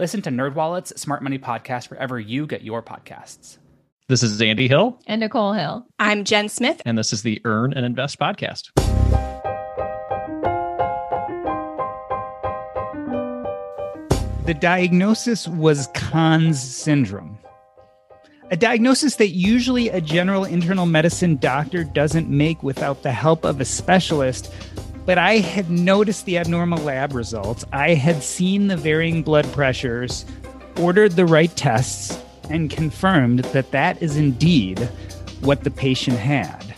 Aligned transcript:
Listen 0.00 0.22
to 0.22 0.30
NerdWallet's 0.30 1.00
Smart 1.00 1.24
Money 1.24 1.40
Podcast 1.40 1.90
wherever 1.90 2.20
you 2.20 2.46
get 2.46 2.62
your 2.62 2.84
podcasts. 2.84 3.58
This 4.06 4.22
is 4.22 4.40
Andy 4.40 4.68
Hill. 4.68 4.96
And 5.08 5.18
Nicole 5.18 5.54
Hill. 5.54 5.88
I'm 5.98 6.22
Jen 6.22 6.48
Smith. 6.48 6.80
And 6.84 6.96
this 6.96 7.12
is 7.12 7.22
the 7.22 7.42
Earn 7.44 7.72
and 7.72 7.84
Invest 7.84 8.16
podcast. 8.20 8.70
The 14.46 14.54
diagnosis 14.54 15.48
was 15.48 15.88
Conn's 15.94 16.62
syndrome. 16.62 17.36
A 18.52 18.56
diagnosis 18.56 19.16
that 19.16 19.30
usually 19.30 19.88
a 19.88 20.00
general 20.00 20.44
internal 20.44 20.86
medicine 20.86 21.38
doctor 21.38 21.82
doesn't 21.82 22.30
make 22.30 22.62
without 22.62 23.02
the 23.02 23.10
help 23.10 23.44
of 23.44 23.60
a 23.60 23.64
specialist 23.64 24.52
but 25.08 25.16
I 25.16 25.38
had 25.38 25.70
noticed 25.70 26.26
the 26.26 26.36
abnormal 26.36 26.80
lab 26.80 27.14
results. 27.14 27.64
I 27.72 27.94
had 27.94 28.22
seen 28.22 28.66
the 28.66 28.76
varying 28.76 29.22
blood 29.22 29.50
pressures, 29.54 30.26
ordered 30.78 31.12
the 31.12 31.24
right 31.24 31.50
tests, 31.56 32.22
and 32.50 32.68
confirmed 32.68 33.38
that 33.38 33.70
that 33.70 34.02
is 34.02 34.18
indeed 34.18 34.78
what 35.40 35.64
the 35.64 35.70
patient 35.70 36.18
had. 36.18 36.74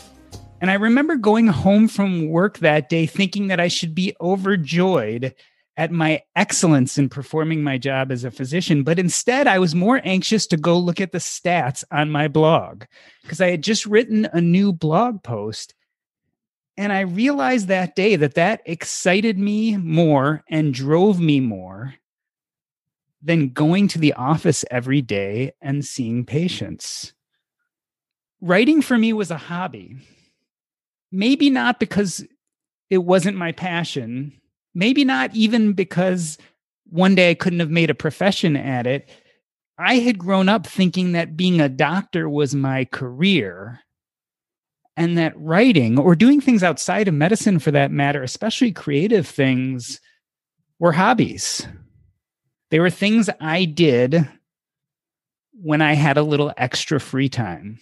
And 0.61 0.71
I 0.71 0.75
remember 0.75 1.17
going 1.17 1.49
home 1.49 1.89
from 1.89 2.29
work 2.29 2.59
that 2.59 2.89
day 2.89 3.05
thinking 3.05 3.49
that 3.49 3.59
I 3.59 3.67
should 3.67 3.97
be 3.97 4.15
overjoyed 4.21 5.35
at 5.77 5.91
my 5.91 6.23
excellence 6.37 6.99
in 6.99 7.09
performing 7.09 7.65
my 7.65 7.79
job 7.79 8.13
as 8.13 8.23
a 8.23 8.31
physician. 8.31 8.85
But 8.85 9.01
instead, 9.01 9.49
I 9.49 9.59
was 9.59 9.75
more 9.75 10.01
anxious 10.05 10.47
to 10.49 10.57
go 10.57 10.79
look 10.79 11.01
at 11.01 11.11
the 11.11 11.19
stats 11.19 11.83
on 11.91 12.13
my 12.13 12.29
blog 12.29 12.85
because 13.23 13.41
I 13.41 13.51
had 13.51 13.65
just 13.65 13.87
written 13.87 14.29
a 14.33 14.41
new 14.41 14.73
blog 14.73 15.25
post 15.25 15.75
and 16.81 16.95
I 16.95 17.01
realized 17.01 17.69
that 17.69 17.95
day 17.95 18.17
that 18.17 18.37
that 18.37 18.63
excited 18.65 19.39
me 19.39 19.77
more 19.77 20.43
and 20.49 20.73
drove 20.73 21.21
me 21.21 21.39
more 21.39 21.93
than 23.23 23.51
going 23.51 23.87
to 23.89 23.99
the 23.99 24.15
office 24.15 24.65
every 24.71 25.03
day 25.03 25.53
and 25.61 25.85
seeing 25.85 26.25
patients. 26.25 27.13
Writing 28.41 28.81
for 28.81 28.97
me 28.97 29.13
was 29.13 29.31
a 29.31 29.37
hobby. 29.37 29.99
Maybe 31.13 31.51
not 31.51 31.81
because 31.81 32.27
it 32.89 33.05
wasn't 33.05 33.37
my 33.37 33.53
passion, 33.53 34.33
maybe 34.75 35.05
not 35.05 35.37
even 35.37 35.75
because 35.75 36.39
one 36.87 37.15
day 37.15 37.29
I 37.29 37.35
couldn't 37.35 37.61
have 37.61 37.71
made 37.71 37.91
a 37.91 37.95
profession 37.95 38.57
at 38.57 38.87
it. 38.87 39.07
I 39.77 39.97
had 39.97 40.17
grown 40.17 40.49
up 40.49 40.67
thinking 40.67 41.13
that 41.13 41.37
being 41.37 41.61
a 41.61 41.69
doctor 41.69 42.27
was 42.27 42.55
my 42.55 42.87
career 42.87 43.81
and 44.97 45.17
that 45.19 45.33
writing 45.37 45.99
or 45.99 46.15
doing 46.15 46.41
things 46.41 46.63
outside 46.63 47.09
of 47.09 47.15
medicine 47.15 47.59
for 47.59 47.71
that 47.71 47.91
matter, 47.91 48.23
especially 48.23 48.73
creative 48.73 49.27
things, 49.27 50.01
were 50.79 50.93
hobbies. 50.93 51.67
They 52.71 52.81
were 52.81 52.91
things 52.91 53.29
I 53.41 53.65
did 53.65 54.29
when 55.53 55.83
I 55.83 55.95
had 55.95 56.17
a 56.17 56.23
little 56.23 56.53
extra 56.57 57.01
free 57.01 57.29
time. 57.29 57.79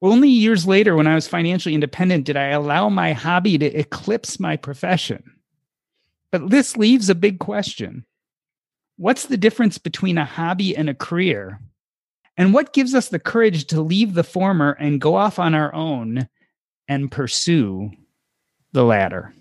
Only 0.00 0.28
years 0.28 0.66
later, 0.66 0.96
when 0.96 1.06
I 1.06 1.14
was 1.14 1.28
financially 1.28 1.74
independent, 1.74 2.24
did 2.24 2.36
I 2.36 2.48
allow 2.48 2.88
my 2.88 3.12
hobby 3.12 3.56
to 3.58 3.66
eclipse 3.66 4.40
my 4.40 4.56
profession. 4.56 5.22
But 6.32 6.50
this 6.50 6.76
leaves 6.76 7.08
a 7.08 7.14
big 7.14 7.38
question 7.38 8.04
What's 8.96 9.26
the 9.26 9.36
difference 9.36 9.78
between 9.78 10.18
a 10.18 10.24
hobby 10.24 10.76
and 10.76 10.88
a 10.90 10.94
career? 10.94 11.60
And 12.36 12.54
what 12.54 12.72
gives 12.72 12.94
us 12.94 13.08
the 13.08 13.18
courage 13.18 13.66
to 13.66 13.80
leave 13.80 14.14
the 14.14 14.24
former 14.24 14.72
and 14.72 15.00
go 15.00 15.14
off 15.16 15.38
on 15.38 15.54
our 15.54 15.74
own 15.74 16.28
and 16.88 17.10
pursue 17.10 17.90
the 18.72 18.84
latter? 18.84 19.34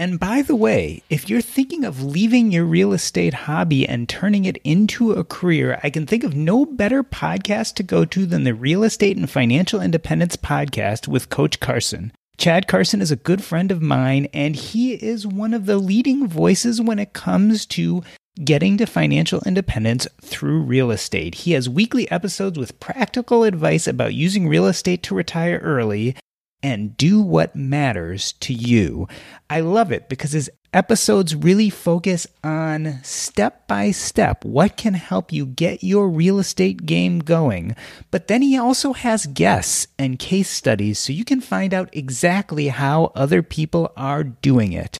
And 0.00 0.18
by 0.18 0.40
the 0.40 0.56
way, 0.56 1.02
if 1.10 1.28
you're 1.28 1.42
thinking 1.42 1.84
of 1.84 2.02
leaving 2.02 2.50
your 2.50 2.64
real 2.64 2.94
estate 2.94 3.34
hobby 3.34 3.86
and 3.86 4.08
turning 4.08 4.46
it 4.46 4.56
into 4.64 5.12
a 5.12 5.24
career, 5.24 5.78
I 5.82 5.90
can 5.90 6.06
think 6.06 6.24
of 6.24 6.34
no 6.34 6.64
better 6.64 7.04
podcast 7.04 7.74
to 7.74 7.82
go 7.82 8.06
to 8.06 8.24
than 8.24 8.44
the 8.44 8.54
Real 8.54 8.82
Estate 8.82 9.18
and 9.18 9.28
Financial 9.28 9.82
Independence 9.82 10.36
podcast 10.36 11.06
with 11.06 11.28
Coach 11.28 11.60
Carson. 11.60 12.14
Chad 12.38 12.66
Carson 12.66 13.02
is 13.02 13.10
a 13.10 13.16
good 13.16 13.44
friend 13.44 13.70
of 13.70 13.82
mine, 13.82 14.26
and 14.32 14.56
he 14.56 14.94
is 14.94 15.26
one 15.26 15.52
of 15.52 15.66
the 15.66 15.76
leading 15.76 16.26
voices 16.26 16.80
when 16.80 16.98
it 16.98 17.12
comes 17.12 17.66
to 17.66 18.02
getting 18.44 18.76
to 18.78 18.86
financial 18.86 19.42
independence 19.44 20.06
through 20.20 20.62
real 20.62 20.90
estate. 20.90 21.34
He 21.34 21.52
has 21.52 21.68
weekly 21.68 22.10
episodes 22.10 22.58
with 22.58 22.80
practical 22.80 23.44
advice 23.44 23.86
about 23.86 24.14
using 24.14 24.48
real 24.48 24.66
estate 24.66 25.02
to 25.04 25.14
retire 25.14 25.58
early 25.62 26.16
and 26.62 26.96
do 26.96 27.20
what 27.20 27.56
matters 27.56 28.32
to 28.34 28.52
you. 28.52 29.08
I 29.48 29.60
love 29.60 29.92
it 29.92 30.08
because 30.08 30.32
his 30.32 30.50
episodes 30.72 31.34
really 31.34 31.68
focus 31.70 32.26
on 32.44 33.00
step 33.02 33.66
by 33.66 33.90
step 33.90 34.44
what 34.44 34.76
can 34.76 34.94
help 34.94 35.32
you 35.32 35.46
get 35.46 35.82
your 35.82 36.08
real 36.08 36.38
estate 36.38 36.86
game 36.86 37.18
going. 37.18 37.74
But 38.10 38.28
then 38.28 38.42
he 38.42 38.56
also 38.56 38.92
has 38.92 39.26
guests 39.26 39.88
and 39.98 40.18
case 40.18 40.50
studies 40.50 40.98
so 40.98 41.12
you 41.12 41.24
can 41.24 41.40
find 41.40 41.74
out 41.74 41.88
exactly 41.92 42.68
how 42.68 43.12
other 43.14 43.42
people 43.42 43.92
are 43.96 44.22
doing 44.22 44.72
it. 44.72 44.99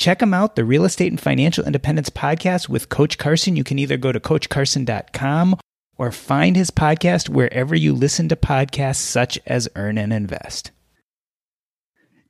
Check 0.00 0.20
them 0.20 0.32
out, 0.32 0.56
the 0.56 0.64
Real 0.64 0.86
Estate 0.86 1.12
and 1.12 1.20
Financial 1.20 1.62
Independence 1.62 2.08
podcast 2.08 2.70
with 2.70 2.88
Coach 2.88 3.18
Carson. 3.18 3.54
You 3.54 3.64
can 3.64 3.78
either 3.78 3.98
go 3.98 4.12
to 4.12 4.18
coachcarson.com 4.18 5.60
or 5.98 6.10
find 6.10 6.56
his 6.56 6.70
podcast 6.70 7.28
wherever 7.28 7.74
you 7.74 7.92
listen 7.92 8.26
to 8.30 8.34
podcasts 8.34 8.96
such 8.96 9.38
as 9.44 9.68
Earn 9.76 9.98
and 9.98 10.10
Invest. 10.10 10.70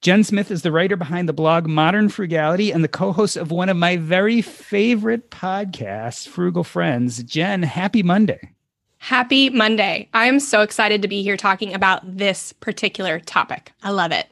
Jen 0.00 0.24
Smith 0.24 0.50
is 0.50 0.62
the 0.62 0.72
writer 0.72 0.96
behind 0.96 1.28
the 1.28 1.32
blog 1.32 1.68
Modern 1.68 2.08
Frugality 2.08 2.72
and 2.72 2.82
the 2.82 2.88
co 2.88 3.12
host 3.12 3.36
of 3.36 3.52
one 3.52 3.68
of 3.68 3.76
my 3.76 3.96
very 3.96 4.42
favorite 4.42 5.30
podcasts, 5.30 6.26
Frugal 6.26 6.64
Friends. 6.64 7.22
Jen, 7.22 7.62
happy 7.62 8.02
Monday. 8.02 8.50
Happy 8.98 9.48
Monday. 9.48 10.08
I'm 10.12 10.40
so 10.40 10.62
excited 10.62 11.02
to 11.02 11.08
be 11.08 11.22
here 11.22 11.36
talking 11.36 11.72
about 11.72 12.16
this 12.16 12.52
particular 12.54 13.20
topic. 13.20 13.70
I 13.84 13.90
love 13.90 14.10
it 14.10 14.26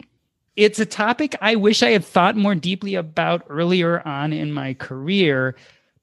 it's 0.59 0.81
a 0.81 0.87
topic 0.87 1.37
I 1.41 1.55
wish 1.55 1.85
I 1.85 1.91
had 1.91 2.05
thought 2.05 2.37
more 2.37 2.57
deeply 2.57 2.97
about 2.97 3.45
earlier 3.49 4.07
on 4.07 4.33
in 4.33 4.53
my 4.53 4.75
career. 4.75 5.57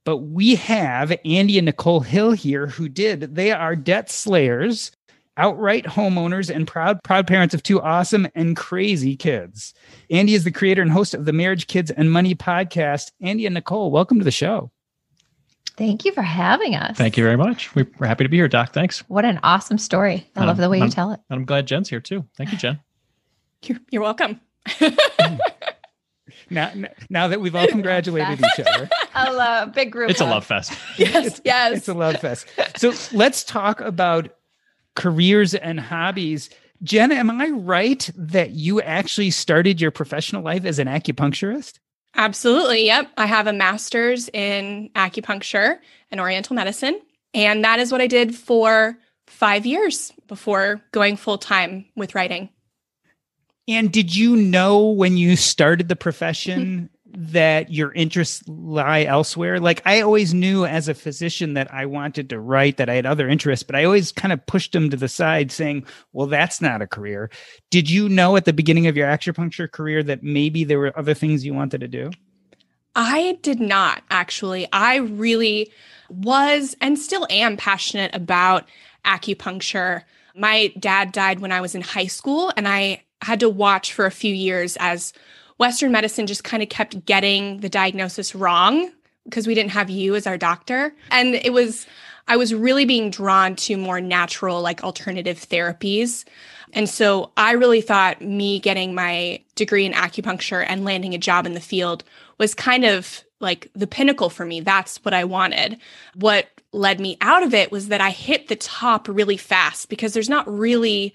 But 0.06 0.18
we 0.18 0.56
have 0.56 1.13
Andy 1.25 1.57
and 1.57 1.66
Nicole 1.66 2.00
Hill 2.00 2.31
here 2.31 2.68
who 2.68 2.88
did. 2.88 3.36
They 3.36 3.52
are 3.52 3.75
debt 3.75 4.10
slayers, 4.10 4.94
outright 5.36 5.84
homeowners, 5.84 6.54
and 6.54 6.66
proud 6.66 7.04
proud 7.04 7.28
parents 7.28 7.54
of 7.54 7.63
two 7.63 7.81
awesome 7.81 8.30
and 8.34 8.56
crazy 8.56 9.18
kids. 9.18 9.74
Andy 10.10 10.36
is 10.36 10.46
the 10.46 10.52
creator 10.52 10.81
and 10.81 10.92
host 10.92 11.13
of 11.13 11.25
the 11.25 11.34
Marriage, 11.34 11.68
Kids, 11.68 11.92
and 11.92 12.10
Money 12.10 12.34
podcast. 12.34 13.12
Andy 13.19 13.46
and 13.46 13.56
Nicole, 13.56 13.92
welcome 13.92 14.19
to 14.19 14.25
the 14.25 14.31
show. 14.31 14.72
Thank 15.75 16.06
you 16.06 16.13
for 16.13 16.22
having 16.22 16.75
us. 16.75 16.96
Thank 16.96 17.18
you 17.18 17.24
very 17.25 17.36
much. 17.36 17.75
We're 17.75 17.88
happy 18.00 18.24
to 18.24 18.30
be 18.30 18.38
here, 18.38 18.48
Doc. 18.48 18.72
Thanks. 18.72 19.00
What 19.10 19.25
an 19.25 19.42
awesome 19.44 19.80
story. 19.80 20.30
I 20.38 20.46
love 20.46 20.56
the 20.56 20.69
way 20.69 20.78
I'm, 20.78 20.86
you 20.86 20.92
tell 20.92 21.12
it. 21.12 21.19
I'm 21.30 21.44
glad 21.44 21.68
Jen's 21.68 21.90
here 21.90 22.00
too. 22.00 22.24
Thank 22.38 22.54
you, 22.54 22.58
Jen. 22.58 22.80
You're, 23.63 23.80
you're 23.92 24.01
welcome. 24.01 24.40
Now, 26.50 26.71
now 27.09 27.27
that 27.27 27.41
we've 27.41 27.56
all 27.56 27.67
congratulated 27.67 28.39
each 28.39 28.65
other, 28.65 28.89
a 29.15 29.33
love, 29.33 29.73
big 29.73 29.91
group. 29.91 30.09
It's 30.09 30.19
hug. 30.19 30.29
a 30.29 30.31
love 30.31 30.45
fest. 30.45 30.73
yes, 30.97 31.25
it's, 31.27 31.41
yes, 31.45 31.77
it's 31.77 31.88
a 31.88 31.94
love 31.94 32.17
fest. 32.17 32.47
So 32.77 32.94
let's 33.15 33.44
talk 33.44 33.81
about 33.81 34.29
careers 34.95 35.53
and 35.53 35.79
hobbies. 35.79 36.50
Jen, 36.83 37.12
am 37.12 37.29
I 37.29 37.50
right 37.50 38.09
that 38.15 38.51
you 38.51 38.81
actually 38.81 39.31
started 39.31 39.79
your 39.79 39.91
professional 39.91 40.44
life 40.44 40.65
as 40.65 40.79
an 40.79 40.88
acupuncturist? 40.88 41.79
Absolutely. 42.15 42.85
Yep. 42.85 43.12
I 43.17 43.25
have 43.25 43.47
a 43.47 43.53
master's 43.53 44.29
in 44.29 44.89
acupuncture 44.95 45.79
and 46.12 46.21
oriental 46.21 46.56
medicine. 46.56 47.00
And 47.33 47.63
that 47.65 47.79
is 47.79 47.91
what 47.91 48.01
I 48.01 48.07
did 48.07 48.33
for 48.35 48.97
five 49.27 49.65
years 49.65 50.13
before 50.27 50.81
going 50.91 51.17
full 51.17 51.38
time 51.38 51.85
with 51.95 52.15
writing. 52.15 52.50
And 53.67 53.91
did 53.91 54.15
you 54.15 54.35
know 54.35 54.89
when 54.89 55.17
you 55.17 55.35
started 55.35 55.88
the 55.88 55.95
profession 55.95 56.89
that 57.07 57.71
your 57.71 57.91
interests 57.94 58.47
lie 58.47 59.03
elsewhere? 59.03 59.59
Like 59.59 59.81
I 59.85 60.01
always 60.01 60.33
knew 60.33 60.65
as 60.65 60.88
a 60.88 60.94
physician 60.94 61.56
that 61.56 61.73
I 61.73 61.85
wanted 61.85 62.29
to 62.29 62.39
write, 62.39 62.77
that 62.77 62.89
I 62.89 62.95
had 62.95 63.06
other 63.06 63.27
interests, 63.27 63.63
but 63.63 63.75
I 63.75 63.85
always 63.85 64.12
kind 64.12 64.31
of 64.31 64.45
pushed 64.45 64.73
them 64.73 64.89
to 64.89 64.97
the 64.97 65.07
side 65.07 65.51
saying, 65.51 65.85
well, 66.13 66.27
that's 66.27 66.62
not 66.62 66.81
a 66.81 66.88
career. 66.88 67.31
Did 67.71 67.89
you 67.89 68.09
know 68.09 68.35
at 68.35 68.45
the 68.45 68.53
beginning 68.53 68.88
of 68.88 68.95
your 68.95 69.07
acupuncture 69.07 69.71
career 69.71 70.03
that 70.03 70.23
maybe 70.23 70.63
there 70.63 70.79
were 70.79 70.97
other 70.97 71.13
things 71.13 71.45
you 71.45 71.53
wanted 71.53 71.81
to 71.81 71.88
do? 71.88 72.12
I 72.95 73.38
did 73.41 73.59
not 73.59 74.03
actually. 74.09 74.67
I 74.71 74.97
really 74.97 75.71
was 76.09 76.75
and 76.79 76.97
still 76.97 77.27
am 77.29 77.57
passionate 77.57 78.15
about 78.15 78.67
acupuncture. 79.03 80.03
My 80.35 80.73
dad 80.79 81.12
died 81.12 81.39
when 81.39 81.51
I 81.51 81.62
was 81.62 81.75
in 81.75 81.81
high 81.81 82.07
school, 82.07 82.51
and 82.56 82.67
I 82.67 83.01
had 83.21 83.39
to 83.39 83.50
watch 83.50 83.94
for 83.94 84.06
a 84.06 84.12
few 84.12 84.33
years 84.33 84.77
as 84.79 85.13
Western 85.57 85.91
medicine 85.91 86.27
just 86.27 86.44
kind 86.44 86.62
of 86.62 86.69
kept 86.69 87.06
getting 87.06 87.59
the 87.62 87.69
diagnosis 87.69 88.35
wrong 88.35 88.91
because 89.23 89.47
we 89.47 89.56
didn't 89.56 89.71
have 89.71 89.89
you 89.89 90.15
as 90.15 90.27
our 90.27 90.38
doctor. 90.38 90.94
And 91.12 91.35
it 91.35 91.53
was, 91.53 91.88
I 92.27 92.38
was 92.38 92.53
really 92.53 92.85
being 92.85 93.09
drawn 93.09 93.56
to 93.57 93.77
more 93.77 94.01
natural, 94.01 94.62
like 94.62 94.83
alternative 94.83 95.38
therapies. 95.39 96.25
And 96.73 96.89
so 96.89 97.31
I 97.38 97.53
really 97.53 97.81
thought 97.81 98.21
me 98.21 98.59
getting 98.59 98.94
my 98.94 99.41
degree 99.56 99.85
in 99.85 99.94
acupuncture 99.94 100.65
and 100.67 100.83
landing 100.83 101.13
a 101.13 101.17
job 101.17 101.45
in 101.45 101.53
the 101.53 101.62
field 101.62 102.03
was 102.38 102.53
kind 102.53 102.83
of 102.83 103.23
like 103.39 103.69
the 103.73 103.88
pinnacle 103.88 104.29
for 104.29 104.45
me. 104.45 104.59
That's 104.59 104.97
what 105.03 105.13
I 105.13 105.23
wanted. 105.23 105.77
What 106.15 106.47
led 106.73 107.00
me 107.00 107.17
out 107.21 107.44
of 107.44 107.53
it 107.53 107.71
was 107.71 107.88
that 107.88 108.01
I 108.01 108.09
hit 108.09 108.50
the 108.50 108.56
top 108.56 109.07
really 109.07 109.38
fast 109.38 109.89
because 109.89 110.13
there's 110.13 110.29
not 110.29 110.51
really 110.51 111.13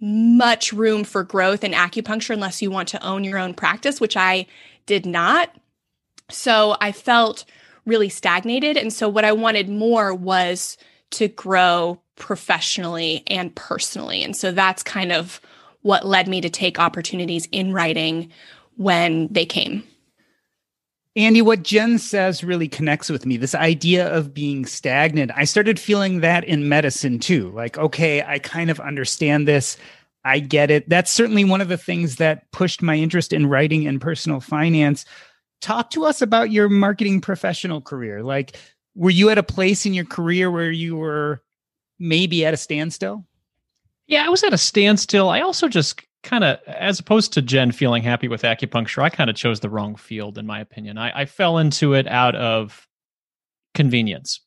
much 0.00 0.72
room 0.72 1.04
for 1.04 1.24
growth 1.24 1.64
in 1.64 1.72
acupuncture 1.72 2.34
unless 2.34 2.60
you 2.60 2.70
want 2.70 2.88
to 2.88 3.02
own 3.04 3.24
your 3.24 3.38
own 3.38 3.54
practice, 3.54 4.00
which 4.00 4.16
I 4.16 4.46
did 4.86 5.06
not. 5.06 5.54
So 6.30 6.76
I 6.80 6.92
felt 6.92 7.44
really 7.86 8.08
stagnated. 8.08 8.76
And 8.76 8.92
so 8.92 9.08
what 9.08 9.24
I 9.24 9.32
wanted 9.32 9.68
more 9.68 10.14
was 10.14 10.76
to 11.12 11.28
grow 11.28 12.00
professionally 12.16 13.22
and 13.26 13.54
personally. 13.54 14.22
And 14.22 14.36
so 14.36 14.52
that's 14.52 14.82
kind 14.82 15.12
of 15.12 15.40
what 15.82 16.06
led 16.06 16.28
me 16.28 16.40
to 16.40 16.50
take 16.50 16.78
opportunities 16.78 17.46
in 17.52 17.72
writing 17.72 18.30
when 18.76 19.28
they 19.30 19.44
came. 19.44 19.84
Andy, 21.16 21.42
what 21.42 21.62
Jen 21.62 21.98
says 21.98 22.42
really 22.42 22.66
connects 22.66 23.08
with 23.08 23.24
me. 23.24 23.36
This 23.36 23.54
idea 23.54 24.12
of 24.12 24.34
being 24.34 24.66
stagnant. 24.66 25.30
I 25.34 25.44
started 25.44 25.78
feeling 25.78 26.20
that 26.20 26.42
in 26.44 26.68
medicine 26.68 27.20
too. 27.20 27.50
Like, 27.50 27.78
okay, 27.78 28.22
I 28.22 28.40
kind 28.40 28.68
of 28.68 28.80
understand 28.80 29.46
this. 29.46 29.76
I 30.24 30.40
get 30.40 30.70
it. 30.70 30.88
That's 30.88 31.12
certainly 31.12 31.44
one 31.44 31.60
of 31.60 31.68
the 31.68 31.76
things 31.76 32.16
that 32.16 32.50
pushed 32.50 32.82
my 32.82 32.96
interest 32.96 33.32
in 33.32 33.46
writing 33.46 33.86
and 33.86 34.00
personal 34.00 34.40
finance. 34.40 35.04
Talk 35.60 35.90
to 35.90 36.04
us 36.04 36.20
about 36.20 36.50
your 36.50 36.68
marketing 36.68 37.20
professional 37.20 37.80
career. 37.80 38.22
Like, 38.22 38.56
were 38.96 39.10
you 39.10 39.30
at 39.30 39.38
a 39.38 39.42
place 39.42 39.86
in 39.86 39.94
your 39.94 40.04
career 40.04 40.50
where 40.50 40.70
you 40.70 40.96
were 40.96 41.42
maybe 41.98 42.44
at 42.44 42.54
a 42.54 42.56
standstill? 42.56 43.24
Yeah, 44.08 44.24
I 44.26 44.30
was 44.30 44.42
at 44.42 44.52
a 44.52 44.58
standstill. 44.58 45.28
I 45.28 45.42
also 45.42 45.68
just 45.68 46.02
kind 46.24 46.42
of, 46.42 46.58
as 46.66 46.98
opposed 46.98 47.32
to 47.34 47.42
Jen 47.42 47.70
feeling 47.70 48.02
happy 48.02 48.28
with 48.28 48.42
acupuncture, 48.42 49.02
I 49.02 49.10
kind 49.10 49.30
of 49.30 49.36
chose 49.36 49.60
the 49.60 49.70
wrong 49.70 49.94
field, 49.94 50.38
in 50.38 50.46
my 50.46 50.60
opinion. 50.60 50.98
I, 50.98 51.20
I 51.20 51.24
fell 51.26 51.58
into 51.58 51.94
it 51.94 52.08
out 52.08 52.34
of 52.34 52.88
convenience. 53.74 54.40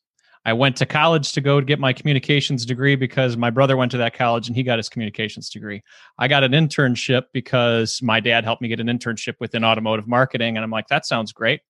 I 0.44 0.52
went 0.52 0.76
to 0.76 0.86
college 0.86 1.32
to 1.32 1.40
go 1.40 1.60
to 1.60 1.66
get 1.66 1.78
my 1.78 1.92
communications 1.92 2.64
degree 2.64 2.96
because 2.96 3.36
my 3.36 3.50
brother 3.50 3.76
went 3.76 3.90
to 3.92 3.98
that 3.98 4.14
college 4.14 4.48
and 4.48 4.56
he 4.56 4.62
got 4.62 4.78
his 4.78 4.88
communications 4.88 5.50
degree. 5.50 5.82
I 6.18 6.28
got 6.28 6.44
an 6.44 6.52
internship 6.52 7.24
because 7.32 8.00
my 8.02 8.20
dad 8.20 8.44
helped 8.44 8.62
me 8.62 8.68
get 8.68 8.80
an 8.80 8.86
internship 8.86 9.34
within 9.40 9.64
automotive 9.64 10.06
marketing. 10.06 10.56
And 10.56 10.64
I'm 10.64 10.70
like, 10.70 10.88
that 10.88 11.04
sounds 11.04 11.32
great. 11.32 11.60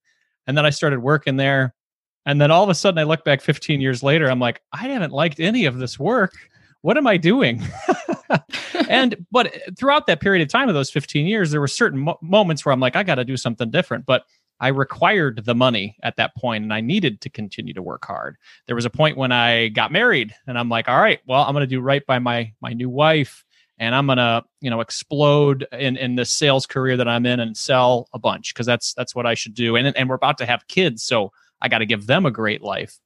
And 0.46 0.56
then 0.56 0.64
I 0.64 0.70
started 0.70 1.00
working 1.00 1.36
there. 1.36 1.74
And 2.24 2.40
then 2.40 2.50
all 2.50 2.62
of 2.62 2.68
a 2.70 2.74
sudden, 2.74 2.98
I 2.98 3.04
look 3.04 3.24
back 3.24 3.40
15 3.40 3.80
years 3.80 4.02
later, 4.02 4.30
I'm 4.30 4.38
like, 4.38 4.60
I 4.72 4.88
haven't 4.88 5.12
liked 5.12 5.40
any 5.40 5.64
of 5.64 5.78
this 5.78 5.98
work. 5.98 6.34
What 6.82 6.96
am 6.96 7.06
I 7.06 7.16
doing? 7.16 7.62
and 8.88 9.26
but 9.30 9.54
eh, 9.54 9.58
throughout 9.78 10.06
that 10.06 10.20
period 10.20 10.42
of 10.42 10.48
time 10.48 10.68
of 10.68 10.74
those 10.74 10.90
15 10.90 11.26
years 11.26 11.50
there 11.50 11.60
were 11.60 11.68
certain 11.68 12.00
mo- 12.00 12.18
moments 12.22 12.64
where 12.64 12.72
i'm 12.72 12.80
like 12.80 12.96
i 12.96 13.02
got 13.02 13.16
to 13.16 13.24
do 13.24 13.36
something 13.36 13.70
different 13.70 14.06
but 14.06 14.24
i 14.60 14.68
required 14.68 15.44
the 15.44 15.54
money 15.54 15.96
at 16.02 16.16
that 16.16 16.34
point 16.36 16.62
and 16.62 16.72
i 16.72 16.80
needed 16.80 17.20
to 17.20 17.30
continue 17.30 17.74
to 17.74 17.82
work 17.82 18.04
hard. 18.04 18.36
There 18.66 18.76
was 18.76 18.84
a 18.84 18.90
point 18.90 19.16
when 19.16 19.32
i 19.32 19.68
got 19.68 19.92
married 19.92 20.34
and 20.46 20.58
i'm 20.58 20.68
like 20.68 20.88
all 20.88 20.98
right 20.98 21.20
well 21.26 21.42
i'm 21.42 21.52
going 21.52 21.62
to 21.62 21.66
do 21.66 21.80
right 21.80 22.04
by 22.06 22.18
my 22.18 22.52
my 22.60 22.72
new 22.72 22.90
wife 22.90 23.44
and 23.78 23.94
i'm 23.94 24.06
going 24.06 24.18
to 24.18 24.44
you 24.60 24.70
know 24.70 24.80
explode 24.80 25.66
in 25.72 25.96
in 25.96 26.16
the 26.16 26.24
sales 26.24 26.66
career 26.66 26.96
that 26.96 27.08
i'm 27.08 27.26
in 27.26 27.40
and 27.40 27.56
sell 27.56 28.08
a 28.12 28.18
bunch 28.18 28.54
because 28.54 28.66
that's 28.66 28.94
that's 28.94 29.14
what 29.14 29.26
i 29.26 29.34
should 29.34 29.54
do. 29.54 29.76
And 29.76 29.96
and 29.96 30.08
we're 30.08 30.16
about 30.16 30.38
to 30.38 30.46
have 30.46 30.66
kids 30.68 31.02
so 31.02 31.32
i 31.60 31.68
got 31.68 31.78
to 31.78 31.86
give 31.86 32.06
them 32.06 32.26
a 32.26 32.30
great 32.30 32.62
life. 32.62 32.98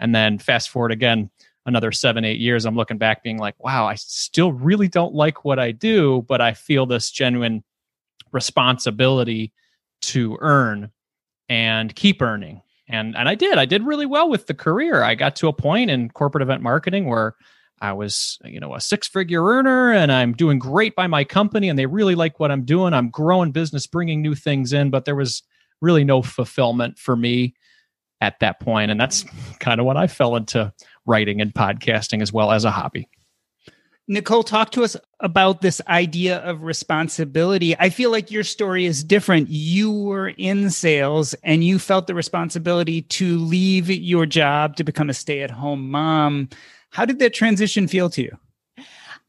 And 0.00 0.14
then 0.14 0.38
fast 0.38 0.70
forward 0.70 0.92
again 0.92 1.30
another 1.68 1.92
seven, 1.92 2.24
eight 2.24 2.40
years, 2.40 2.64
I'm 2.64 2.74
looking 2.74 2.98
back 2.98 3.22
being 3.22 3.38
like, 3.38 3.54
wow, 3.62 3.86
I 3.86 3.94
still 3.94 4.52
really 4.52 4.88
don't 4.88 5.14
like 5.14 5.44
what 5.44 5.58
I 5.58 5.70
do, 5.70 6.24
but 6.26 6.40
I 6.40 6.54
feel 6.54 6.86
this 6.86 7.10
genuine 7.10 7.62
responsibility 8.32 9.52
to 10.00 10.38
earn 10.40 10.90
and 11.48 11.94
keep 11.94 12.22
earning. 12.22 12.62
And 12.88 13.14
and 13.16 13.28
I 13.28 13.34
did. 13.34 13.58
I 13.58 13.66
did 13.66 13.82
really 13.82 14.06
well 14.06 14.30
with 14.30 14.46
the 14.46 14.54
career. 14.54 15.02
I 15.02 15.14
got 15.14 15.36
to 15.36 15.48
a 15.48 15.52
point 15.52 15.90
in 15.90 16.08
corporate 16.08 16.42
event 16.42 16.62
marketing 16.62 17.06
where 17.06 17.36
I 17.80 17.92
was, 17.92 18.38
you 18.44 18.58
know, 18.58 18.74
a 18.74 18.80
six-figure 18.80 19.44
earner 19.44 19.92
and 19.92 20.10
I'm 20.10 20.32
doing 20.32 20.58
great 20.58 20.96
by 20.96 21.06
my 21.06 21.22
company 21.22 21.68
and 21.68 21.78
they 21.78 21.86
really 21.86 22.14
like 22.14 22.40
what 22.40 22.50
I'm 22.50 22.64
doing. 22.64 22.92
I'm 22.92 23.10
growing 23.10 23.52
business, 23.52 23.86
bringing 23.86 24.20
new 24.20 24.34
things 24.34 24.72
in, 24.72 24.90
but 24.90 25.04
there 25.04 25.14
was 25.14 25.42
really 25.80 26.02
no 26.02 26.22
fulfillment 26.22 26.98
for 26.98 27.14
me 27.14 27.54
at 28.20 28.40
that 28.40 28.58
point 28.58 28.90
and 28.90 28.98
that's 28.98 29.24
kind 29.60 29.78
of 29.78 29.86
what 29.86 29.96
I 29.96 30.06
fell 30.06 30.34
into 30.34 30.72
writing 31.08 31.40
and 31.40 31.52
podcasting 31.54 32.22
as 32.22 32.32
well 32.32 32.52
as 32.52 32.64
a 32.64 32.70
hobby. 32.70 33.08
Nicole, 34.10 34.42
talk 34.42 34.70
to 34.70 34.84
us 34.84 34.96
about 35.20 35.60
this 35.60 35.82
idea 35.86 36.38
of 36.38 36.62
responsibility. 36.62 37.76
I 37.78 37.90
feel 37.90 38.10
like 38.10 38.30
your 38.30 38.42
story 38.42 38.86
is 38.86 39.04
different. 39.04 39.50
You 39.50 39.92
were 39.92 40.28
in 40.28 40.70
sales 40.70 41.34
and 41.42 41.62
you 41.62 41.78
felt 41.78 42.06
the 42.06 42.14
responsibility 42.14 43.02
to 43.02 43.36
leave 43.38 43.90
your 43.90 44.24
job 44.24 44.76
to 44.76 44.84
become 44.84 45.10
a 45.10 45.14
stay 45.14 45.42
at 45.42 45.50
home 45.50 45.90
mom. 45.90 46.48
How 46.90 47.04
did 47.04 47.18
that 47.18 47.34
transition 47.34 47.86
feel 47.86 48.08
to 48.10 48.22
you? 48.22 48.38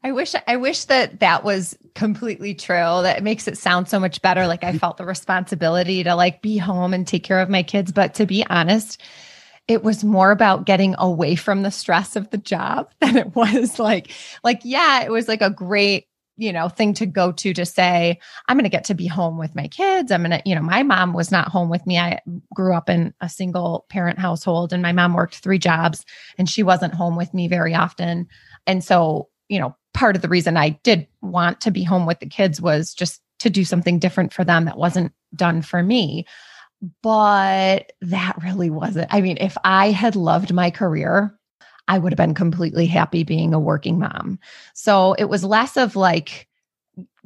I 0.02 0.12
wish 0.12 0.34
I 0.46 0.56
wish 0.56 0.86
that 0.86 1.20
that 1.20 1.44
was 1.44 1.76
completely 1.94 2.54
true. 2.54 3.02
That 3.02 3.22
makes 3.22 3.46
it 3.46 3.58
sound 3.58 3.86
so 3.86 4.00
much 4.00 4.22
better 4.22 4.46
like 4.46 4.64
I 4.64 4.78
felt 4.78 4.96
the 4.96 5.04
responsibility 5.04 6.02
to 6.04 6.14
like 6.14 6.40
be 6.40 6.56
home 6.56 6.94
and 6.94 7.06
take 7.06 7.22
care 7.22 7.40
of 7.40 7.50
my 7.50 7.62
kids, 7.62 7.92
but 7.92 8.14
to 8.14 8.24
be 8.24 8.46
honest, 8.48 9.02
it 9.70 9.84
was 9.84 10.02
more 10.02 10.32
about 10.32 10.66
getting 10.66 10.96
away 10.98 11.36
from 11.36 11.62
the 11.62 11.70
stress 11.70 12.16
of 12.16 12.28
the 12.30 12.38
job 12.38 12.90
than 13.00 13.16
it 13.16 13.34
was 13.36 13.78
like 13.78 14.10
like 14.42 14.60
yeah 14.64 15.02
it 15.02 15.12
was 15.12 15.28
like 15.28 15.40
a 15.40 15.48
great 15.48 16.06
you 16.36 16.52
know 16.52 16.68
thing 16.68 16.92
to 16.94 17.06
go 17.06 17.30
to 17.30 17.54
to 17.54 17.64
say 17.64 18.18
i'm 18.48 18.56
going 18.56 18.64
to 18.64 18.70
get 18.70 18.82
to 18.84 18.94
be 18.94 19.06
home 19.06 19.38
with 19.38 19.54
my 19.54 19.68
kids. 19.68 20.10
I'm 20.10 20.22
going 20.22 20.32
to 20.32 20.42
you 20.44 20.54
know 20.54 20.62
my 20.62 20.82
mom 20.82 21.12
was 21.12 21.30
not 21.30 21.48
home 21.48 21.68
with 21.68 21.86
me. 21.86 21.98
I 21.98 22.18
grew 22.54 22.74
up 22.74 22.90
in 22.90 23.14
a 23.20 23.28
single 23.28 23.86
parent 23.88 24.18
household 24.18 24.72
and 24.72 24.82
my 24.82 24.92
mom 24.92 25.14
worked 25.14 25.36
three 25.36 25.58
jobs 25.58 26.04
and 26.36 26.48
she 26.48 26.62
wasn't 26.62 26.94
home 26.94 27.16
with 27.16 27.32
me 27.32 27.46
very 27.46 27.74
often. 27.74 28.26
And 28.66 28.82
so 28.82 29.28
you 29.48 29.60
know 29.60 29.76
part 29.92 30.16
of 30.16 30.22
the 30.22 30.28
reason 30.28 30.56
i 30.56 30.70
did 30.84 31.06
want 31.20 31.60
to 31.60 31.70
be 31.70 31.82
home 31.82 32.06
with 32.06 32.20
the 32.20 32.26
kids 32.26 32.60
was 32.60 32.94
just 32.94 33.20
to 33.40 33.50
do 33.50 33.64
something 33.64 33.98
different 33.98 34.32
for 34.32 34.44
them 34.44 34.64
that 34.64 34.78
wasn't 34.78 35.12
done 35.34 35.60
for 35.62 35.82
me 35.82 36.24
but 37.02 37.92
that 38.00 38.36
really 38.42 38.70
wasn't. 38.70 39.12
I 39.12 39.20
mean, 39.20 39.36
if 39.40 39.56
I 39.64 39.90
had 39.90 40.16
loved 40.16 40.52
my 40.52 40.70
career, 40.70 41.38
I 41.88 41.98
would 41.98 42.12
have 42.12 42.16
been 42.16 42.34
completely 42.34 42.86
happy 42.86 43.24
being 43.24 43.52
a 43.52 43.58
working 43.58 43.98
mom. 43.98 44.38
So 44.74 45.14
it 45.14 45.24
was 45.24 45.44
less 45.44 45.76
of 45.76 45.96
like 45.96 46.48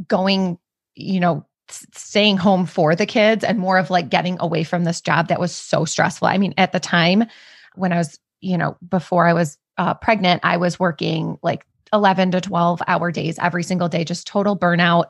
going, 0.08 0.58
you 0.94 1.20
know, 1.20 1.46
staying 1.68 2.36
home 2.36 2.66
for 2.66 2.94
the 2.94 3.06
kids 3.06 3.44
and 3.44 3.58
more 3.58 3.78
of 3.78 3.90
like 3.90 4.08
getting 4.08 4.36
away 4.40 4.64
from 4.64 4.84
this 4.84 5.00
job 5.00 5.28
that 5.28 5.40
was 5.40 5.54
so 5.54 5.84
stressful. 5.84 6.28
I 6.28 6.38
mean, 6.38 6.54
at 6.58 6.72
the 6.72 6.80
time 6.80 7.24
when 7.74 7.92
I 7.92 7.98
was, 7.98 8.18
you 8.40 8.58
know, 8.58 8.76
before 8.88 9.26
I 9.26 9.32
was 9.32 9.58
uh, 9.78 9.94
pregnant, 9.94 10.40
I 10.44 10.56
was 10.56 10.78
working 10.78 11.38
like 11.42 11.66
11 11.92 12.32
to 12.32 12.40
12 12.40 12.82
hour 12.86 13.10
days 13.10 13.38
every 13.38 13.62
single 13.62 13.88
day, 13.88 14.04
just 14.04 14.26
total 14.26 14.58
burnout. 14.58 15.06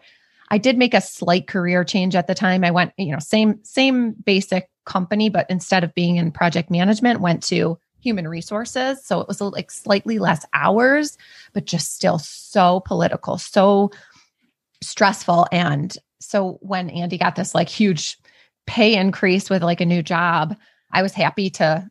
I 0.55 0.59
did 0.59 0.79
make 0.79 0.95
a 0.95 1.01
slight 1.01 1.49
career 1.49 1.83
change 1.83 2.15
at 2.15 2.29
the 2.29 2.35
time. 2.37 2.63
I 2.63 2.71
went, 2.71 2.93
you 2.97 3.11
know, 3.11 3.19
same 3.19 3.59
same 3.65 4.13
basic 4.13 4.71
company, 4.87 5.29
but 5.29 5.51
instead 5.51 5.83
of 5.83 5.93
being 5.97 6.15
in 6.15 6.31
project 6.31 6.71
management, 6.71 7.21
went 7.21 7.43
to 7.45 7.77
human 7.99 8.29
resources. 8.29 9.05
So 9.05 9.21
it 9.21 9.27
was 9.27 9.41
like 9.41 9.73
slightly 9.73 10.21
less 10.21 10.47
hours, 10.53 11.19
but 11.55 11.65
just 11.65 11.97
still 11.97 12.21
so 12.21 12.79
political, 12.87 13.37
so 13.37 13.91
stressful. 14.81 15.49
And 15.51 15.93
so 16.21 16.59
when 16.61 16.89
Andy 16.89 17.19
got 17.19 17.35
this 17.35 17.53
like 17.53 17.69
huge 17.69 18.17
pay 18.65 18.95
increase 18.95 19.51
with 19.51 19.65
like 19.65 19.81
a 19.81 19.87
new 19.87 20.05
job, 20.05 20.57
I 20.93 21.03
was 21.03 21.15
happy 21.15 21.51
to 21.51 21.91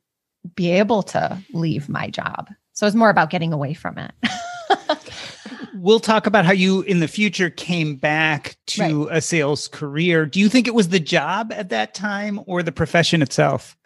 be 0.56 0.72
able 0.72 1.04
to 1.04 1.38
leave 1.52 1.90
my 1.90 2.10
job. 2.10 2.48
So 2.72 2.88
it's 2.88 2.96
more 2.96 3.10
about 3.10 3.30
getting 3.30 3.52
away 3.52 3.74
from 3.74 3.98
it. 3.98 4.14
we'll 5.74 6.00
talk 6.00 6.28
about 6.28 6.46
how 6.46 6.52
you 6.52 6.82
in 6.82 7.00
the 7.00 7.08
future 7.08 7.50
came 7.50 7.96
back 7.96 8.58
to 8.68 9.08
right. 9.08 9.18
a 9.18 9.22
sales 9.22 9.68
career. 9.68 10.26
Do 10.26 10.40
you 10.40 10.50
think 10.50 10.68
it 10.68 10.74
was 10.74 10.90
the 10.90 11.00
job 11.00 11.52
at 11.54 11.70
that 11.70 11.94
time 11.94 12.40
or 12.46 12.64
the 12.64 12.72
profession 12.72 13.22
itself? 13.22 13.78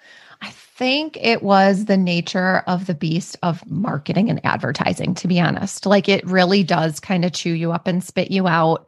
I 0.41 0.51
think 0.51 1.17
it 1.19 1.41
was 1.41 1.85
the 1.85 1.97
nature 1.97 2.59
of 2.67 2.85
the 2.85 2.93
beast 2.93 3.37
of 3.41 3.67
marketing 3.69 4.29
and 4.29 4.39
advertising, 4.45 5.15
to 5.15 5.27
be 5.27 5.39
honest. 5.39 5.85
Like 5.85 6.07
it 6.07 6.25
really 6.25 6.63
does 6.63 6.99
kind 6.99 7.25
of 7.25 7.33
chew 7.33 7.53
you 7.53 7.71
up 7.71 7.87
and 7.87 8.03
spit 8.03 8.29
you 8.29 8.47
out. 8.47 8.87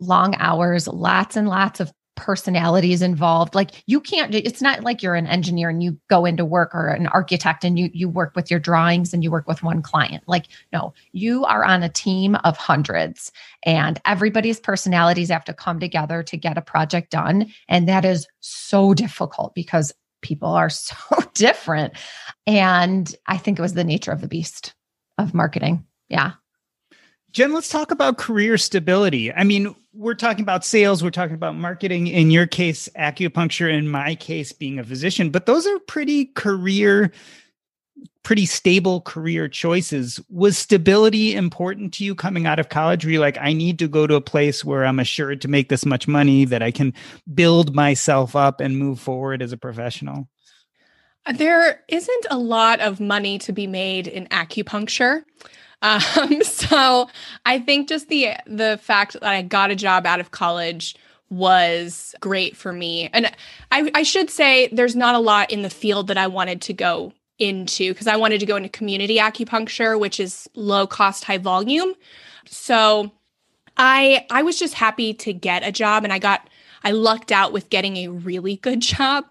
Long 0.00 0.34
hours, 0.38 0.88
lots 0.88 1.36
and 1.36 1.48
lots 1.48 1.78
of 1.78 1.92
personalities 2.18 3.00
involved. 3.00 3.54
Like 3.54 3.82
you 3.86 4.00
can't 4.00 4.34
it's 4.34 4.60
not 4.60 4.82
like 4.82 5.02
you're 5.02 5.14
an 5.14 5.28
engineer 5.28 5.70
and 5.70 5.82
you 5.82 5.96
go 6.10 6.24
into 6.24 6.44
work 6.44 6.74
or 6.74 6.88
an 6.88 7.06
architect 7.06 7.64
and 7.64 7.78
you 7.78 7.88
you 7.94 8.08
work 8.08 8.34
with 8.34 8.50
your 8.50 8.58
drawings 8.60 9.14
and 9.14 9.22
you 9.22 9.30
work 9.30 9.46
with 9.46 9.62
one 9.62 9.80
client. 9.80 10.24
Like 10.26 10.46
no 10.72 10.92
you 11.12 11.44
are 11.44 11.64
on 11.64 11.82
a 11.82 11.88
team 11.88 12.36
of 12.42 12.56
hundreds 12.56 13.30
and 13.62 14.00
everybody's 14.04 14.58
personalities 14.58 15.30
have 15.30 15.44
to 15.44 15.54
come 15.54 15.78
together 15.78 16.22
to 16.24 16.36
get 16.36 16.58
a 16.58 16.62
project 16.62 17.10
done. 17.12 17.46
And 17.68 17.88
that 17.88 18.04
is 18.04 18.26
so 18.40 18.92
difficult 18.94 19.54
because 19.54 19.92
people 20.20 20.48
are 20.48 20.70
so 20.70 20.96
different. 21.34 21.94
And 22.46 23.14
i 23.28 23.36
think 23.36 23.58
it 23.58 23.62
was 23.62 23.74
the 23.74 23.84
nature 23.84 24.12
of 24.12 24.20
the 24.20 24.28
beast 24.28 24.74
of 25.18 25.34
marketing. 25.34 25.86
Yeah 26.08 26.32
Jen, 27.38 27.52
let's 27.52 27.68
talk 27.68 27.92
about 27.92 28.18
career 28.18 28.58
stability. 28.58 29.32
I 29.32 29.44
mean, 29.44 29.72
we're 29.92 30.16
talking 30.16 30.42
about 30.42 30.64
sales, 30.64 31.04
we're 31.04 31.10
talking 31.10 31.36
about 31.36 31.54
marketing, 31.54 32.08
in 32.08 32.32
your 32.32 32.48
case, 32.48 32.88
acupuncture, 32.98 33.72
in 33.72 33.88
my 33.88 34.16
case, 34.16 34.50
being 34.50 34.80
a 34.80 34.82
physician, 34.82 35.30
but 35.30 35.46
those 35.46 35.64
are 35.64 35.78
pretty 35.78 36.24
career, 36.24 37.12
pretty 38.24 38.44
stable 38.44 39.02
career 39.02 39.46
choices. 39.46 40.18
Was 40.28 40.58
stability 40.58 41.36
important 41.36 41.94
to 41.94 42.04
you 42.04 42.16
coming 42.16 42.44
out 42.44 42.58
of 42.58 42.70
college? 42.70 43.04
Were 43.04 43.12
you 43.12 43.20
like, 43.20 43.38
I 43.40 43.52
need 43.52 43.78
to 43.78 43.86
go 43.86 44.08
to 44.08 44.16
a 44.16 44.20
place 44.20 44.64
where 44.64 44.84
I'm 44.84 44.98
assured 44.98 45.40
to 45.42 45.48
make 45.48 45.68
this 45.68 45.86
much 45.86 46.08
money, 46.08 46.44
that 46.44 46.64
I 46.64 46.72
can 46.72 46.92
build 47.32 47.72
myself 47.72 48.34
up 48.34 48.60
and 48.60 48.76
move 48.76 48.98
forward 48.98 49.42
as 49.42 49.52
a 49.52 49.56
professional? 49.56 50.28
There 51.32 51.84
isn't 51.86 52.26
a 52.32 52.38
lot 52.38 52.80
of 52.80 52.98
money 52.98 53.38
to 53.38 53.52
be 53.52 53.68
made 53.68 54.08
in 54.08 54.26
acupuncture. 54.26 55.22
Um, 55.82 56.42
so 56.42 57.08
I 57.46 57.58
think 57.58 57.88
just 57.88 58.08
the 58.08 58.34
the 58.46 58.78
fact 58.82 59.14
that 59.14 59.22
I 59.22 59.42
got 59.42 59.70
a 59.70 59.76
job 59.76 60.06
out 60.06 60.20
of 60.20 60.30
college 60.30 60.96
was 61.30 62.14
great 62.20 62.56
for 62.56 62.72
me. 62.72 63.10
And 63.12 63.30
I, 63.70 63.90
I 63.94 64.02
should 64.02 64.30
say 64.30 64.68
there's 64.72 64.96
not 64.96 65.14
a 65.14 65.18
lot 65.18 65.50
in 65.50 65.62
the 65.62 65.70
field 65.70 66.06
that 66.06 66.16
I 66.16 66.26
wanted 66.26 66.62
to 66.62 66.72
go 66.72 67.12
into 67.38 67.92
because 67.92 68.06
I 68.06 68.16
wanted 68.16 68.40
to 68.40 68.46
go 68.46 68.56
into 68.56 68.68
community 68.68 69.18
acupuncture, 69.18 69.98
which 69.98 70.18
is 70.18 70.48
low 70.54 70.86
cost, 70.86 71.24
high 71.24 71.38
volume. 71.38 71.94
So 72.46 73.12
I 73.76 74.26
I 74.30 74.42
was 74.42 74.58
just 74.58 74.74
happy 74.74 75.14
to 75.14 75.32
get 75.32 75.66
a 75.66 75.72
job 75.72 76.04
and 76.04 76.12
I 76.12 76.18
got 76.18 76.48
I 76.82 76.92
lucked 76.92 77.32
out 77.32 77.52
with 77.52 77.70
getting 77.70 77.96
a 77.98 78.08
really 78.08 78.56
good 78.56 78.80
job. 78.96 79.24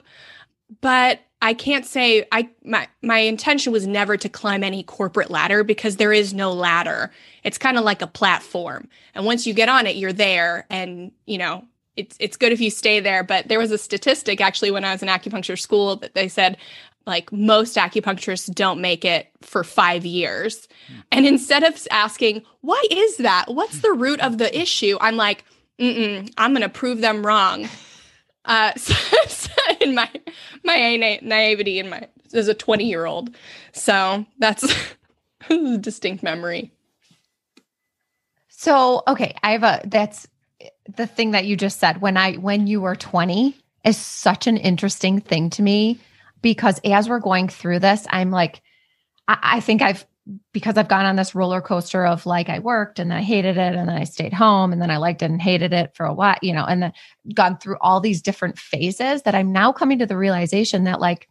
But 0.81 1.21
I 1.41 1.53
can't 1.53 1.85
say 1.85 2.25
I 2.31 2.49
my 2.63 2.87
my 3.01 3.19
intention 3.19 3.71
was 3.71 3.85
never 3.85 4.17
to 4.17 4.29
climb 4.29 4.63
any 4.63 4.81
corporate 4.83 5.29
ladder 5.29 5.63
because 5.63 5.97
there 5.97 6.13
is 6.13 6.33
no 6.33 6.51
ladder. 6.51 7.11
It's 7.43 7.57
kind 7.59 7.77
of 7.77 7.83
like 7.83 8.01
a 8.01 8.07
platform. 8.07 8.89
And 9.13 9.25
once 9.25 9.45
you 9.45 9.53
get 9.53 9.69
on 9.69 9.85
it, 9.85 9.95
you're 9.97 10.13
there 10.13 10.65
and, 10.69 11.11
you 11.25 11.37
know, 11.37 11.65
it's 11.95 12.17
it's 12.19 12.37
good 12.37 12.51
if 12.51 12.59
you 12.59 12.71
stay 12.71 12.99
there, 12.99 13.23
but 13.23 13.47
there 13.47 13.59
was 13.59 13.71
a 13.71 13.77
statistic 13.77 14.41
actually 14.41 14.71
when 14.71 14.83
I 14.83 14.91
was 14.91 15.03
in 15.03 15.09
acupuncture 15.09 15.59
school 15.59 15.97
that 15.97 16.15
they 16.15 16.27
said 16.27 16.57
like 17.05 17.31
most 17.31 17.77
acupuncturists 17.77 18.53
don't 18.53 18.81
make 18.81 19.05
it 19.05 19.29
for 19.41 19.63
5 19.63 20.05
years. 20.05 20.67
Hmm. 20.87 20.99
And 21.11 21.25
instead 21.25 21.63
of 21.63 21.87
asking, 21.91 22.43
"Why 22.61 22.83
is 22.91 23.17
that? 23.17 23.45
What's 23.47 23.79
the 23.79 23.93
root 23.93 24.19
of 24.21 24.39
the 24.39 24.59
issue?" 24.59 24.97
I'm 24.99 25.15
like, 25.15 25.45
"Mm-mm, 25.79 26.31
I'm 26.37 26.51
going 26.51 26.63
to 26.63 26.69
prove 26.69 27.01
them 27.01 27.25
wrong." 27.25 27.69
Uh, 28.47 28.73
so, 28.77 28.93
so 29.27 29.51
in 29.81 29.93
my 29.93 30.09
my 30.63 30.95
naivety 31.21 31.79
in 31.79 31.89
my 31.89 32.07
as 32.33 32.47
a 32.47 32.53
20 32.53 32.85
year 32.85 33.05
old. 33.05 33.35
So 33.73 34.25
that's 34.39 34.65
a 35.49 35.77
distinct 35.77 36.23
memory. 36.23 36.71
So 38.49 39.03
okay, 39.07 39.35
I 39.43 39.51
have 39.51 39.63
a 39.63 39.81
that's 39.85 40.27
the 40.95 41.05
thing 41.05 41.31
that 41.31 41.45
you 41.45 41.55
just 41.55 41.79
said 41.79 42.01
when 42.01 42.17
I 42.17 42.33
when 42.35 42.67
you 42.67 42.81
were 42.81 42.95
20 42.95 43.55
is 43.83 43.97
such 43.97 44.47
an 44.47 44.57
interesting 44.57 45.21
thing 45.21 45.49
to 45.51 45.61
me 45.61 45.99
because 46.41 46.79
as 46.83 47.07
we're 47.09 47.19
going 47.19 47.49
through 47.49 47.79
this, 47.79 48.05
I'm 48.09 48.31
like, 48.31 48.61
I, 49.27 49.37
I 49.41 49.59
think 49.59 49.81
I've 49.81 50.05
because 50.51 50.77
I've 50.77 50.87
gone 50.87 51.05
on 51.05 51.15
this 51.15 51.35
roller 51.35 51.61
coaster 51.61 52.05
of 52.05 52.25
like 52.25 52.49
I 52.49 52.59
worked 52.59 52.99
and 52.99 53.13
I 53.13 53.21
hated 53.21 53.57
it 53.57 53.75
and 53.75 53.87
then 53.89 53.97
I 53.97 54.03
stayed 54.03 54.33
home 54.33 54.73
and 54.73 54.81
then 54.81 54.91
I 54.91 54.97
liked 54.97 55.21
it 55.21 55.31
and 55.31 55.41
hated 55.41 55.73
it 55.73 55.95
for 55.95 56.05
a 56.05 56.13
while, 56.13 56.37
you 56.41 56.53
know, 56.53 56.65
and 56.65 56.83
then 56.83 56.93
gone 57.33 57.57
through 57.57 57.77
all 57.79 57.99
these 57.99 58.21
different 58.21 58.57
phases 58.57 59.21
that 59.23 59.35
I'm 59.35 59.51
now 59.51 59.71
coming 59.71 59.99
to 59.99 60.05
the 60.05 60.17
realization 60.17 60.83
that 60.83 60.99
like 60.99 61.29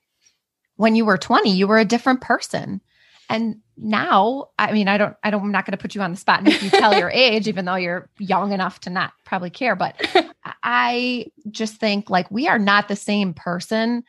when 0.76 0.94
you 0.94 1.04
were 1.04 1.18
20, 1.18 1.50
you 1.50 1.66
were 1.66 1.78
a 1.78 1.84
different 1.84 2.20
person. 2.20 2.80
And 3.28 3.56
now, 3.76 4.50
I 4.58 4.72
mean, 4.72 4.88
I 4.88 4.98
don't, 4.98 5.16
I 5.22 5.30
don't, 5.30 5.42
I'm 5.42 5.52
not 5.52 5.66
going 5.66 5.72
to 5.72 5.82
put 5.82 5.94
you 5.94 6.00
on 6.00 6.12
the 6.12 6.16
spot 6.16 6.38
and 6.38 6.48
if 6.48 6.62
you 6.62 6.70
tell 6.70 6.96
your 6.96 7.10
age, 7.14 7.48
even 7.48 7.64
though 7.64 7.74
you're 7.74 8.08
young 8.18 8.52
enough 8.52 8.80
to 8.80 8.90
not 8.90 9.12
probably 9.24 9.50
care. 9.50 9.76
But 9.76 10.00
I 10.62 11.26
just 11.50 11.76
think 11.76 12.08
like 12.08 12.30
we 12.30 12.48
are 12.48 12.58
not 12.58 12.88
the 12.88 12.96
same 12.96 13.34
person 13.34 14.04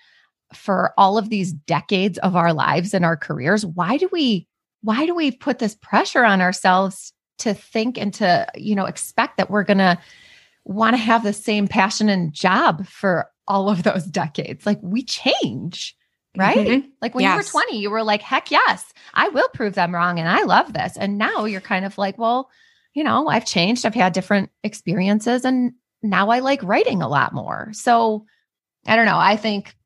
for 0.54 0.94
all 0.98 1.18
of 1.18 1.30
these 1.30 1.52
decades 1.52 2.18
of 2.20 2.36
our 2.36 2.54
lives 2.54 2.94
and 2.94 3.04
our 3.04 3.18
careers. 3.18 3.66
Why 3.66 3.98
do 3.98 4.08
we 4.12 4.48
why 4.82 5.06
do 5.06 5.16
we 5.16 5.32
put 5.32 5.60
this 5.60 5.76
pressure 5.76 6.24
on 6.24 6.42
ourselves 6.42 7.14
to 7.40 7.54
think 7.54 7.98
and 7.98 8.14
to 8.16 8.48
you 8.56 8.76
know 8.76 8.86
expect 8.86 9.38
that 9.38 9.50
we're 9.50 9.64
going 9.64 9.78
to 9.78 9.98
want 10.66 10.94
to 10.94 10.98
have 10.98 11.24
the 11.24 11.34
same 11.34 11.68
passion 11.68 12.10
and 12.10 12.34
job 12.34 12.86
for 12.88 13.30
all 13.48 13.70
of 13.70 13.84
those 13.84 14.04
decades 14.06 14.66
like 14.66 14.80
we 14.82 15.04
change 15.04 15.96
right 16.36 16.58
mm-hmm. 16.58 16.88
like 17.02 17.16
when 17.16 17.24
yes. 17.24 17.54
you 17.54 17.58
were 17.60 17.64
20 17.64 17.80
you 17.80 17.90
were 17.90 18.04
like 18.04 18.22
heck 18.22 18.52
yes 18.52 18.92
i 19.14 19.30
will 19.30 19.48
prove 19.50 19.76
them 19.76 19.96
wrong 19.96 20.20
and 20.20 20.28
i 20.28 20.44
love 20.44 20.74
this 20.74 20.98
and 20.98 21.18
now 21.18 21.46
you're 21.46 21.62
kind 21.62 21.86
of 21.86 21.98
like 21.98 22.18
well 22.18 22.50
you 22.94 23.04
know 23.04 23.28
i've 23.28 23.46
changed 23.46 23.86
i've 23.86 23.96
had 23.96 24.14
different 24.14 24.50
experiences 24.64 25.46
and 25.46 25.72
now 26.04 26.30
i 26.30 26.40
like 26.40 26.62
writing 26.64 27.02
a 27.02 27.08
lot 27.08 27.34
more 27.34 27.70
so 27.72 28.26
i 28.86 28.96
don't 28.96 29.06
know 29.06 29.18
i 29.18 29.38
think 29.38 29.77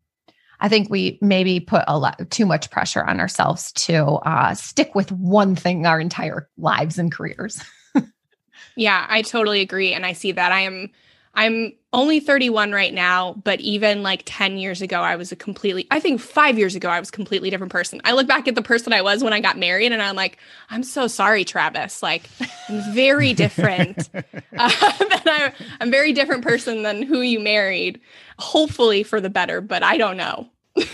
I 0.61 0.69
think 0.69 0.89
we 0.89 1.17
maybe 1.21 1.59
put 1.59 1.83
a 1.87 1.97
lot 1.97 2.29
too 2.29 2.45
much 2.45 2.69
pressure 2.69 3.03
on 3.03 3.19
ourselves 3.19 3.71
to 3.73 4.05
uh, 4.05 4.53
stick 4.53 4.93
with 4.93 5.11
one 5.11 5.55
thing 5.55 5.85
our 5.87 5.99
entire 5.99 6.47
lives 6.57 6.99
and 6.99 7.11
careers. 7.11 7.61
yeah, 8.75 9.05
I 9.09 9.23
totally 9.23 9.61
agree, 9.61 9.93
and 9.93 10.05
I 10.05 10.13
see 10.13 10.31
that. 10.31 10.51
I 10.51 10.61
am 10.61 10.91
I'm 11.33 11.73
only 11.93 12.19
31 12.19 12.71
right 12.71 12.93
now, 12.93 13.33
but 13.43 13.59
even 13.61 14.03
like 14.03 14.23
10 14.25 14.57
years 14.57 14.81
ago, 14.81 15.01
I 15.01 15.15
was 15.15 15.31
a 15.31 15.35
completely, 15.35 15.87
I 15.89 15.99
think 15.99 16.19
five 16.19 16.57
years 16.57 16.75
ago, 16.75 16.89
I 16.89 16.99
was 16.99 17.09
a 17.09 17.11
completely 17.11 17.49
different 17.49 17.71
person. 17.71 18.01
I 18.03 18.13
look 18.13 18.27
back 18.27 18.47
at 18.47 18.55
the 18.55 18.61
person 18.61 18.91
I 18.91 19.01
was 19.01 19.23
when 19.23 19.33
I 19.33 19.39
got 19.39 19.57
married 19.57 19.91
and 19.91 20.01
I'm 20.01 20.15
like, 20.15 20.37
I'm 20.69 20.83
so 20.83 21.07
sorry, 21.07 21.45
Travis. 21.45 22.03
Like, 22.03 22.29
I'm 22.69 22.93
very 22.93 23.33
different. 23.33 24.09
uh, 24.13 24.21
I, 24.57 25.53
I'm 25.79 25.87
a 25.87 25.91
very 25.91 26.11
different 26.13 26.43
person 26.43 26.83
than 26.83 27.01
who 27.01 27.21
you 27.21 27.39
married, 27.39 28.01
hopefully 28.37 29.03
for 29.03 29.21
the 29.21 29.29
better, 29.29 29.61
but 29.61 29.83
I 29.83 29.97
don't 29.97 30.17
know. 30.17 30.49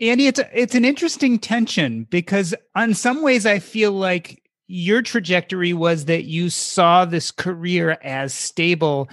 Andy, 0.00 0.26
it's 0.26 0.38
a, 0.38 0.60
it's 0.60 0.74
an 0.74 0.84
interesting 0.84 1.38
tension 1.38 2.04
because 2.04 2.54
on 2.74 2.92
some 2.92 3.22
ways 3.22 3.46
I 3.46 3.60
feel 3.60 3.92
like 3.92 4.42
your 4.66 5.02
trajectory 5.02 5.72
was 5.72 6.06
that 6.06 6.24
you 6.24 6.50
saw 6.50 7.04
this 7.04 7.30
career 7.30 7.98
as 8.02 8.34
stable 8.34 9.08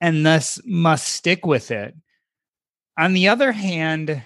and 0.00 0.26
thus 0.26 0.60
must 0.64 1.08
stick 1.08 1.46
with 1.46 1.70
it. 1.70 1.94
On 2.98 3.12
the 3.12 3.28
other 3.28 3.52
hand, 3.52 4.22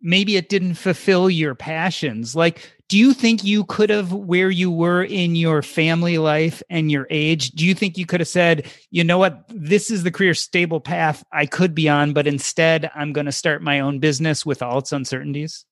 maybe 0.00 0.36
it 0.36 0.48
didn't 0.48 0.74
fulfill 0.74 1.30
your 1.30 1.54
passions. 1.54 2.34
Like, 2.34 2.72
do 2.88 2.98
you 2.98 3.14
think 3.14 3.44
you 3.44 3.64
could 3.64 3.88
have, 3.88 4.12
where 4.12 4.50
you 4.50 4.70
were 4.70 5.02
in 5.02 5.34
your 5.34 5.62
family 5.62 6.18
life 6.18 6.62
and 6.68 6.90
your 6.90 7.06
age, 7.08 7.50
do 7.52 7.64
you 7.64 7.74
think 7.74 7.96
you 7.96 8.04
could 8.04 8.20
have 8.20 8.28
said, 8.28 8.70
you 8.90 9.04
know 9.04 9.16
what, 9.16 9.44
this 9.48 9.90
is 9.90 10.02
the 10.02 10.10
career 10.10 10.34
stable 10.34 10.80
path 10.80 11.24
I 11.32 11.46
could 11.46 11.74
be 11.74 11.88
on, 11.88 12.12
but 12.12 12.26
instead 12.26 12.90
I'm 12.94 13.12
going 13.12 13.26
to 13.26 13.32
start 13.32 13.62
my 13.62 13.80
own 13.80 13.98
business 13.98 14.44
with 14.44 14.62
all 14.62 14.78
its 14.78 14.92
uncertainties? 14.92 15.64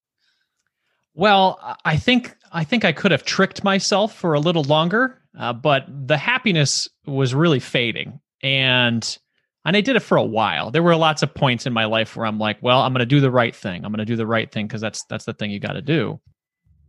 Well, 1.13 1.59
I 1.85 1.97
think 1.97 2.35
I 2.53 2.65
think 2.65 2.85
I 2.85 2.93
could 2.93 3.11
have 3.11 3.25
tricked 3.25 3.63
myself 3.63 4.15
for 4.15 4.35
a 4.35 4.41
little 4.41 4.65
longer, 4.65 5.21
uh, 5.39 5.53
but 5.53 5.85
the 5.89 6.17
happiness 6.17 6.89
was 7.07 7.35
really 7.35 7.61
fading, 7.61 8.21
and 8.43 9.19
and 9.65 9.77
I 9.77 9.81
did 9.81 9.97
it 9.97 10.01
for 10.01 10.17
a 10.17 10.25
while. 10.25 10.71
There 10.71 10.83
were 10.83 10.97
lots 10.97 11.23
of 11.23 11.35
points 11.35 11.67
in 11.67 11.73
my 11.73 11.85
life 11.85 12.17
where 12.17 12.27
I'm 12.27 12.39
like, 12.39 12.59
well, 12.63 12.81
I'm 12.81 12.93
going 12.93 13.01
to 13.01 13.07
do 13.07 13.21
the 13.21 13.31
right 13.31 13.55
thing. 13.55 13.85
I'm 13.85 13.93
going 13.93 13.99
to 13.99 14.05
do 14.05 14.17
the 14.17 14.27
right 14.27 14.51
thing 14.51 14.67
because 14.67 14.81
that's 14.81 15.05
that's 15.05 15.25
the 15.25 15.35
thing 15.35 15.51
you 15.51 15.61
got 15.61 15.75
to 15.75 15.83
do. 15.83 16.21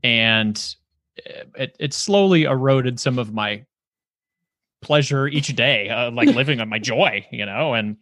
And 0.04 0.76
it 1.56 1.76
it 1.80 1.94
slowly 1.94 2.44
eroded 2.44 3.00
some 3.00 3.20
of 3.20 3.34
my 3.34 3.66
pleasure 4.82 5.28
each 5.28 5.56
day, 5.56 5.90
uh, 5.90 6.12
like 6.12 6.30
living 6.36 6.60
on 6.60 6.70
my 6.70 6.80
joy, 6.80 7.26
you 7.32 7.46
know, 7.46 7.74
and 7.74 7.98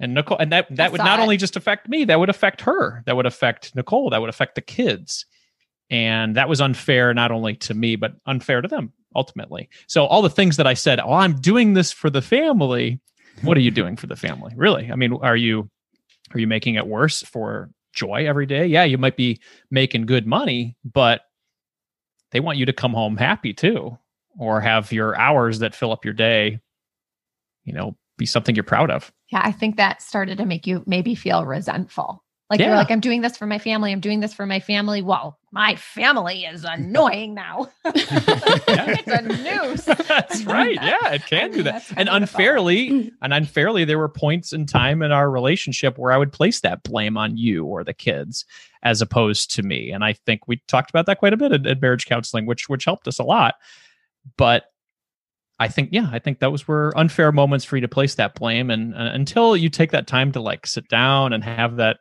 and 0.00 0.14
Nicole, 0.14 0.38
and 0.38 0.52
that 0.52 0.74
that 0.76 0.92
would 0.92 0.98
not 0.98 1.18
it. 1.18 1.22
only 1.22 1.36
just 1.36 1.56
affect 1.56 1.88
me, 1.88 2.04
that 2.04 2.18
would 2.18 2.30
affect 2.30 2.62
her, 2.62 3.02
that 3.06 3.16
would 3.16 3.26
affect 3.26 3.74
Nicole, 3.74 4.10
that 4.10 4.20
would 4.20 4.30
affect 4.30 4.54
the 4.54 4.60
kids, 4.60 5.26
and 5.90 6.36
that 6.36 6.48
was 6.48 6.60
unfair 6.60 7.12
not 7.14 7.30
only 7.30 7.54
to 7.56 7.74
me 7.74 7.96
but 7.96 8.14
unfair 8.26 8.60
to 8.60 8.68
them 8.68 8.92
ultimately. 9.14 9.68
So 9.86 10.06
all 10.06 10.22
the 10.22 10.30
things 10.30 10.56
that 10.56 10.66
I 10.66 10.74
said, 10.74 11.00
oh, 11.00 11.12
I'm 11.12 11.40
doing 11.40 11.74
this 11.74 11.92
for 11.92 12.10
the 12.10 12.22
family. 12.22 13.00
What 13.42 13.56
are 13.56 13.60
you 13.60 13.70
doing 13.70 13.96
for 13.96 14.06
the 14.06 14.16
family? 14.16 14.52
Really? 14.56 14.90
I 14.90 14.96
mean, 14.96 15.14
are 15.22 15.36
you 15.36 15.68
are 16.34 16.40
you 16.40 16.46
making 16.46 16.74
it 16.74 16.86
worse 16.86 17.22
for 17.22 17.70
joy 17.92 18.26
every 18.26 18.46
day? 18.46 18.66
Yeah, 18.66 18.84
you 18.84 18.98
might 18.98 19.16
be 19.16 19.40
making 19.70 20.06
good 20.06 20.26
money, 20.26 20.76
but 20.84 21.22
they 22.32 22.40
want 22.40 22.58
you 22.58 22.66
to 22.66 22.72
come 22.72 22.92
home 22.92 23.16
happy 23.16 23.52
too 23.52 23.96
or 24.38 24.60
have 24.60 24.92
your 24.92 25.16
hours 25.18 25.60
that 25.60 25.74
fill 25.74 25.92
up 25.92 26.04
your 26.04 26.14
day 26.14 26.58
you 27.64 27.72
know 27.72 27.96
be 28.18 28.26
something 28.26 28.54
you're 28.54 28.64
proud 28.64 28.90
of 28.90 29.12
yeah 29.30 29.40
i 29.44 29.52
think 29.52 29.76
that 29.76 30.02
started 30.02 30.38
to 30.38 30.46
make 30.46 30.66
you 30.66 30.82
maybe 30.86 31.14
feel 31.14 31.44
resentful 31.44 32.23
like 32.54 32.60
yeah. 32.60 32.68
you're 32.68 32.76
like 32.76 32.90
i'm 32.90 33.00
doing 33.00 33.20
this 33.20 33.36
for 33.36 33.46
my 33.46 33.58
family. 33.58 33.90
I'm 33.90 33.98
doing 33.98 34.20
this 34.20 34.32
for 34.32 34.46
my 34.46 34.60
family. 34.60 35.02
Well 35.02 35.38
my 35.50 35.74
family 35.74 36.44
is 36.44 36.64
annoying 36.68 37.34
now. 37.34 37.68
It's 37.84 39.06
a 39.08 39.22
noose. 39.22 39.84
That's 40.08 40.44
right. 40.44 40.74
yeah 40.74 41.12
it 41.12 41.26
can 41.26 41.38
I 41.38 41.48
mean, 41.48 41.56
do 41.58 41.62
that 41.64 41.84
and 41.96 42.08
unfairly 42.08 43.12
and 43.20 43.34
unfairly 43.34 43.84
there 43.84 43.98
were 43.98 44.08
points 44.08 44.52
in 44.52 44.66
time 44.66 45.02
in 45.02 45.10
our 45.10 45.28
relationship 45.28 45.98
where 45.98 46.12
i 46.12 46.16
would 46.16 46.32
place 46.32 46.60
that 46.60 46.84
blame 46.84 47.16
on 47.16 47.36
you 47.36 47.64
or 47.64 47.82
the 47.82 47.94
kids 47.94 48.44
as 48.82 49.00
opposed 49.00 49.50
to 49.56 49.62
me. 49.62 49.90
And 49.90 50.04
i 50.04 50.12
think 50.12 50.46
we 50.46 50.62
talked 50.68 50.90
about 50.90 51.06
that 51.06 51.18
quite 51.18 51.32
a 51.32 51.36
bit 51.36 51.52
at, 51.52 51.66
at 51.66 51.82
marriage 51.82 52.06
counseling 52.06 52.46
which 52.46 52.68
which 52.68 52.84
helped 52.84 53.08
us 53.08 53.18
a 53.18 53.24
lot. 53.24 53.56
But 54.36 54.64
I 55.58 55.68
think, 55.68 55.90
yeah, 55.92 56.08
I 56.10 56.18
think 56.18 56.40
those 56.40 56.66
were 56.66 56.92
unfair 56.96 57.30
moments 57.30 57.64
for 57.64 57.76
you 57.76 57.80
to 57.82 57.88
place 57.88 58.16
that 58.16 58.34
blame. 58.34 58.70
And 58.70 58.94
uh, 58.94 59.10
until 59.12 59.56
you 59.56 59.68
take 59.68 59.92
that 59.92 60.06
time 60.06 60.32
to 60.32 60.40
like 60.40 60.66
sit 60.66 60.88
down 60.88 61.32
and 61.32 61.44
have 61.44 61.76
that, 61.76 61.98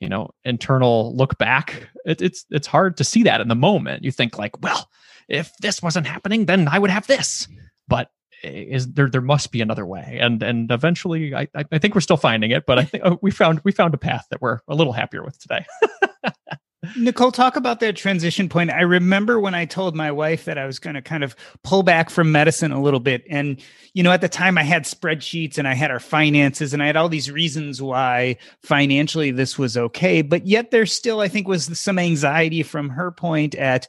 you 0.00 0.08
know, 0.08 0.30
internal 0.44 1.14
look 1.14 1.38
back, 1.38 1.88
it, 2.04 2.20
it's 2.22 2.44
it's 2.50 2.66
hard 2.66 2.96
to 2.96 3.04
see 3.04 3.22
that 3.24 3.40
in 3.40 3.48
the 3.48 3.54
moment. 3.54 4.02
You 4.02 4.10
think 4.10 4.38
like, 4.38 4.60
well, 4.62 4.90
if 5.28 5.52
this 5.58 5.82
wasn't 5.82 6.06
happening, 6.06 6.46
then 6.46 6.66
I 6.68 6.78
would 6.78 6.90
have 6.90 7.06
this. 7.06 7.46
But 7.86 8.10
is 8.42 8.92
there 8.92 9.08
there 9.08 9.20
must 9.20 9.52
be 9.52 9.60
another 9.60 9.86
way 9.86 10.18
and 10.20 10.42
and 10.42 10.70
eventually 10.70 11.34
i 11.34 11.46
i 11.54 11.78
think 11.78 11.94
we're 11.94 12.00
still 12.00 12.16
finding 12.16 12.50
it 12.50 12.66
but 12.66 12.78
i 12.78 12.84
think 12.84 13.02
oh, 13.06 13.18
we 13.22 13.30
found 13.30 13.60
we 13.64 13.72
found 13.72 13.94
a 13.94 13.98
path 13.98 14.26
that 14.30 14.40
we're 14.40 14.60
a 14.68 14.74
little 14.74 14.92
happier 14.92 15.22
with 15.22 15.38
today 15.38 15.64
Nicole, 16.96 17.30
talk 17.30 17.56
about 17.56 17.80
that 17.80 17.96
transition 17.96 18.48
point. 18.48 18.70
I 18.70 18.80
remember 18.80 19.38
when 19.38 19.54
I 19.54 19.66
told 19.66 19.94
my 19.94 20.10
wife 20.10 20.46
that 20.46 20.56
I 20.56 20.64
was 20.64 20.78
going 20.78 20.94
to 20.94 21.02
kind 21.02 21.22
of 21.22 21.36
pull 21.62 21.82
back 21.82 22.08
from 22.08 22.32
medicine 22.32 22.72
a 22.72 22.80
little 22.80 23.00
bit. 23.00 23.22
And, 23.28 23.62
you 23.92 24.02
know, 24.02 24.12
at 24.12 24.22
the 24.22 24.30
time 24.30 24.56
I 24.56 24.62
had 24.62 24.84
spreadsheets 24.84 25.58
and 25.58 25.68
I 25.68 25.74
had 25.74 25.90
our 25.90 26.00
finances 26.00 26.72
and 26.72 26.82
I 26.82 26.86
had 26.86 26.96
all 26.96 27.10
these 27.10 27.30
reasons 27.30 27.82
why 27.82 28.38
financially 28.62 29.30
this 29.30 29.58
was 29.58 29.76
okay. 29.76 30.22
But 30.22 30.46
yet 30.46 30.70
there 30.70 30.86
still, 30.86 31.20
I 31.20 31.28
think, 31.28 31.46
was 31.46 31.78
some 31.78 31.98
anxiety 31.98 32.62
from 32.62 32.88
her 32.88 33.10
point 33.10 33.54
at, 33.56 33.86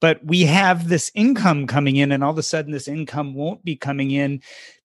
but 0.00 0.24
we 0.24 0.42
have 0.42 0.88
this 0.88 1.10
income 1.14 1.66
coming 1.66 1.96
in 1.96 2.12
and 2.12 2.24
all 2.24 2.32
of 2.32 2.38
a 2.38 2.42
sudden 2.42 2.72
this 2.72 2.88
income 2.88 3.34
won't 3.34 3.64
be 3.64 3.76
coming 3.76 4.10
in 4.10 4.40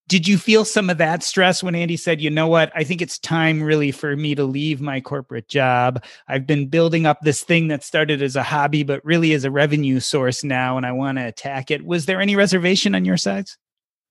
did 0.08 0.28
you 0.28 0.38
feel 0.38 0.66
some 0.66 0.90
of 0.90 1.00
that 1.00 1.24
stress 1.24 1.64
when 1.64 1.74
Andy 1.74 1.98
said, 1.98 2.22
you 2.22 2.30
know 2.30 2.48
what? 2.48 2.72
I 2.76 2.84
think 2.84 3.02
it's 3.02 3.18
time 3.18 3.64
really 3.64 3.92
for 3.92 4.16
me 4.16 4.36
to 4.36 4.44
leave 4.44 4.80
my 4.80 5.02
corporate 5.02 5.48
job. 5.48 6.04
I've 6.28 6.46
been 6.46 6.68
building 6.68 7.08
up 7.08 7.22
this 7.22 7.42
thing 7.42 7.70
that 7.70 7.84
started 7.84 8.22
as 8.22 8.36
a 8.36 8.44
hobby, 8.44 8.84
but 8.84 9.04
really 9.04 9.32
is 9.32 9.46
a 9.46 9.52
revenue 9.52 10.00
source 10.00 10.44
now, 10.44 10.78
and 10.78 10.86
I 10.86 10.92
want 10.92 11.18
to 11.18 11.26
attack 11.26 11.72
it. 11.72 11.86
Was 11.86 12.06
there 12.06 12.22
any 12.22 12.36
reservation 12.36 12.94
on 12.94 13.04
your 13.04 13.18
sides? 13.18 13.58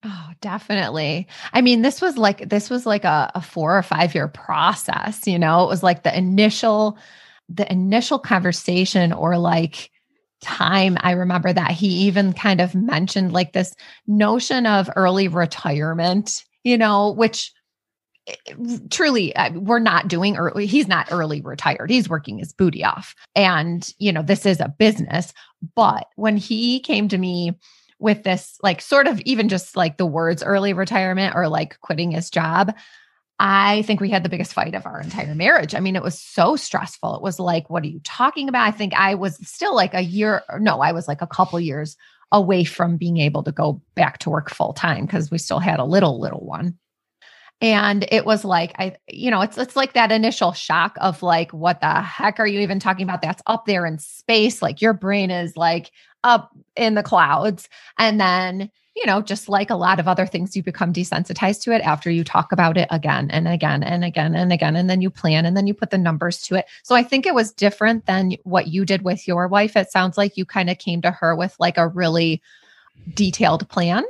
Oh, 0.04 0.30
definitely. 0.40 1.28
I 1.52 1.61
mean, 1.61 1.82
this 1.82 2.02
was 2.02 2.18
like 2.18 2.49
this 2.49 2.68
was 2.68 2.87
like 2.87 3.04
a, 3.04 3.30
a 3.34 3.40
four 3.40 3.78
or 3.78 3.82
five 3.82 4.14
year 4.14 4.28
process, 4.28 5.26
you 5.26 5.38
know. 5.38 5.64
It 5.64 5.68
was 5.68 5.82
like 5.82 6.02
the 6.02 6.17
initial 6.17 6.99
the 7.49 7.71
initial 7.71 8.19
conversation 8.19 9.12
or 9.12 9.38
like 9.38 9.90
time, 10.45 10.97
I 11.00 11.13
remember 11.13 11.52
that 11.52 11.73
he 11.73 11.89
even 12.07 12.33
kind 12.33 12.61
of 12.61 12.75
mentioned 12.75 13.33
like 13.33 13.52
this 13.52 13.75
notion 14.07 14.67
of 14.67 14.91
early 14.95 15.26
retirement, 15.26 16.45
you 16.63 16.78
know, 16.78 17.11
which 17.11 17.52
eh, 18.28 18.35
truly 18.91 19.35
uh, 19.35 19.50
we're 19.54 19.78
not 19.80 20.07
doing 20.07 20.37
early 20.37 20.67
he's 20.67 20.87
not 20.87 21.09
early 21.11 21.41
retired 21.41 21.91
he's 21.91 22.09
working 22.09 22.39
his 22.39 22.52
booty 22.52 22.85
off. 22.85 23.15
And 23.35 23.89
you 23.99 24.13
know 24.13 24.23
this 24.23 24.47
is 24.47 24.61
a 24.61 24.75
business 24.78 25.33
but 25.75 26.07
when 26.17 26.37
he 26.37 26.80
came 26.80 27.09
to 27.09 27.19
me 27.19 27.52
with 27.99 28.23
this 28.23 28.59
like 28.63 28.80
sort 28.80 29.07
of 29.07 29.21
even 29.23 29.49
just 29.49 29.76
like 29.76 29.97
the 29.97 30.07
words 30.07 30.43
early 30.43 30.73
retirement 30.73 31.35
or 31.35 31.49
like 31.49 31.80
quitting 31.80 32.11
his 32.11 32.28
job 32.30 32.75
I 33.47 33.83
think 33.83 34.00
we 34.00 34.09
had 34.09 34.23
the 34.23 34.30
biggest 34.30 34.54
fight 34.54 34.75
of 34.75 34.87
our 34.87 34.99
entire 34.99 35.35
marriage. 35.35 35.75
I 35.75 35.80
mean, 35.80 35.97
it 35.97 36.02
was 36.02 36.19
so 36.19 36.57
stressful. 36.57 37.15
It 37.17 37.21
was 37.21 37.39
like, 37.39 37.69
what 37.69 37.83
are 37.83 37.89
you 37.89 38.00
talking 38.02 38.49
about? 38.49 38.67
I 38.67 38.71
think 38.71 38.95
I 38.95 39.15
was 39.15 39.37
still 39.47 39.75
like 39.75 39.93
a 39.93 40.00
year, 40.00 40.43
no, 40.61 40.80
I 40.80 40.93
was 40.93 41.07
like 41.07 41.21
a 41.21 41.26
couple 41.26 41.61
years 41.61 41.95
away 42.33 42.65
from 42.65 42.97
being 42.97 43.19
able 43.19 43.43
to 43.43 43.52
go 43.52 43.83
back 43.97 44.17
to 44.21 44.30
work 44.30 44.49
full 44.49 44.73
time 44.73 45.04
because 45.04 45.30
we 45.30 45.37
still 45.37 45.59
had 45.59 45.78
a 45.78 45.85
little, 45.85 46.19
little 46.19 46.43
one. 46.47 46.78
And 47.61 48.09
it 48.11 48.25
was 48.25 48.47
like, 48.47 48.73
I, 48.78 48.97
you 49.09 49.30
know, 49.30 49.43
it's 49.43 49.59
it's 49.59 49.76
like 49.76 49.93
that 49.93 50.11
initial 50.11 50.52
shock 50.52 50.97
of 51.02 51.23
like, 51.23 51.52
what 51.52 51.83
the 51.83 52.00
heck 52.00 52.41
are 52.41 52.47
you 52.47 52.61
even 52.61 52.80
talking 52.80 53.04
about? 53.04 53.21
That's 53.21 53.43
up 53.47 53.67
there 53.67 53.85
in 53.85 53.99
space. 53.99 54.63
Like 54.63 54.80
your 54.80 54.95
brain 54.95 55.30
is 55.30 55.54
like 55.54 55.91
up 56.25 56.50
in 56.76 56.95
the 56.95 57.02
clouds. 57.02 57.69
And 57.99 58.19
then 58.19 58.71
you 58.97 59.07
know, 59.07 59.21
just 59.21 59.49
like 59.49 59.71
a 59.71 59.75
lot 59.75 59.99
of 59.99 60.07
other 60.07 60.26
things, 60.26 60.57
you 60.57 60.63
become 60.63 60.93
desensitized 60.93 61.63
to 61.63 61.73
it 61.73 61.83
after 61.83 62.11
you 62.11 62.23
talk 62.23 62.52
about 62.52 62.76
it 62.76 62.87
again 62.91 63.30
and 63.30 63.49
again 63.49 63.83
and 63.83 64.04
again 64.04 64.37
and 64.37 64.52
again. 64.52 64.76
And 64.76 64.89
then 64.89 65.00
you 65.00 65.11
plan 65.11 65.45
and 65.45 65.57
then 65.57 65.67
you 65.67 65.75
put 65.75 65.91
the 65.91 65.99
numbers 65.99 66.41
to 66.43 66.54
it. 66.54 66.67
So 66.85 66.95
I 66.95 67.02
think 67.02 67.26
it 67.26 67.35
was 67.35 67.52
different 67.52 68.07
than 68.07 68.33
what 68.45 68.69
you 68.69 68.85
did 68.85 69.02
with 69.02 69.26
your 69.26 69.49
wife. 69.49 69.76
It 69.76 69.91
sounds 69.91 70.17
like 70.17 70.37
you 70.37 70.45
kind 70.45 70.71
of 70.71 70.78
came 70.78 71.02
to 71.02 71.11
her 71.11 71.35
with 71.35 71.57
like 71.59 71.76
a 71.76 71.89
really 71.89 72.41
detailed 73.15 73.69
plan 73.69 74.04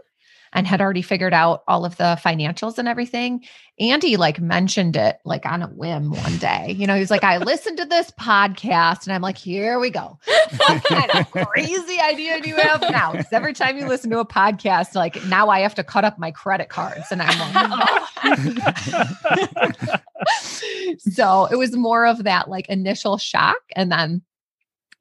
and 0.55 0.67
had 0.67 0.81
already 0.81 1.03
figured 1.03 1.35
out 1.35 1.65
all 1.69 1.85
of 1.85 1.97
the 1.97 2.19
financials 2.25 2.79
and 2.79 2.89
everything. 2.89 3.45
Andy 3.81 4.17
like 4.17 4.41
mentioned 4.41 4.95
it 4.95 5.19
like 5.25 5.45
on 5.45 5.63
a 5.63 5.67
whim 5.67 6.11
one 6.11 6.37
day. 6.39 6.77
You 6.79 6.87
know, 6.87 6.95
he's 6.97 7.11
like, 7.11 7.25
I 7.25 7.39
listened 7.39 7.79
to 7.79 7.85
this 7.85 8.13
podcast 8.13 9.05
and 9.05 9.13
I'm 9.13 9.21
like, 9.21 9.37
here 9.37 9.81
we 9.81 9.91
go. 9.91 10.19
What 10.57 10.85
kind 10.85 11.11
of 11.11 11.31
crazy 11.49 12.01
idea 12.01 12.41
do 12.41 12.49
you 12.49 12.57
have 12.57 12.83
now? 12.83 13.11
Because 13.11 13.33
every 13.33 13.53
time 13.53 13.77
you 13.77 13.89
listen 13.89 14.11
to 14.11 14.21
a 14.21 14.27
podcast, 14.27 14.95
like 14.95 15.25
now 15.27 15.49
I 15.49 15.61
have 15.61 15.75
to 15.75 15.83
cut 15.85 16.05
up 16.05 16.19
my 16.21 16.31
credit 16.31 16.69
cards. 16.69 17.07
And 17.11 17.21
I'm 17.21 17.39
like, 17.39 18.07
oh. 18.25 19.99
so 20.99 21.47
it 21.47 21.57
was 21.57 21.77
more 21.77 22.07
of 22.07 22.23
that 22.25 22.49
like 22.49 22.69
initial 22.69 23.19
shock. 23.19 23.59
And 23.75 23.91
then 23.91 24.23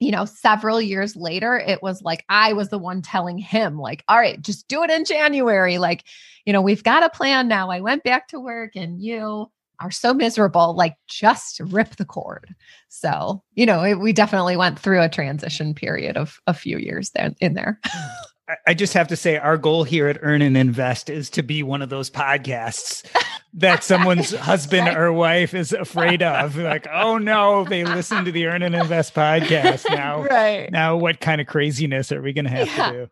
you 0.03 0.11
know, 0.11 0.25
several 0.25 0.81
years 0.81 1.15
later, 1.15 1.57
it 1.57 1.81
was 1.81 2.01
like 2.01 2.25
I 2.27 2.51
was 2.51 2.67
the 2.67 2.77
one 2.77 3.01
telling 3.01 3.37
him, 3.37 3.77
like, 3.77 4.03
all 4.09 4.17
right, 4.17 4.41
just 4.41 4.67
do 4.67 4.83
it 4.83 4.89
in 4.89 5.05
January. 5.05 5.77
Like, 5.77 6.03
you 6.45 6.51
know, 6.51 6.61
we've 6.61 6.83
got 6.83 7.03
a 7.03 7.09
plan 7.09 7.47
now. 7.47 7.71
I 7.71 7.79
went 7.79 8.03
back 8.03 8.27
to 8.27 8.39
work 8.39 8.75
and 8.75 9.01
you 9.01 9.49
are 9.79 9.91
so 9.91 10.13
miserable. 10.13 10.75
Like, 10.75 10.95
just 11.07 11.61
rip 11.61 11.95
the 11.95 12.03
cord. 12.03 12.53
So, 12.89 13.43
you 13.53 13.65
know, 13.65 13.81
it, 13.81 13.99
we 13.99 14.11
definitely 14.11 14.57
went 14.57 14.77
through 14.77 15.01
a 15.01 15.07
transition 15.07 15.73
period 15.73 16.17
of 16.17 16.37
a 16.47 16.53
few 16.53 16.77
years 16.79 17.11
there 17.11 17.31
in 17.39 17.53
there. 17.53 17.79
I 18.67 18.73
just 18.73 18.93
have 18.93 19.07
to 19.07 19.15
say, 19.15 19.37
our 19.37 19.57
goal 19.57 19.85
here 19.85 20.07
at 20.07 20.17
Earn 20.21 20.41
and 20.41 20.57
Invest 20.57 21.09
is 21.09 21.29
to 21.31 21.43
be 21.43 21.63
one 21.63 21.81
of 21.81 21.89
those 21.89 22.09
podcasts 22.09 23.05
that 23.53 23.83
someone's 23.83 24.31
husband 24.31 24.87
right. 24.87 24.97
or 24.97 25.13
wife 25.13 25.53
is 25.53 25.71
afraid 25.71 26.21
of. 26.21 26.57
Like, 26.63 26.87
oh 26.91 27.17
no, 27.17 27.65
they 27.65 27.83
listen 27.83 28.25
to 28.25 28.31
the 28.31 28.47
Earn 28.47 28.61
and 28.63 28.75
Invest 28.75 29.13
podcast 29.13 29.89
now. 29.89 30.23
Right. 30.23 30.71
Now, 30.71 30.97
what 30.97 31.19
kind 31.19 31.39
of 31.39 31.47
craziness 31.47 32.11
are 32.11 32.21
we 32.21 32.33
going 32.33 32.45
to 32.45 32.51
have 32.51 32.67
yeah. 32.67 32.91
to 32.91 32.91
do? 32.91 33.09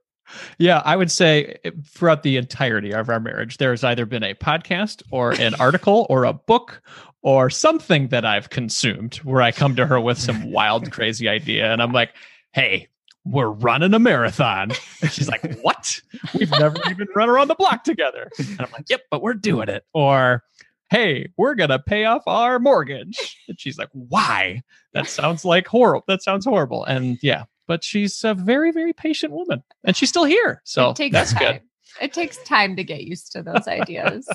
Yeah, 0.58 0.82
I 0.84 0.96
would 0.96 1.12
say 1.12 1.58
eh, 1.64 1.72
throughout 1.86 2.24
the 2.24 2.38
entirety 2.38 2.94
of 2.94 3.10
our 3.10 3.20
marriage, 3.20 3.58
there 3.58 3.72
has 3.72 3.84
either 3.84 4.06
been 4.06 4.24
a 4.24 4.34
podcast 4.34 5.04
or 5.12 5.32
an 5.32 5.56
article 5.56 6.08
or 6.10 6.24
a 6.24 6.34
book 6.34 6.82
or 7.22 7.50
something 7.50 8.08
that 8.10 8.26
I've 8.26 8.50
consumed 8.50 9.16
where 9.18 9.42
I 9.42 9.52
come 9.52 9.76
to 9.76 9.86
her 9.86 10.00
with 10.00 10.18
some 10.18 10.52
wild, 10.52 10.92
crazy 10.92 11.30
idea. 11.30 11.72
And 11.72 11.82
I'm 11.82 11.92
like, 11.92 12.14
hey, 12.54 12.88
we're 13.26 13.50
running 13.50 13.94
a 13.94 14.00
marathon. 14.00 14.72
And 15.02 15.12
she's 15.12 15.28
like, 15.30 15.58
What? 15.62 16.00
We've 16.34 16.52
never 16.52 16.78
even 16.90 17.08
run 17.16 17.30
around 17.30 17.48
the 17.48 17.56
block 17.56 17.84
together. 17.84 18.30
And 18.38 18.62
I'm 18.62 18.72
like, 18.72 18.86
Yep, 18.90 19.02
but 19.12 19.22
we're 19.22 19.34
doing 19.34 19.70
it. 19.70 19.86
Or, 19.94 20.44
Hey, 20.90 21.30
we're 21.38 21.56
going 21.56 21.70
to 21.70 21.80
pay 21.80 22.06
off 22.06 22.24
our 22.28 22.60
mortgage. 22.60 23.38
And 23.48 23.60
she's 23.60 23.78
like, 23.78 23.90
Why? 23.94 24.62
That 24.94 25.08
sounds 25.08 25.46
like 25.46 25.68
horrible. 25.68 26.04
That 26.08 26.22
sounds 26.24 26.46
horrible. 26.46 26.84
And 26.84 27.18
yeah, 27.22 27.44
but 27.68 27.84
she's 27.84 28.24
a 28.24 28.34
very, 28.34 28.72
very 28.72 28.94
patient 28.94 29.34
woman 29.34 29.64
and 29.84 29.96
she's 29.96 30.10
still 30.10 30.26
here. 30.26 30.62
So 30.66 30.94
that's 31.12 31.34
time. 31.34 31.40
good. 31.40 31.62
It 32.02 32.14
takes 32.14 32.38
time 32.44 32.76
to 32.76 32.84
get 32.84 33.04
used 33.04 33.32
to 33.34 33.42
those 33.44 33.68
ideas. 33.68 34.28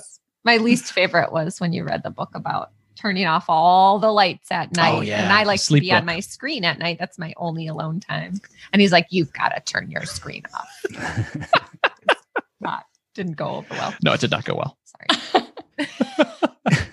My 0.44 0.59
least 0.59 0.92
favorite 0.92 1.33
was 1.33 1.61
when 1.61 1.72
you 1.72 1.85
read 1.85 2.03
the 2.03 2.11
book 2.11 2.31
about 2.35 2.70
turning 2.96 3.26
off 3.26 3.44
all 3.48 3.98
the 3.98 4.11
lights 4.11 4.50
at 4.50 4.68
oh, 4.68 4.80
night. 4.80 4.94
Oh, 4.94 5.00
yeah. 5.02 5.22
And 5.22 5.32
I 5.32 5.44
like 5.44 5.61
to 5.61 5.66
Sleep 5.66 5.82
be 5.82 5.92
on 5.92 6.04
my 6.04 6.20
screen 6.20 6.64
at 6.64 6.78
night. 6.78 6.98
That's 6.98 7.18
my 7.18 7.32
only 7.37 7.66
alone 7.66 8.00
time. 8.00 8.40
And 8.72 8.82
he's 8.82 8.92
like, 8.92 9.06
You've 9.11 9.32
got 9.32 9.50
to 9.50 9.61
turn 9.61 9.90
your 9.90 10.04
screen 10.04 10.42
off. 10.54 11.50
Not 12.61 12.85
didn't 13.16 13.37
go 13.37 13.56
over 13.56 13.66
well. 13.70 13.94
No, 14.04 14.12
it 14.12 14.20
did 14.20 14.30
not 14.30 14.44
go 14.44 14.54
well. 14.54 14.78
Sorry. 14.85 15.88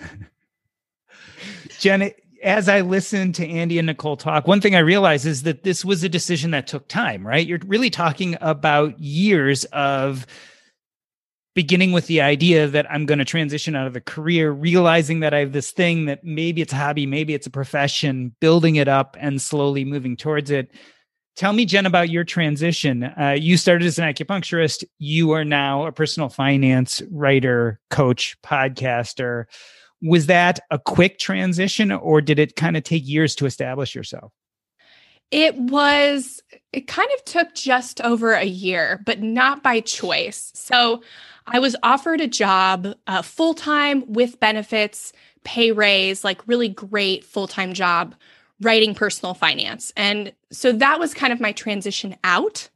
Jen, 1.78 2.10
as 2.42 2.68
I 2.68 2.80
listened 2.80 3.34
to 3.36 3.46
Andy 3.46 3.78
and 3.78 3.86
Nicole 3.86 4.16
talk, 4.16 4.48
one 4.48 4.60
thing 4.60 4.74
I 4.74 4.80
realized 4.80 5.26
is 5.26 5.44
that 5.44 5.62
this 5.62 5.84
was 5.84 6.02
a 6.02 6.08
decision 6.08 6.50
that 6.50 6.66
took 6.66 6.88
time, 6.88 7.26
right? 7.26 7.46
You're 7.46 7.60
really 7.66 7.90
talking 7.90 8.36
about 8.40 8.98
years 8.98 9.64
of 9.66 10.26
beginning 11.54 11.92
with 11.92 12.06
the 12.08 12.20
idea 12.20 12.66
that 12.66 12.90
I'm 12.90 13.06
going 13.06 13.20
to 13.20 13.24
transition 13.24 13.76
out 13.76 13.86
of 13.86 13.96
a 13.96 14.00
career, 14.00 14.50
realizing 14.50 15.20
that 15.20 15.32
I 15.32 15.38
have 15.38 15.52
this 15.52 15.70
thing 15.70 16.06
that 16.06 16.24
maybe 16.24 16.60
it's 16.60 16.72
a 16.72 16.76
hobby, 16.76 17.06
maybe 17.06 17.32
it's 17.32 17.46
a 17.46 17.50
profession, 17.50 18.34
building 18.40 18.76
it 18.76 18.88
up 18.88 19.16
and 19.20 19.40
slowly 19.40 19.84
moving 19.84 20.16
towards 20.16 20.50
it. 20.50 20.72
Tell 21.36 21.52
me, 21.52 21.64
Jen, 21.64 21.86
about 21.86 22.10
your 22.10 22.24
transition. 22.24 23.04
Uh, 23.04 23.36
you 23.38 23.56
started 23.56 23.86
as 23.86 23.98
an 23.98 24.04
acupuncturist. 24.04 24.84
You 24.98 25.32
are 25.32 25.44
now 25.44 25.86
a 25.86 25.92
personal 25.92 26.28
finance 26.28 27.02
writer, 27.10 27.80
coach, 27.90 28.36
podcaster. 28.42 29.46
Was 30.02 30.26
that 30.26 30.60
a 30.70 30.78
quick 30.78 31.18
transition 31.18 31.90
or 31.90 32.20
did 32.20 32.38
it 32.38 32.56
kind 32.56 32.76
of 32.76 32.84
take 32.84 33.06
years 33.06 33.34
to 33.36 33.46
establish 33.46 33.94
yourself? 33.94 34.32
It 35.34 35.56
was, 35.56 36.40
it 36.72 36.86
kind 36.86 37.10
of 37.16 37.24
took 37.24 37.56
just 37.56 38.00
over 38.02 38.34
a 38.34 38.44
year, 38.44 39.02
but 39.04 39.20
not 39.20 39.64
by 39.64 39.80
choice. 39.80 40.52
So 40.54 41.02
I 41.48 41.58
was 41.58 41.74
offered 41.82 42.20
a 42.20 42.28
job 42.28 42.94
uh, 43.08 43.20
full 43.20 43.52
time 43.52 44.04
with 44.06 44.38
benefits, 44.38 45.12
pay 45.42 45.72
raise, 45.72 46.22
like 46.22 46.46
really 46.46 46.68
great 46.68 47.24
full 47.24 47.48
time 47.48 47.72
job 47.72 48.14
writing 48.60 48.94
personal 48.94 49.34
finance. 49.34 49.92
And 49.96 50.32
so 50.52 50.70
that 50.70 51.00
was 51.00 51.14
kind 51.14 51.32
of 51.32 51.40
my 51.40 51.50
transition 51.50 52.14
out. 52.22 52.68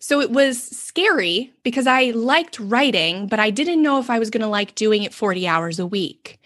So 0.00 0.20
it 0.20 0.32
was 0.32 0.60
scary 0.60 1.52
because 1.62 1.86
I 1.86 2.10
liked 2.10 2.58
writing, 2.58 3.28
but 3.28 3.38
I 3.38 3.50
didn't 3.50 3.80
know 3.80 4.00
if 4.00 4.10
I 4.10 4.18
was 4.18 4.28
going 4.30 4.40
to 4.40 4.48
like 4.48 4.74
doing 4.74 5.04
it 5.04 5.14
40 5.14 5.46
hours 5.46 5.78
a 5.78 5.86
week. 5.86 6.40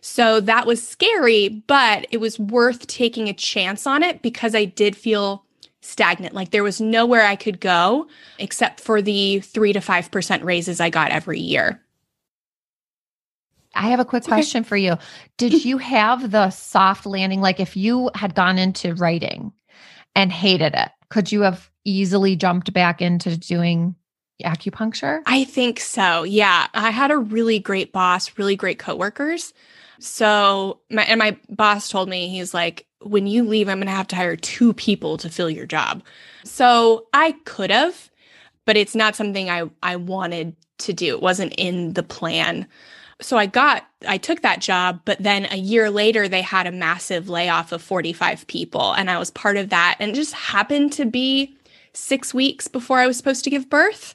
So 0.00 0.40
that 0.40 0.66
was 0.66 0.86
scary, 0.86 1.48
but 1.66 2.06
it 2.10 2.18
was 2.18 2.38
worth 2.38 2.86
taking 2.86 3.28
a 3.28 3.34
chance 3.34 3.86
on 3.86 4.02
it 4.02 4.22
because 4.22 4.54
I 4.54 4.64
did 4.64 4.96
feel 4.96 5.44
stagnant. 5.82 6.34
Like 6.34 6.50
there 6.50 6.62
was 6.64 6.80
nowhere 6.80 7.24
I 7.26 7.36
could 7.36 7.60
go 7.60 8.06
except 8.38 8.80
for 8.80 9.02
the 9.02 9.40
three 9.40 9.72
to 9.72 9.80
5% 9.80 10.44
raises 10.44 10.80
I 10.80 10.90
got 10.90 11.10
every 11.10 11.40
year. 11.40 11.82
I 13.74 13.90
have 13.90 14.00
a 14.00 14.04
quick 14.04 14.24
Okay. 14.24 14.32
question 14.32 14.64
for 14.64 14.76
you. 14.76 14.96
Did 15.36 15.64
you 15.64 15.78
have 15.78 16.30
the 16.30 16.50
soft 16.50 17.06
landing? 17.06 17.40
Like 17.40 17.60
if 17.60 17.76
you 17.76 18.10
had 18.14 18.34
gone 18.34 18.58
into 18.58 18.94
writing 18.94 19.52
and 20.14 20.32
hated 20.32 20.74
it, 20.74 20.90
could 21.08 21.30
you 21.30 21.42
have 21.42 21.70
easily 21.84 22.36
jumped 22.36 22.72
back 22.72 23.00
into 23.00 23.36
doing 23.36 23.94
acupuncture? 24.44 25.20
I 25.26 25.44
think 25.44 25.78
so. 25.80 26.22
Yeah. 26.24 26.66
I 26.74 26.90
had 26.90 27.10
a 27.10 27.18
really 27.18 27.58
great 27.58 27.92
boss, 27.92 28.36
really 28.38 28.56
great 28.56 28.78
coworkers. 28.78 29.52
So, 30.00 30.80
my, 30.90 31.02
and 31.02 31.18
my 31.18 31.36
boss 31.48 31.88
told 31.88 32.08
me, 32.08 32.28
he's 32.28 32.54
like, 32.54 32.86
when 33.02 33.26
you 33.26 33.44
leave, 33.44 33.68
I'm 33.68 33.80
to 33.80 33.90
have 33.90 34.08
to 34.08 34.16
hire 34.16 34.36
two 34.36 34.72
people 34.72 35.16
to 35.18 35.30
fill 35.30 35.50
your 35.50 35.66
job. 35.66 36.02
So 36.44 37.06
I 37.12 37.32
could 37.44 37.70
have, 37.70 38.10
but 38.66 38.76
it's 38.76 38.94
not 38.94 39.16
something 39.16 39.48
I, 39.48 39.70
I 39.82 39.96
wanted 39.96 40.56
to 40.78 40.92
do. 40.92 41.14
It 41.14 41.22
wasn't 41.22 41.54
in 41.56 41.92
the 41.92 42.02
plan. 42.02 42.66
So 43.20 43.36
I 43.36 43.46
got, 43.46 43.86
I 44.08 44.16
took 44.16 44.42
that 44.42 44.60
job, 44.60 45.00
but 45.04 45.22
then 45.22 45.46
a 45.50 45.56
year 45.56 45.90
later, 45.90 46.28
they 46.28 46.42
had 46.42 46.66
a 46.66 46.72
massive 46.72 47.28
layoff 47.28 47.72
of 47.72 47.82
45 47.82 48.46
people. 48.46 48.92
And 48.92 49.10
I 49.10 49.18
was 49.18 49.30
part 49.30 49.58
of 49.58 49.68
that. 49.68 49.96
And 50.00 50.12
it 50.12 50.14
just 50.14 50.32
happened 50.32 50.92
to 50.94 51.04
be 51.04 51.56
six 51.92 52.32
weeks 52.32 52.68
before 52.68 52.98
I 52.98 53.06
was 53.06 53.16
supposed 53.16 53.44
to 53.44 53.50
give 53.50 53.68
birth. 53.68 54.14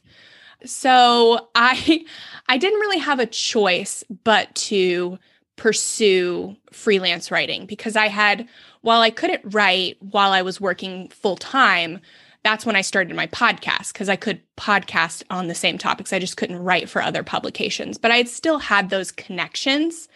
So 0.65 1.49
I 1.53 2.05
I 2.47 2.57
didn't 2.57 2.79
really 2.79 2.99
have 2.99 3.19
a 3.19 3.25
choice 3.25 4.03
but 4.23 4.53
to 4.55 5.17
pursue 5.55 6.55
freelance 6.71 7.31
writing 7.31 7.65
because 7.65 7.95
I 7.95 8.07
had 8.07 8.47
while 8.81 9.01
I 9.01 9.09
couldn't 9.09 9.41
write 9.53 9.97
while 9.99 10.31
I 10.31 10.41
was 10.41 10.61
working 10.61 11.09
full 11.09 11.37
time, 11.37 11.99
that's 12.43 12.65
when 12.65 12.75
I 12.75 12.81
started 12.81 13.15
my 13.15 13.25
podcast 13.27 13.91
because 13.91 14.09
I 14.09 14.15
could 14.15 14.39
podcast 14.55 15.23
on 15.31 15.47
the 15.47 15.55
same 15.55 15.79
topics. 15.79 16.13
I 16.13 16.19
just 16.19 16.37
couldn't 16.37 16.63
write 16.63 16.87
for 16.87 17.01
other 17.01 17.23
publications, 17.23 17.97
but 17.97 18.11
I 18.11 18.23
still 18.25 18.59
had 18.59 18.89
those 18.89 19.11
connections. 19.11 20.07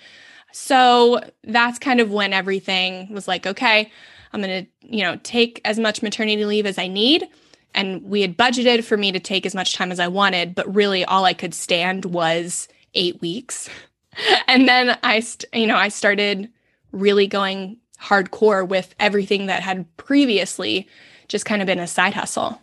So 0.52 1.22
that's 1.44 1.80
kind 1.80 2.00
of 2.00 2.12
when 2.12 2.32
everything 2.32 3.12
was 3.12 3.28
like, 3.28 3.48
okay, 3.48 3.92
I'm 4.32 4.42
going 4.42 4.66
to, 4.66 4.96
you 4.96 5.04
know, 5.04 5.20
take 5.24 5.60
as 5.66 5.80
much 5.80 6.04
maternity 6.04 6.46
leave 6.46 6.68
as 6.68 6.78
I 6.78 6.88
need. 6.88 7.28
And 7.74 8.04
we 8.04 8.22
had 8.22 8.38
budgeted 8.38 8.84
for 8.84 8.98
me 8.98 9.12
to 9.12 9.20
take 9.20 9.46
as 9.46 9.56
much 9.56 9.74
time 9.74 9.92
as 9.92 10.00
I 10.00 10.08
wanted, 10.08 10.54
but 10.54 10.74
really 10.74 11.06
all 11.06 11.26
I 11.26 11.34
could 11.34 11.54
stand 11.54 12.06
was 12.06 12.68
eight 12.94 13.20
weeks. 13.22 13.70
and 14.48 14.68
then 14.68 14.98
I, 15.04 15.20
st- 15.20 15.54
you 15.54 15.68
know, 15.68 15.78
I 15.78 15.90
started 15.90 16.50
really 16.92 17.28
going 17.28 17.78
hardcore 18.02 18.68
with 18.68 18.96
everything 19.00 19.48
that 19.48 19.62
had 19.62 19.86
previously 19.98 20.88
just 21.28 21.46
kind 21.46 21.62
of 21.62 21.66
been 21.66 21.80
a 21.80 21.88
side 21.88 22.14
hustle. 22.14 22.60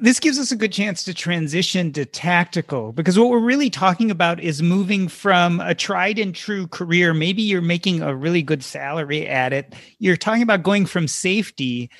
this 0.00 0.18
gives 0.18 0.38
us 0.38 0.50
a 0.50 0.56
good 0.56 0.72
chance 0.72 1.04
to 1.04 1.12
transition 1.12 1.92
to 1.92 2.06
tactical 2.06 2.90
because 2.92 3.18
what 3.18 3.28
we're 3.28 3.38
really 3.38 3.68
talking 3.68 4.10
about 4.10 4.40
is 4.40 4.62
moving 4.62 5.08
from 5.08 5.60
a 5.60 5.74
tried 5.74 6.18
and 6.18 6.34
true 6.34 6.66
career. 6.66 7.12
Maybe 7.12 7.42
you're 7.42 7.60
making 7.60 8.00
a 8.00 8.14
really 8.14 8.42
good 8.42 8.64
salary 8.64 9.28
at 9.28 9.52
it. 9.52 9.74
You're 9.98 10.16
talking 10.16 10.42
about 10.42 10.62
going 10.62 10.86
from 10.86 11.06
safety 11.06 11.90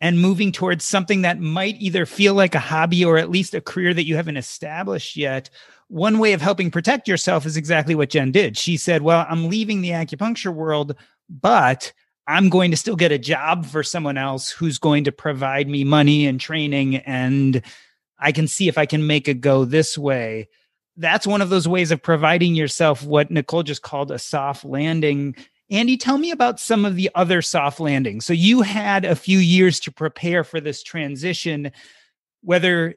and 0.00 0.20
moving 0.20 0.50
towards 0.50 0.84
something 0.84 1.22
that 1.22 1.38
might 1.38 1.76
either 1.78 2.04
feel 2.04 2.34
like 2.34 2.54
a 2.54 2.60
hobby 2.60 3.04
or 3.04 3.16
at 3.16 3.30
least 3.30 3.54
a 3.54 3.60
career 3.60 3.94
that 3.94 4.06
you 4.06 4.16
haven't 4.16 4.38
established 4.38 5.16
yet. 5.16 5.50
One 5.90 6.20
way 6.20 6.34
of 6.34 6.40
helping 6.40 6.70
protect 6.70 7.08
yourself 7.08 7.44
is 7.44 7.56
exactly 7.56 7.96
what 7.96 8.10
Jen 8.10 8.30
did. 8.30 8.56
She 8.56 8.76
said, 8.76 9.02
Well, 9.02 9.26
I'm 9.28 9.48
leaving 9.48 9.80
the 9.80 9.90
acupuncture 9.90 10.54
world, 10.54 10.94
but 11.28 11.92
I'm 12.28 12.48
going 12.48 12.70
to 12.70 12.76
still 12.76 12.94
get 12.94 13.10
a 13.10 13.18
job 13.18 13.66
for 13.66 13.82
someone 13.82 14.16
else 14.16 14.52
who's 14.52 14.78
going 14.78 15.02
to 15.02 15.12
provide 15.12 15.68
me 15.68 15.82
money 15.82 16.28
and 16.28 16.40
training, 16.40 16.98
and 16.98 17.60
I 18.20 18.30
can 18.30 18.46
see 18.46 18.68
if 18.68 18.78
I 18.78 18.86
can 18.86 19.08
make 19.08 19.26
it 19.26 19.40
go 19.40 19.64
this 19.64 19.98
way. 19.98 20.48
That's 20.96 21.26
one 21.26 21.42
of 21.42 21.50
those 21.50 21.66
ways 21.66 21.90
of 21.90 22.00
providing 22.00 22.54
yourself 22.54 23.04
what 23.04 23.32
Nicole 23.32 23.64
just 23.64 23.82
called 23.82 24.12
a 24.12 24.18
soft 24.20 24.64
landing. 24.64 25.34
Andy, 25.70 25.96
tell 25.96 26.18
me 26.18 26.30
about 26.30 26.60
some 26.60 26.84
of 26.84 26.94
the 26.94 27.10
other 27.16 27.42
soft 27.42 27.80
landings. 27.80 28.26
So 28.26 28.32
you 28.32 28.62
had 28.62 29.04
a 29.04 29.16
few 29.16 29.38
years 29.38 29.80
to 29.80 29.90
prepare 29.90 30.44
for 30.44 30.60
this 30.60 30.84
transition, 30.84 31.72
whether 32.42 32.94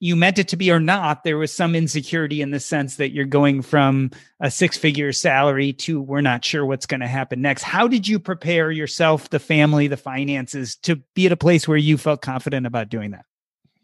you 0.00 0.16
meant 0.16 0.38
it 0.38 0.48
to 0.48 0.56
be 0.56 0.70
or 0.70 0.80
not, 0.80 1.24
there 1.24 1.38
was 1.38 1.52
some 1.52 1.74
insecurity 1.74 2.40
in 2.40 2.50
the 2.50 2.58
sense 2.58 2.96
that 2.96 3.12
you're 3.12 3.26
going 3.26 3.60
from 3.60 4.10
a 4.40 4.50
six 4.50 4.76
figure 4.76 5.12
salary 5.12 5.74
to 5.74 6.00
we're 6.00 6.22
not 6.22 6.44
sure 6.44 6.64
what's 6.64 6.86
going 6.86 7.00
to 7.00 7.06
happen 7.06 7.42
next. 7.42 7.62
How 7.62 7.86
did 7.86 8.08
you 8.08 8.18
prepare 8.18 8.70
yourself, 8.70 9.28
the 9.28 9.38
family, 9.38 9.86
the 9.86 9.98
finances 9.98 10.74
to 10.76 10.96
be 11.14 11.26
at 11.26 11.32
a 11.32 11.36
place 11.36 11.68
where 11.68 11.76
you 11.76 11.98
felt 11.98 12.22
confident 12.22 12.66
about 12.66 12.88
doing 12.88 13.10
that? 13.10 13.26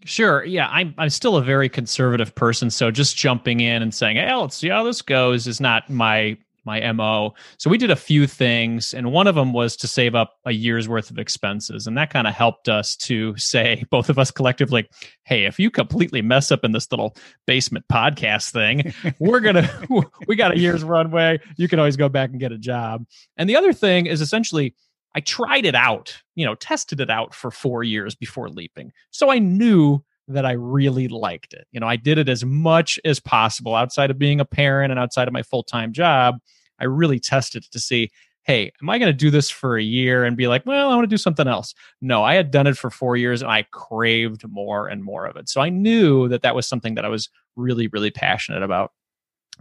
Sure. 0.05 0.45
Yeah, 0.45 0.69
I'm 0.71 0.95
I'm 0.99 1.11
still 1.11 1.37
a 1.37 1.43
very 1.43 1.69
conservative 1.69 2.35
person, 2.35 2.71
so 2.71 2.91
just 2.91 3.17
jumping 3.17 3.61
in 3.61 3.83
and 3.83 3.93
saying, 3.93 4.17
"Hey, 4.17 4.33
let's 4.35 4.57
see 4.57 4.69
how 4.69 4.85
this 4.85 5.03
goes," 5.03 5.47
is 5.47 5.61
not 5.61 5.91
my 5.91 6.39
my 6.67 6.93
mo. 6.93 7.35
So 7.59 7.71
we 7.71 7.79
did 7.79 7.91
a 7.91 7.97
few 7.97 8.27
things, 8.27 8.93
and 8.93 9.13
one 9.13 9.27
of 9.27 9.35
them 9.35 9.53
was 9.53 9.77
to 9.77 9.87
save 9.87 10.15
up 10.15 10.35
a 10.45 10.53
year's 10.53 10.89
worth 10.89 11.11
of 11.11 11.19
expenses, 11.19 11.87
and 11.87 11.97
that 11.97 12.11
kind 12.11 12.27
of 12.27 12.35
helped 12.35 12.69
us 12.69 12.97
to 12.97 13.37
say, 13.39 13.85
both 13.91 14.11
of 14.11 14.19
us 14.19 14.31
collectively, 14.31 14.89
"Hey, 15.25 15.45
if 15.45 15.59
you 15.59 15.71
completely 15.71 16.21
mess 16.21 16.53
up 16.53 16.65
in 16.65 16.73
this 16.73 16.91
little 16.91 17.17
basement 17.47 17.87
podcast 17.91 18.51
thing, 18.51 18.93
we're 19.19 19.41
gonna 19.41 19.71
we 20.27 20.37
got 20.37 20.53
a 20.53 20.59
year's 20.59 20.85
runway. 20.85 21.41
You 21.57 21.69
can 21.69 21.79
always 21.79 21.97
go 21.97 22.09
back 22.09 22.31
and 22.31 22.41
get 22.41 22.53
a 22.53 22.59
job." 22.59 23.07
And 23.37 23.49
the 23.49 23.57
other 23.57 23.73
thing 23.73 24.07
is 24.07 24.21
essentially 24.21 24.75
I 25.15 25.21
tried 25.21 25.65
it 25.65 25.75
out, 25.75 26.21
you 26.35 26.45
know, 26.45 26.55
tested 26.55 27.01
it 27.01 27.09
out 27.09 27.35
for 27.35 27.51
four 27.51 27.83
years 27.83 28.15
before 28.15 28.51
leaping. 28.51 28.93
So 29.13 29.31
I 29.31 29.39
knew 29.39 30.05
that 30.29 30.45
I 30.45 30.53
really 30.53 31.09
liked 31.09 31.55
it. 31.55 31.67
You 31.73 31.81
know, 31.81 31.87
I 31.87 31.97
did 31.97 32.19
it 32.19 32.29
as 32.29 32.45
much 32.45 32.99
as 33.05 33.21
possible 33.21 33.75
outside 33.75 34.11
of 34.11 34.19
being 34.19 34.41
a 34.41 34.45
parent 34.45 34.91
and 34.91 35.01
outside 35.01 35.29
of 35.29 35.33
my 35.33 35.43
full 35.43 35.63
time 35.63 35.93
job. 35.93 36.37
I 36.81 36.85
really 36.85 37.19
tested 37.19 37.65
to 37.71 37.79
see, 37.79 38.11
hey, 38.45 38.71
am 38.81 38.89
I 38.89 38.99
going 38.99 39.11
to 39.11 39.17
do 39.17 39.31
this 39.31 39.51
for 39.51 39.77
a 39.77 39.83
year 39.83 40.25
and 40.25 40.37
be 40.37 40.47
like, 40.47 40.65
well, 40.67 40.89
I 40.89 40.95
want 40.95 41.05
to 41.05 41.15
do 41.15 41.19
something 41.19 41.49
else? 41.49 41.75
No, 42.01 42.23
I 42.23 42.35
had 42.35 42.51
done 42.51 42.67
it 42.67 42.77
for 42.77 42.91
four 42.91 43.17
years 43.17 43.43
and 43.43 43.51
I 43.51 43.65
craved 43.73 44.47
more 44.49 44.87
and 44.87 45.03
more 45.03 45.27
of 45.27 45.37
it. 45.37 45.49
So 45.49 45.61
I 45.61 45.69
knew 45.69 46.29
that 46.29 46.43
that 46.43 46.55
was 46.55 46.69
something 46.69 46.95
that 46.95 47.05
I 47.05 47.09
was 47.09 47.29
really, 47.57 47.89
really 47.89 48.11
passionate 48.11 48.63
about. 48.63 48.93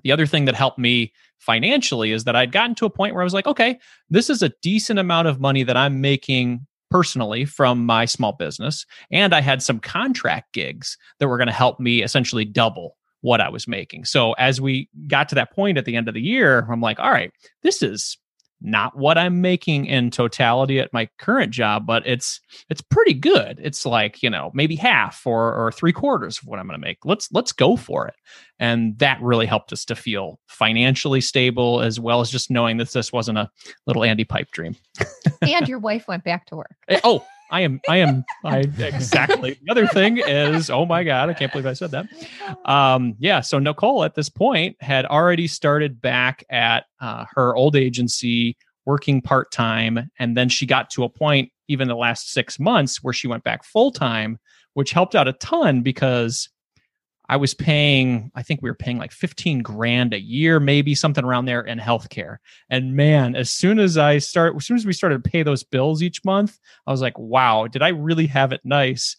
The 0.03 0.11
other 0.11 0.27
thing 0.27 0.45
that 0.45 0.55
helped 0.55 0.77
me 0.77 1.13
financially 1.39 2.11
is 2.11 2.25
that 2.25 2.35
I'd 2.35 2.51
gotten 2.51 2.75
to 2.75 2.85
a 2.85 2.89
point 2.89 3.15
where 3.15 3.21
I 3.21 3.25
was 3.25 3.33
like, 3.33 3.47
okay, 3.47 3.79
this 4.09 4.29
is 4.29 4.43
a 4.43 4.51
decent 4.61 4.99
amount 4.99 5.27
of 5.27 5.39
money 5.39 5.63
that 5.63 5.77
I'm 5.77 6.01
making 6.01 6.67
personally 6.91 7.45
from 7.45 7.85
my 7.85 8.05
small 8.05 8.33
business. 8.33 8.85
And 9.11 9.33
I 9.33 9.41
had 9.41 9.63
some 9.63 9.79
contract 9.79 10.53
gigs 10.53 10.97
that 11.19 11.27
were 11.27 11.37
going 11.37 11.47
to 11.47 11.53
help 11.53 11.79
me 11.79 12.03
essentially 12.03 12.45
double 12.45 12.97
what 13.25 13.41
I 13.41 13.49
was 13.49 13.67
making. 13.67 14.05
So 14.05 14.33
as 14.33 14.61
we 14.61 14.87
got 15.07 15.29
to 15.29 15.35
that 15.35 15.51
point 15.51 15.79
at 15.79 15.85
the 15.85 15.95
end 15.95 16.07
of 16.07 16.13
the 16.13 16.21
year, 16.21 16.67
I'm 16.71 16.79
like, 16.79 16.99
all 16.99 17.09
right, 17.09 17.31
this 17.63 17.81
is 17.81 18.19
not 18.61 18.95
what 18.95 19.17
I'm 19.17 19.41
making 19.41 19.87
in 19.87 20.11
totality 20.11 20.79
at 20.79 20.93
my 20.93 21.09
current 21.17 21.51
job, 21.51 21.87
but 21.87 22.05
it's 22.05 22.39
it's 22.69 22.81
pretty 22.81 23.15
good. 23.15 23.59
It's 23.61 23.83
like, 23.83 24.21
you 24.21 24.29
know, 24.29 24.51
maybe 24.53 24.75
half 24.75 25.25
or 25.25 25.55
or 25.55 25.71
three 25.71 25.91
quarters 25.91 26.37
of 26.37 26.47
what 26.47 26.59
I'm 26.59 26.67
gonna 26.67 26.77
make. 26.77 26.99
Let's 27.03 27.31
let's 27.31 27.51
go 27.51 27.75
for 27.75 28.07
it. 28.07 28.13
And 28.59 28.97
that 28.99 29.19
really 29.21 29.47
helped 29.47 29.73
us 29.73 29.85
to 29.85 29.95
feel 29.95 30.39
financially 30.47 31.19
stable 31.19 31.81
as 31.81 31.99
well 31.99 32.21
as 32.21 32.29
just 32.29 32.51
knowing 32.51 32.77
that 32.77 32.91
this 32.91 33.11
wasn't 33.11 33.39
a 33.39 33.49
little 33.87 34.03
Andy 34.03 34.23
pipe 34.23 34.51
dream. 34.51 34.75
and 35.41 35.67
your 35.67 35.79
wife 35.79 36.07
went 36.07 36.23
back 36.23 36.45
to 36.47 36.57
work. 36.57 36.75
Eh, 36.89 36.99
oh, 37.03 37.25
I 37.51 37.61
am, 37.61 37.79
I 37.87 37.97
am, 37.97 38.25
I 38.43 38.57
exactly. 38.79 39.57
The 39.63 39.71
other 39.71 39.87
thing 39.87 40.17
is, 40.17 40.69
oh 40.69 40.85
my 40.85 41.03
God, 41.03 41.29
I 41.29 41.33
can't 41.33 41.51
believe 41.51 41.67
I 41.67 41.73
said 41.73 41.91
that. 41.91 42.07
Um, 42.65 43.15
yeah. 43.19 43.41
So 43.41 43.59
Nicole 43.59 44.03
at 44.03 44.15
this 44.15 44.29
point 44.29 44.75
had 44.81 45.05
already 45.05 45.47
started 45.47 46.01
back 46.01 46.43
at 46.49 46.85
uh, 46.99 47.25
her 47.35 47.55
old 47.55 47.75
agency 47.75 48.57
working 48.85 49.21
part 49.21 49.51
time. 49.51 50.09
And 50.19 50.37
then 50.37 50.49
she 50.49 50.65
got 50.65 50.89
to 50.91 51.03
a 51.03 51.09
point, 51.09 51.51
even 51.67 51.87
the 51.87 51.95
last 51.95 52.31
six 52.31 52.59
months, 52.59 53.03
where 53.03 53.13
she 53.13 53.27
went 53.27 53.43
back 53.43 53.63
full 53.63 53.91
time, 53.91 54.39
which 54.73 54.91
helped 54.91 55.15
out 55.15 55.27
a 55.27 55.33
ton 55.33 55.81
because 55.81 56.49
I 57.27 57.37
was 57.37 57.53
paying, 57.53 58.31
I 58.35 58.43
think 58.43 58.61
we 58.61 58.69
were 58.69 58.75
paying 58.75 58.97
like 58.97 59.11
15 59.11 59.61
grand 59.61 60.13
a 60.13 60.19
year, 60.19 60.59
maybe 60.59 60.93
something 60.93 61.23
around 61.23 61.45
there 61.45 61.61
in 61.61 61.79
healthcare. 61.79 62.37
And 62.69 62.95
man, 62.95 63.35
as 63.35 63.49
soon 63.49 63.79
as 63.79 63.97
I 63.97 64.19
start, 64.19 64.55
as 64.55 64.65
soon 64.65 64.77
as 64.77 64.85
we 64.85 64.93
started 64.93 65.23
to 65.23 65.29
pay 65.29 65.43
those 65.43 65.63
bills 65.63 66.03
each 66.03 66.23
month, 66.23 66.59
I 66.85 66.91
was 66.91 67.01
like, 67.01 67.17
wow, 67.17 67.67
did 67.67 67.81
I 67.81 67.89
really 67.89 68.27
have 68.27 68.51
it 68.51 68.61
nice 68.63 69.17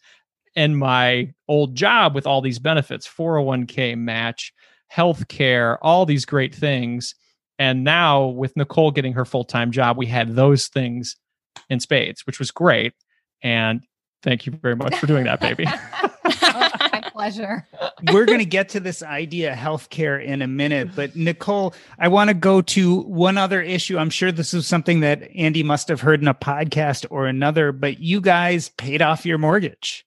in 0.54 0.76
my 0.76 1.32
old 1.48 1.74
job 1.74 2.14
with 2.14 2.26
all 2.26 2.40
these 2.40 2.58
benefits, 2.58 3.06
401k 3.06 3.96
match, 3.96 4.52
healthcare, 4.92 5.76
all 5.82 6.06
these 6.06 6.24
great 6.24 6.54
things. 6.54 7.14
And 7.58 7.84
now 7.84 8.26
with 8.26 8.56
Nicole 8.56 8.90
getting 8.90 9.14
her 9.14 9.24
full 9.24 9.44
time 9.44 9.70
job, 9.70 9.96
we 9.96 10.06
had 10.06 10.34
those 10.34 10.68
things 10.68 11.16
in 11.68 11.80
spades, 11.80 12.26
which 12.26 12.38
was 12.38 12.50
great. 12.50 12.94
And 13.42 13.82
thank 14.22 14.46
you 14.46 14.52
very 14.52 14.76
much 14.76 14.96
for 14.96 15.06
doing 15.06 15.24
that, 15.24 15.40
baby. 15.40 15.66
pleasure. 17.16 17.66
We're 18.12 18.26
going 18.26 18.40
to 18.40 18.44
get 18.44 18.68
to 18.70 18.80
this 18.80 19.02
idea 19.02 19.52
of 19.52 19.58
healthcare 19.58 20.22
in 20.22 20.42
a 20.42 20.46
minute, 20.46 20.90
but 20.94 21.16
Nicole, 21.16 21.74
I 21.98 22.08
want 22.08 22.28
to 22.28 22.34
go 22.34 22.60
to 22.60 23.00
one 23.02 23.38
other 23.38 23.62
issue. 23.62 23.96
I'm 23.96 24.10
sure 24.10 24.30
this 24.30 24.52
is 24.52 24.66
something 24.66 25.00
that 25.00 25.22
Andy 25.34 25.62
must 25.62 25.88
have 25.88 26.02
heard 26.02 26.20
in 26.20 26.28
a 26.28 26.34
podcast 26.34 27.06
or 27.08 27.26
another, 27.26 27.72
but 27.72 28.00
you 28.00 28.20
guys 28.20 28.68
paid 28.76 29.00
off 29.00 29.24
your 29.24 29.38
mortgage 29.38 30.04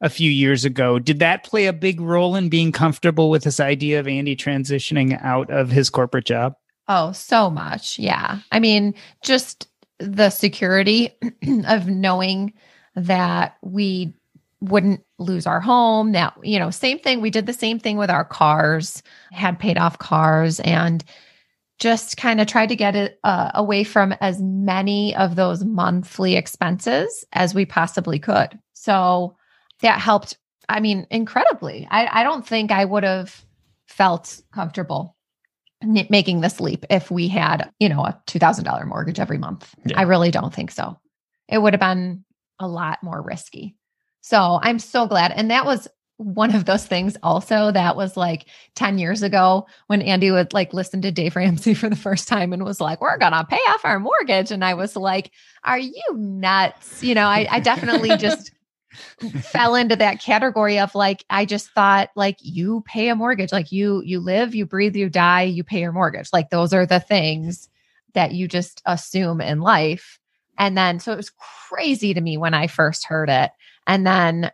a 0.00 0.08
few 0.08 0.30
years 0.30 0.64
ago. 0.64 1.00
Did 1.00 1.18
that 1.18 1.42
play 1.42 1.66
a 1.66 1.72
big 1.72 2.00
role 2.00 2.36
in 2.36 2.48
being 2.48 2.70
comfortable 2.70 3.28
with 3.28 3.42
this 3.42 3.58
idea 3.58 3.98
of 3.98 4.06
Andy 4.06 4.36
transitioning 4.36 5.20
out 5.24 5.50
of 5.50 5.70
his 5.70 5.90
corporate 5.90 6.26
job? 6.26 6.54
Oh, 6.86 7.10
so 7.10 7.50
much. 7.50 7.98
Yeah. 7.98 8.38
I 8.52 8.60
mean, 8.60 8.94
just 9.24 9.66
the 9.98 10.30
security 10.30 11.10
of 11.66 11.88
knowing 11.88 12.52
that 12.94 13.56
we 13.62 14.14
wouldn't 14.60 15.02
lose 15.18 15.46
our 15.46 15.60
home. 15.60 16.12
That, 16.12 16.34
you 16.42 16.58
know, 16.58 16.70
same 16.70 16.98
thing. 16.98 17.20
We 17.20 17.30
did 17.30 17.46
the 17.46 17.52
same 17.52 17.78
thing 17.78 17.96
with 17.96 18.10
our 18.10 18.24
cars, 18.24 19.02
had 19.32 19.58
paid 19.58 19.78
off 19.78 19.98
cars, 19.98 20.60
and 20.60 21.04
just 21.78 22.16
kind 22.16 22.40
of 22.40 22.46
tried 22.46 22.70
to 22.70 22.76
get 22.76 22.96
it 22.96 23.18
uh, 23.22 23.50
away 23.54 23.84
from 23.84 24.14
as 24.20 24.40
many 24.40 25.14
of 25.16 25.36
those 25.36 25.64
monthly 25.64 26.36
expenses 26.36 27.24
as 27.32 27.54
we 27.54 27.66
possibly 27.66 28.18
could. 28.18 28.58
So 28.72 29.36
that 29.82 30.00
helped. 30.00 30.38
I 30.68 30.80
mean, 30.80 31.06
incredibly. 31.10 31.86
I, 31.90 32.20
I 32.20 32.22
don't 32.22 32.46
think 32.46 32.72
I 32.72 32.84
would 32.84 33.04
have 33.04 33.44
felt 33.86 34.40
comfortable 34.52 35.16
making 35.84 36.40
this 36.40 36.60
leap 36.60 36.84
if 36.90 37.10
we 37.10 37.28
had, 37.28 37.70
you 37.78 37.88
know, 37.88 38.04
a 38.04 38.20
$2,000 38.26 38.86
mortgage 38.86 39.20
every 39.20 39.38
month. 39.38 39.74
Yeah. 39.84 39.98
I 39.98 40.02
really 40.02 40.30
don't 40.30 40.52
think 40.52 40.70
so. 40.70 40.98
It 41.48 41.58
would 41.58 41.74
have 41.74 41.80
been 41.80 42.24
a 42.58 42.66
lot 42.66 43.02
more 43.02 43.22
risky. 43.22 43.76
So 44.26 44.58
I'm 44.60 44.80
so 44.80 45.06
glad. 45.06 45.30
And 45.36 45.52
that 45.52 45.64
was 45.64 45.86
one 46.16 46.52
of 46.52 46.64
those 46.64 46.84
things 46.84 47.16
also 47.22 47.70
that 47.70 47.94
was 47.94 48.16
like 48.16 48.46
10 48.74 48.98
years 48.98 49.22
ago 49.22 49.68
when 49.86 50.02
Andy 50.02 50.32
would 50.32 50.52
like 50.52 50.74
listen 50.74 51.00
to 51.02 51.12
Dave 51.12 51.36
Ramsey 51.36 51.74
for 51.74 51.88
the 51.88 51.94
first 51.94 52.26
time 52.26 52.52
and 52.52 52.64
was 52.64 52.80
like, 52.80 53.00
we're 53.00 53.18
going 53.18 53.30
to 53.30 53.44
pay 53.44 53.54
off 53.68 53.84
our 53.84 54.00
mortgage. 54.00 54.50
And 54.50 54.64
I 54.64 54.74
was 54.74 54.96
like, 54.96 55.30
are 55.62 55.78
you 55.78 56.02
nuts? 56.12 57.04
You 57.04 57.14
know, 57.14 57.28
I, 57.28 57.46
I 57.48 57.60
definitely 57.60 58.16
just 58.16 58.50
fell 59.42 59.76
into 59.76 59.94
that 59.94 60.20
category 60.20 60.80
of 60.80 60.92
like, 60.96 61.24
I 61.30 61.44
just 61.44 61.70
thought 61.70 62.10
like 62.16 62.38
you 62.40 62.82
pay 62.84 63.10
a 63.10 63.14
mortgage, 63.14 63.52
like 63.52 63.70
you, 63.70 64.02
you 64.04 64.18
live, 64.18 64.56
you 64.56 64.66
breathe, 64.66 64.96
you 64.96 65.08
die, 65.08 65.42
you 65.42 65.62
pay 65.62 65.82
your 65.82 65.92
mortgage. 65.92 66.30
Like 66.32 66.50
those 66.50 66.74
are 66.74 66.84
the 66.84 66.98
things 66.98 67.68
that 68.14 68.32
you 68.32 68.48
just 68.48 68.82
assume 68.86 69.40
in 69.40 69.60
life. 69.60 70.18
And 70.58 70.76
then, 70.76 70.98
so 70.98 71.12
it 71.12 71.16
was 71.16 71.30
crazy 71.68 72.12
to 72.12 72.20
me 72.20 72.36
when 72.36 72.54
I 72.54 72.66
first 72.66 73.04
heard 73.04 73.30
it. 73.30 73.52
And 73.86 74.06
then 74.06 74.50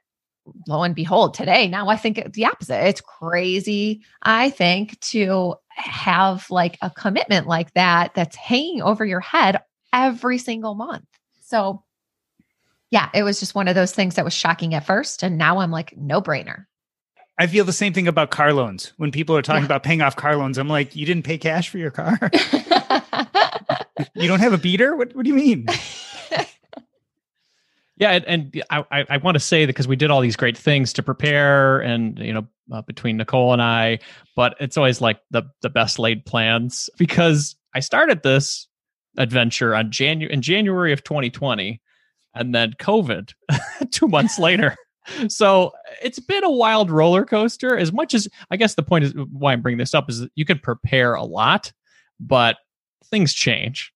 lo 0.66 0.82
and 0.82 0.94
behold, 0.94 1.34
today, 1.34 1.68
now 1.68 1.88
I 1.88 1.96
think 1.96 2.18
it's 2.18 2.36
the 2.36 2.46
opposite. 2.46 2.86
It's 2.86 3.00
crazy, 3.00 4.02
I 4.22 4.50
think, 4.50 4.98
to 5.00 5.54
have 5.68 6.50
like 6.50 6.78
a 6.82 6.90
commitment 6.90 7.46
like 7.46 7.72
that 7.74 8.14
that's 8.14 8.36
hanging 8.36 8.82
over 8.82 9.04
your 9.04 9.20
head 9.20 9.60
every 9.92 10.38
single 10.38 10.74
month. 10.74 11.06
So, 11.42 11.82
yeah, 12.90 13.08
it 13.14 13.22
was 13.22 13.40
just 13.40 13.54
one 13.54 13.68
of 13.68 13.74
those 13.74 13.92
things 13.92 14.16
that 14.16 14.24
was 14.24 14.34
shocking 14.34 14.74
at 14.74 14.86
first. 14.86 15.22
And 15.22 15.38
now 15.38 15.58
I'm 15.58 15.70
like, 15.70 15.96
no 15.96 16.20
brainer. 16.20 16.66
I 17.38 17.46
feel 17.46 17.64
the 17.64 17.72
same 17.72 17.92
thing 17.92 18.08
about 18.08 18.30
car 18.30 18.52
loans. 18.52 18.92
When 18.98 19.10
people 19.10 19.36
are 19.36 19.42
talking 19.42 19.62
yeah. 19.62 19.66
about 19.66 19.82
paying 19.82 20.02
off 20.02 20.16
car 20.16 20.36
loans, 20.36 20.58
I'm 20.58 20.68
like, 20.68 20.94
you 20.94 21.06
didn't 21.06 21.24
pay 21.24 21.38
cash 21.38 21.70
for 21.70 21.78
your 21.78 21.90
car. 21.90 22.18
you 24.14 24.28
don't 24.28 24.40
have 24.40 24.52
a 24.52 24.58
beater? 24.58 24.94
What, 24.94 25.16
what 25.16 25.24
do 25.24 25.30
you 25.30 25.36
mean? 25.36 25.66
Yeah, 28.02 28.10
and, 28.10 28.24
and 28.24 28.64
I, 28.68 29.06
I 29.08 29.16
want 29.18 29.36
to 29.36 29.38
say 29.38 29.64
that 29.64 29.68
because 29.68 29.86
we 29.86 29.94
did 29.94 30.10
all 30.10 30.20
these 30.20 30.34
great 30.34 30.58
things 30.58 30.92
to 30.94 31.04
prepare, 31.04 31.78
and 31.78 32.18
you 32.18 32.32
know, 32.32 32.48
uh, 32.72 32.82
between 32.82 33.16
Nicole 33.16 33.52
and 33.52 33.62
I, 33.62 34.00
but 34.34 34.56
it's 34.58 34.76
always 34.76 35.00
like 35.00 35.20
the 35.30 35.44
the 35.60 35.70
best 35.70 36.00
laid 36.00 36.26
plans 36.26 36.90
because 36.98 37.54
I 37.76 37.78
started 37.78 38.24
this 38.24 38.66
adventure 39.18 39.72
on 39.76 39.92
Janu- 39.92 40.28
in 40.28 40.42
January 40.42 40.92
of 40.92 41.04
2020, 41.04 41.80
and 42.34 42.52
then 42.52 42.72
COVID 42.80 43.34
two 43.92 44.08
months 44.08 44.36
later. 44.40 44.74
So 45.28 45.70
it's 46.02 46.18
been 46.18 46.42
a 46.42 46.50
wild 46.50 46.90
roller 46.90 47.24
coaster. 47.24 47.78
As 47.78 47.92
much 47.92 48.14
as 48.14 48.26
I 48.50 48.56
guess 48.56 48.74
the 48.74 48.82
point 48.82 49.04
is 49.04 49.14
why 49.30 49.52
I'm 49.52 49.62
bringing 49.62 49.78
this 49.78 49.94
up 49.94 50.10
is 50.10 50.18
that 50.18 50.32
you 50.34 50.44
can 50.44 50.58
prepare 50.58 51.14
a 51.14 51.22
lot, 51.22 51.72
but 52.18 52.56
things 53.04 53.32
change 53.32 53.92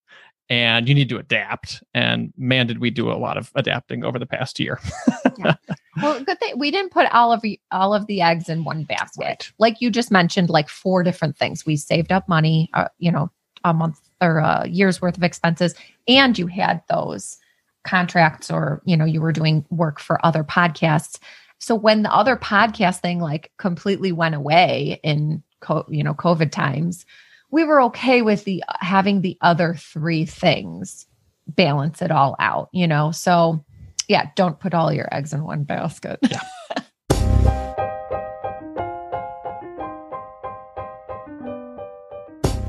and 0.49 0.87
you 0.87 0.95
need 0.95 1.09
to 1.09 1.17
adapt. 1.17 1.83
And 1.93 2.33
man, 2.37 2.67
did 2.67 2.79
we 2.79 2.89
do 2.89 3.11
a 3.11 3.13
lot 3.17 3.37
of 3.37 3.51
adapting 3.55 4.03
over 4.03 4.17
the 4.17 4.25
past 4.25 4.59
year. 4.59 4.79
yeah. 5.37 5.55
Well, 6.01 6.23
good 6.23 6.39
thing 6.39 6.57
we 6.57 6.71
didn't 6.71 6.91
put 6.91 7.11
all 7.11 7.33
of 7.33 7.43
all 7.71 7.93
of 7.93 8.07
the 8.07 8.21
eggs 8.21 8.49
in 8.49 8.63
one 8.63 8.83
basket. 8.83 9.23
Right. 9.23 9.51
Like 9.57 9.81
you 9.81 9.89
just 9.89 10.11
mentioned, 10.11 10.49
like 10.49 10.69
four 10.69 11.03
different 11.03 11.37
things. 11.37 11.65
We 11.65 11.75
saved 11.75 12.11
up 12.11 12.29
money, 12.29 12.69
uh, 12.73 12.87
you 12.99 13.11
know, 13.11 13.31
a 13.63 13.73
month 13.73 13.99
or 14.21 14.37
a 14.37 14.67
year's 14.67 15.01
worth 15.01 15.17
of 15.17 15.23
expenses, 15.23 15.75
and 16.07 16.37
you 16.37 16.47
had 16.47 16.81
those 16.89 17.37
contracts, 17.85 18.49
or 18.51 18.81
you 18.85 18.95
know, 18.95 19.05
you 19.05 19.21
were 19.21 19.31
doing 19.31 19.65
work 19.69 19.99
for 19.99 20.25
other 20.25 20.43
podcasts. 20.43 21.19
So 21.59 21.73
when 21.75 22.03
the 22.03 22.13
other 22.13 22.37
podcast 22.37 22.99
thing 22.99 23.19
like 23.19 23.51
completely 23.57 24.11
went 24.11 24.35
away 24.35 24.99
in 25.03 25.43
co- 25.59 25.87
you 25.89 26.03
know 26.03 26.13
COVID 26.13 26.51
times, 26.51 27.05
we 27.51 27.63
were 27.63 27.81
okay 27.83 28.21
with 28.21 28.43
the 28.43 28.63
having 28.79 29.21
the 29.21 29.37
other 29.41 29.75
three 29.75 30.25
things 30.25 31.05
balance 31.47 32.01
it 32.01 32.11
all 32.11 32.35
out, 32.39 32.69
you 32.73 32.87
know? 32.87 33.11
So 33.11 33.63
yeah, 34.07 34.29
don't 34.35 34.59
put 34.59 34.73
all 34.73 34.91
your 34.91 35.07
eggs 35.13 35.33
in 35.33 35.43
one 35.43 35.63
basket. 35.63 36.19
Yeah. 36.29 36.41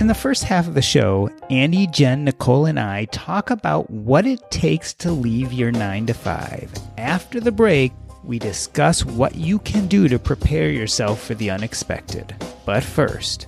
In 0.01 0.07
the 0.07 0.15
first 0.15 0.45
half 0.45 0.69
of 0.69 0.75
the 0.75 0.81
show, 0.81 1.29
Andy, 1.51 1.89
Jen, 1.89 2.23
Nicole, 2.23 2.67
and 2.67 2.79
I 2.79 3.07
talk 3.07 3.51
about 3.51 3.91
what 3.91 4.27
it 4.27 4.49
takes 4.49 4.95
to 4.95 5.11
leave 5.11 5.53
your 5.53 5.73
nine 5.73 6.07
to 6.07 6.15
five. 6.15 6.71
After 6.97 7.41
the 7.41 7.51
break, 7.51 7.93
we 8.23 8.39
discuss 8.39 9.05
what 9.05 9.35
you 9.35 9.59
can 9.59 9.89
do 9.89 10.07
to 10.07 10.21
prepare 10.21 10.71
yourself 10.71 11.21
for 11.21 11.35
the 11.35 11.51
unexpected. 11.51 12.33
But 12.65 12.85
first, 12.85 13.48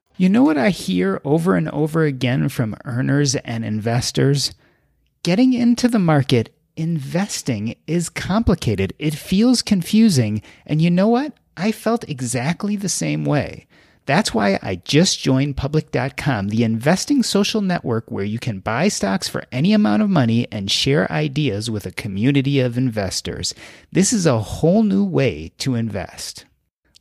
You 0.21 0.29
know 0.29 0.43
what 0.43 0.55
I 0.59 0.69
hear 0.69 1.19
over 1.25 1.55
and 1.55 1.67
over 1.69 2.03
again 2.03 2.47
from 2.49 2.77
earners 2.85 3.33
and 3.37 3.65
investors? 3.65 4.53
Getting 5.23 5.53
into 5.53 5.87
the 5.87 5.97
market, 5.97 6.55
investing 6.75 7.75
is 7.87 8.07
complicated. 8.07 8.93
It 8.99 9.15
feels 9.15 9.63
confusing. 9.63 10.43
And 10.67 10.79
you 10.79 10.91
know 10.91 11.07
what? 11.07 11.33
I 11.57 11.71
felt 11.71 12.07
exactly 12.07 12.75
the 12.75 12.87
same 12.87 13.25
way. 13.25 13.65
That's 14.05 14.31
why 14.31 14.59
I 14.61 14.75
just 14.75 15.19
joined 15.19 15.57
public.com, 15.57 16.49
the 16.49 16.65
investing 16.65 17.23
social 17.23 17.61
network 17.61 18.11
where 18.11 18.23
you 18.23 18.37
can 18.37 18.59
buy 18.59 18.89
stocks 18.89 19.27
for 19.27 19.45
any 19.51 19.73
amount 19.73 20.03
of 20.03 20.11
money 20.11 20.47
and 20.51 20.69
share 20.69 21.11
ideas 21.11 21.71
with 21.71 21.87
a 21.87 21.91
community 21.91 22.59
of 22.59 22.77
investors. 22.77 23.55
This 23.91 24.13
is 24.13 24.27
a 24.27 24.37
whole 24.37 24.83
new 24.83 25.03
way 25.03 25.51
to 25.57 25.73
invest. 25.73 26.45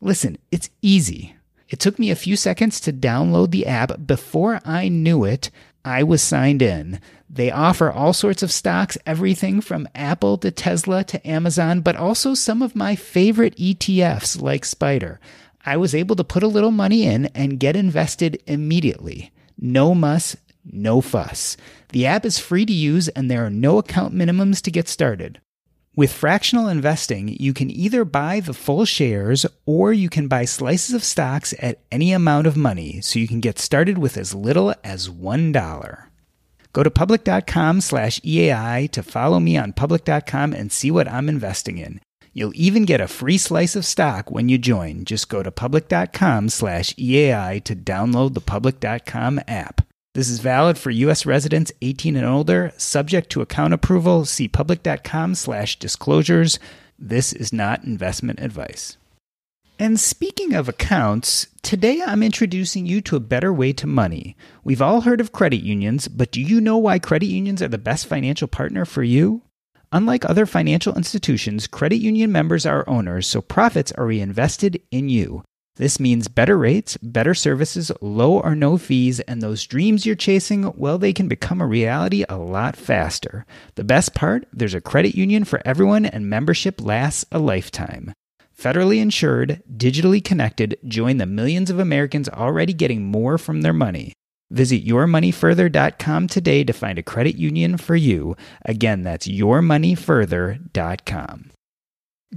Listen, 0.00 0.38
it's 0.50 0.70
easy. 0.80 1.34
It 1.70 1.78
took 1.78 1.98
me 1.98 2.10
a 2.10 2.16
few 2.16 2.36
seconds 2.36 2.80
to 2.80 2.92
download 2.92 3.52
the 3.52 3.66
app. 3.66 4.06
Before 4.06 4.60
I 4.64 4.88
knew 4.88 5.24
it, 5.24 5.50
I 5.84 6.02
was 6.02 6.20
signed 6.20 6.60
in. 6.60 7.00
They 7.30 7.52
offer 7.52 7.90
all 7.90 8.12
sorts 8.12 8.42
of 8.42 8.50
stocks, 8.50 8.98
everything 9.06 9.60
from 9.60 9.88
Apple 9.94 10.36
to 10.38 10.50
Tesla 10.50 11.04
to 11.04 11.26
Amazon, 11.26 11.80
but 11.80 11.94
also 11.94 12.34
some 12.34 12.60
of 12.60 12.74
my 12.74 12.96
favorite 12.96 13.56
ETFs 13.56 14.42
like 14.42 14.64
Spider. 14.64 15.20
I 15.64 15.76
was 15.76 15.94
able 15.94 16.16
to 16.16 16.24
put 16.24 16.42
a 16.42 16.48
little 16.48 16.72
money 16.72 17.04
in 17.04 17.26
and 17.26 17.60
get 17.60 17.76
invested 17.76 18.42
immediately. 18.46 19.32
No 19.56 19.94
muss, 19.94 20.36
no 20.64 21.00
fuss. 21.00 21.56
The 21.90 22.04
app 22.04 22.24
is 22.24 22.38
free 22.38 22.66
to 22.66 22.72
use 22.72 23.08
and 23.08 23.30
there 23.30 23.46
are 23.46 23.50
no 23.50 23.78
account 23.78 24.12
minimums 24.12 24.60
to 24.62 24.72
get 24.72 24.88
started. 24.88 25.40
With 25.96 26.12
fractional 26.12 26.68
investing, 26.68 27.36
you 27.40 27.52
can 27.52 27.68
either 27.68 28.04
buy 28.04 28.38
the 28.38 28.54
full 28.54 28.84
shares 28.84 29.44
or 29.66 29.92
you 29.92 30.08
can 30.08 30.28
buy 30.28 30.44
slices 30.44 30.94
of 30.94 31.02
stocks 31.02 31.52
at 31.58 31.80
any 31.90 32.12
amount 32.12 32.46
of 32.46 32.56
money, 32.56 33.00
so 33.00 33.18
you 33.18 33.26
can 33.26 33.40
get 33.40 33.58
started 33.58 33.98
with 33.98 34.16
as 34.16 34.32
little 34.32 34.72
as 34.84 35.08
$1. 35.08 36.04
Go 36.72 36.82
to 36.84 36.90
public.com 36.90 37.80
slash 37.80 38.20
EAI 38.20 38.88
to 38.92 39.02
follow 39.02 39.40
me 39.40 39.56
on 39.56 39.72
public.com 39.72 40.52
and 40.52 40.70
see 40.70 40.92
what 40.92 41.08
I'm 41.08 41.28
investing 41.28 41.78
in. 41.78 42.00
You'll 42.32 42.52
even 42.54 42.84
get 42.84 43.00
a 43.00 43.08
free 43.08 43.38
slice 43.38 43.74
of 43.74 43.84
stock 43.84 44.30
when 44.30 44.48
you 44.48 44.58
join. 44.58 45.04
Just 45.04 45.28
go 45.28 45.42
to 45.42 45.50
public.com 45.50 46.50
slash 46.50 46.94
EAI 46.94 47.64
to 47.64 47.74
download 47.74 48.34
the 48.34 48.40
public.com 48.40 49.40
app. 49.48 49.84
This 50.12 50.28
is 50.28 50.40
valid 50.40 50.76
for 50.76 50.90
U.S. 50.90 51.24
residents 51.24 51.70
18 51.82 52.16
and 52.16 52.26
older, 52.26 52.72
subject 52.76 53.30
to 53.30 53.42
account 53.42 53.72
approval. 53.72 54.24
See 54.24 54.48
public.com 54.48 55.36
slash 55.36 55.78
disclosures. 55.78 56.58
This 56.98 57.32
is 57.32 57.52
not 57.52 57.84
investment 57.84 58.40
advice. 58.40 58.96
And 59.78 60.00
speaking 60.00 60.52
of 60.52 60.68
accounts, 60.68 61.46
today 61.62 62.02
I'm 62.04 62.24
introducing 62.24 62.86
you 62.86 63.00
to 63.02 63.16
a 63.16 63.20
better 63.20 63.52
way 63.52 63.72
to 63.74 63.86
money. 63.86 64.36
We've 64.64 64.82
all 64.82 65.02
heard 65.02 65.20
of 65.20 65.32
credit 65.32 65.62
unions, 65.62 66.08
but 66.08 66.32
do 66.32 66.40
you 66.40 66.60
know 66.60 66.76
why 66.76 66.98
credit 66.98 67.26
unions 67.26 67.62
are 67.62 67.68
the 67.68 67.78
best 67.78 68.06
financial 68.06 68.48
partner 68.48 68.84
for 68.84 69.04
you? 69.04 69.42
Unlike 69.92 70.24
other 70.24 70.44
financial 70.44 70.96
institutions, 70.96 71.68
credit 71.68 71.96
union 71.96 72.32
members 72.32 72.66
are 72.66 72.88
owners, 72.88 73.28
so 73.28 73.40
profits 73.40 73.92
are 73.92 74.06
reinvested 74.06 74.82
in 74.90 75.08
you. 75.08 75.44
This 75.80 75.98
means 75.98 76.28
better 76.28 76.56
rates, 76.58 76.98
better 76.98 77.32
services, 77.32 77.90
low 78.02 78.38
or 78.38 78.54
no 78.54 78.76
fees, 78.76 79.18
and 79.20 79.40
those 79.40 79.64
dreams 79.64 80.04
you're 80.04 80.14
chasing, 80.14 80.70
well, 80.76 80.98
they 80.98 81.14
can 81.14 81.26
become 81.26 81.62
a 81.62 81.66
reality 81.66 82.22
a 82.28 82.36
lot 82.36 82.76
faster. 82.76 83.46
The 83.76 83.84
best 83.84 84.14
part 84.14 84.46
there's 84.52 84.74
a 84.74 84.82
credit 84.82 85.14
union 85.14 85.44
for 85.44 85.62
everyone, 85.64 86.04
and 86.04 86.28
membership 86.28 86.82
lasts 86.82 87.24
a 87.32 87.38
lifetime. 87.38 88.12
Federally 88.54 89.00
insured, 89.00 89.62
digitally 89.74 90.22
connected, 90.22 90.76
join 90.84 91.16
the 91.16 91.24
millions 91.24 91.70
of 91.70 91.78
Americans 91.78 92.28
already 92.28 92.74
getting 92.74 93.06
more 93.06 93.38
from 93.38 93.62
their 93.62 93.72
money. 93.72 94.12
Visit 94.50 94.84
yourmoneyfurther.com 94.84 96.28
today 96.28 96.62
to 96.62 96.74
find 96.74 96.98
a 96.98 97.02
credit 97.02 97.36
union 97.36 97.78
for 97.78 97.96
you. 97.96 98.36
Again, 98.66 99.00
that's 99.00 99.26
yourmoneyfurther.com. 99.26 101.50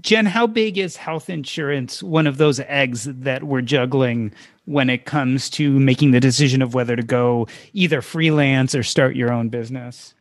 Jen, 0.02 0.26
how 0.26 0.48
big 0.48 0.78
is 0.78 0.98
health 0.98 1.30
insurance 1.30 2.02
one 2.02 2.26
of 2.26 2.38
those 2.38 2.60
eggs 2.62 3.06
that 3.06 3.44
we're 3.44 3.62
juggling 3.62 4.34
when 4.66 4.90
it 4.90 5.06
comes 5.06 5.50
to 5.52 5.80
making 5.80 6.12
the 6.12 6.20
decision 6.20 6.62
of 6.62 6.74
whether 6.74 6.96
to 6.96 7.04
go 7.04 7.48
either 7.74 8.02
freelance 8.02 8.74
or 8.74 8.84
start 8.84 9.16
your 9.16 9.32
own 9.32 9.50
business? 9.50 10.14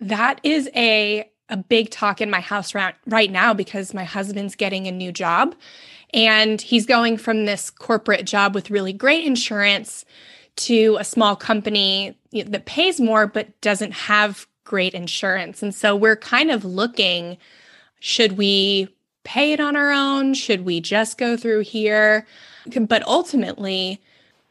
That 0.00 0.40
is 0.42 0.70
a 0.74 1.30
a 1.50 1.56
big 1.56 1.90
talk 1.90 2.20
in 2.20 2.30
my 2.30 2.40
house 2.40 2.74
right, 2.74 2.94
right 3.06 3.30
now 3.30 3.52
because 3.52 3.92
my 3.92 4.04
husband's 4.04 4.54
getting 4.54 4.86
a 4.86 4.92
new 4.92 5.10
job 5.10 5.54
and 6.14 6.60
he's 6.60 6.86
going 6.86 7.16
from 7.16 7.44
this 7.44 7.70
corporate 7.70 8.24
job 8.24 8.54
with 8.54 8.70
really 8.70 8.92
great 8.92 9.24
insurance 9.24 10.04
to 10.56 10.96
a 11.00 11.04
small 11.04 11.36
company 11.36 12.16
that 12.32 12.66
pays 12.66 13.00
more 13.00 13.26
but 13.26 13.60
doesn't 13.60 13.92
have 13.92 14.46
great 14.64 14.94
insurance. 14.94 15.62
And 15.62 15.74
so 15.74 15.96
we're 15.96 16.16
kind 16.16 16.50
of 16.50 16.64
looking 16.64 17.36
should 17.98 18.38
we 18.38 18.88
pay 19.24 19.52
it 19.52 19.60
on 19.60 19.76
our 19.76 19.90
own? 19.90 20.34
Should 20.34 20.64
we 20.64 20.80
just 20.80 21.18
go 21.18 21.36
through 21.36 21.60
here? 21.60 22.26
But 22.78 23.06
ultimately, 23.06 24.00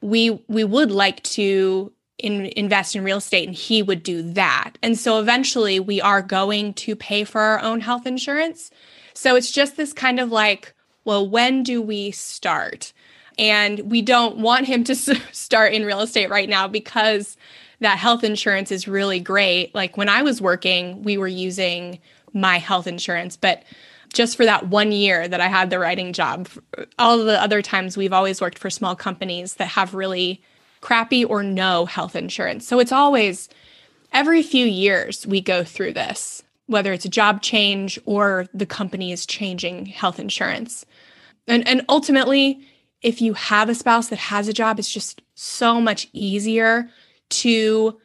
we 0.01 0.43
we 0.47 0.63
would 0.63 0.91
like 0.91 1.21
to 1.23 1.91
in, 2.19 2.47
invest 2.55 2.95
in 2.95 3.03
real 3.03 3.17
estate 3.17 3.47
and 3.47 3.55
he 3.55 3.81
would 3.81 4.03
do 4.03 4.21
that. 4.33 4.73
And 4.81 4.97
so 4.97 5.19
eventually 5.19 5.79
we 5.79 6.01
are 6.01 6.21
going 6.21 6.73
to 6.75 6.95
pay 6.95 7.23
for 7.23 7.41
our 7.41 7.61
own 7.61 7.81
health 7.81 8.05
insurance. 8.05 8.71
So 9.13 9.35
it's 9.35 9.51
just 9.51 9.77
this 9.77 9.93
kind 9.93 10.19
of 10.19 10.31
like, 10.31 10.73
well, 11.05 11.27
when 11.27 11.63
do 11.63 11.81
we 11.81 12.11
start? 12.11 12.93
And 13.37 13.79
we 13.89 14.01
don't 14.01 14.37
want 14.37 14.67
him 14.67 14.83
to 14.85 14.95
start 15.31 15.73
in 15.73 15.85
real 15.85 16.01
estate 16.01 16.29
right 16.29 16.49
now 16.49 16.67
because 16.67 17.37
that 17.79 17.97
health 17.97 18.23
insurance 18.23 18.71
is 18.71 18.87
really 18.87 19.21
great. 19.21 19.73
Like 19.73 19.95
when 19.95 20.09
I 20.09 20.21
was 20.21 20.41
working, 20.41 21.01
we 21.03 21.17
were 21.17 21.27
using 21.27 21.99
my 22.33 22.59
health 22.59 22.85
insurance, 22.85 23.37
but 23.37 23.63
just 24.13 24.37
for 24.37 24.45
that 24.45 24.67
one 24.67 24.91
year 24.91 25.27
that 25.27 25.41
I 25.41 25.47
had 25.47 25.69
the 25.69 25.79
writing 25.79 26.13
job. 26.13 26.49
All 26.97 27.17
the 27.23 27.41
other 27.41 27.61
times 27.61 27.97
we've 27.97 28.13
always 28.13 28.41
worked 28.41 28.59
for 28.59 28.69
small 28.69 28.95
companies 28.95 29.55
that 29.55 29.67
have 29.69 29.93
really 29.93 30.41
crappy 30.81 31.25
or 31.25 31.43
no 31.43 31.85
health 31.85 32.15
insurance. 32.15 32.67
So 32.67 32.79
it's 32.79 32.91
always 32.91 33.49
every 34.13 34.43
few 34.43 34.65
years 34.65 35.27
we 35.27 35.41
go 35.41 35.63
through 35.63 35.93
this, 35.93 36.43
whether 36.67 36.93
it's 36.93 37.05
a 37.05 37.09
job 37.09 37.41
change 37.41 37.99
or 38.05 38.47
the 38.53 38.65
company 38.65 39.11
is 39.11 39.25
changing 39.25 39.85
health 39.87 40.19
insurance. 40.19 40.85
And 41.47 41.67
and 41.67 41.83
ultimately, 41.89 42.65
if 43.01 43.21
you 43.21 43.33
have 43.33 43.69
a 43.69 43.75
spouse 43.75 44.09
that 44.09 44.19
has 44.19 44.47
a 44.47 44.53
job, 44.53 44.79
it's 44.79 44.91
just 44.91 45.21
so 45.35 45.79
much 45.81 46.07
easier 46.13 46.89
to 47.29 47.99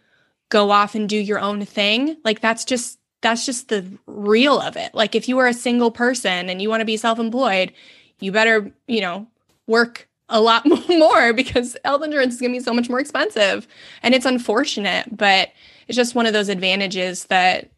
go 0.48 0.70
off 0.70 0.94
and 0.94 1.08
do 1.08 1.16
your 1.16 1.40
own 1.40 1.64
thing. 1.64 2.16
Like 2.24 2.40
that's 2.40 2.64
just 2.64 2.98
that's 3.24 3.46
just 3.46 3.70
the 3.70 3.84
real 4.06 4.60
of 4.60 4.76
it. 4.76 4.94
Like 4.94 5.14
if 5.14 5.30
you 5.30 5.38
are 5.38 5.46
a 5.46 5.54
single 5.54 5.90
person 5.90 6.50
and 6.50 6.60
you 6.60 6.68
want 6.68 6.82
to 6.82 6.84
be 6.84 6.98
self-employed, 6.98 7.72
you 8.20 8.30
better, 8.30 8.70
you 8.86 9.00
know, 9.00 9.26
work 9.66 10.06
a 10.28 10.42
lot 10.42 10.66
more 10.88 11.32
because 11.32 11.74
health 11.86 12.04
insurance 12.04 12.34
is 12.34 12.40
going 12.40 12.52
to 12.52 12.58
be 12.58 12.62
so 12.62 12.74
much 12.74 12.90
more 12.90 13.00
expensive. 13.00 13.66
And 14.02 14.14
it's 14.14 14.26
unfortunate, 14.26 15.16
but 15.16 15.52
it's 15.88 15.96
just 15.96 16.14
one 16.14 16.26
of 16.26 16.34
those 16.34 16.50
advantages 16.50 17.24
that, 17.24 17.70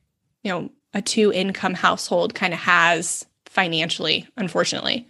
you 0.42 0.50
know, 0.50 0.68
a 0.92 1.00
two 1.00 1.32
income 1.32 1.74
household 1.74 2.34
kind 2.34 2.52
of 2.52 2.58
has 2.58 3.24
financially, 3.46 4.26
unfortunately. 4.36 5.06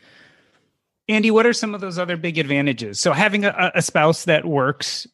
Andy, 1.09 1.31
what 1.31 1.47
are 1.47 1.55
some 1.55 1.75
of 1.75 1.81
those 1.81 1.99
other 1.99 2.19
big 2.19 2.37
advantages? 2.37 3.01
So 3.01 3.13
having 3.13 3.47
a, 3.47 3.73
a 3.75 3.81
spouse 3.81 4.27
that 4.27 4.45
works 4.45 5.07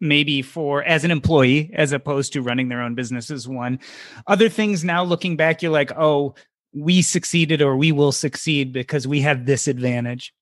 maybe 0.00 0.42
for 0.42 0.82
as 0.84 1.04
an 1.04 1.10
employee 1.10 1.70
as 1.74 1.92
opposed 1.92 2.32
to 2.32 2.42
running 2.42 2.68
their 2.68 2.82
own 2.82 2.94
business 2.94 3.30
is 3.30 3.48
one. 3.48 3.78
Other 4.26 4.48
things 4.48 4.84
now 4.84 5.02
looking 5.02 5.36
back, 5.36 5.62
you're 5.62 5.72
like, 5.72 5.92
oh, 5.96 6.34
we 6.72 7.02
succeeded 7.02 7.62
or 7.62 7.76
we 7.76 7.92
will 7.92 8.12
succeed 8.12 8.72
because 8.72 9.06
we 9.06 9.20
have 9.22 9.46
this 9.46 9.68
advantage. 9.68 10.32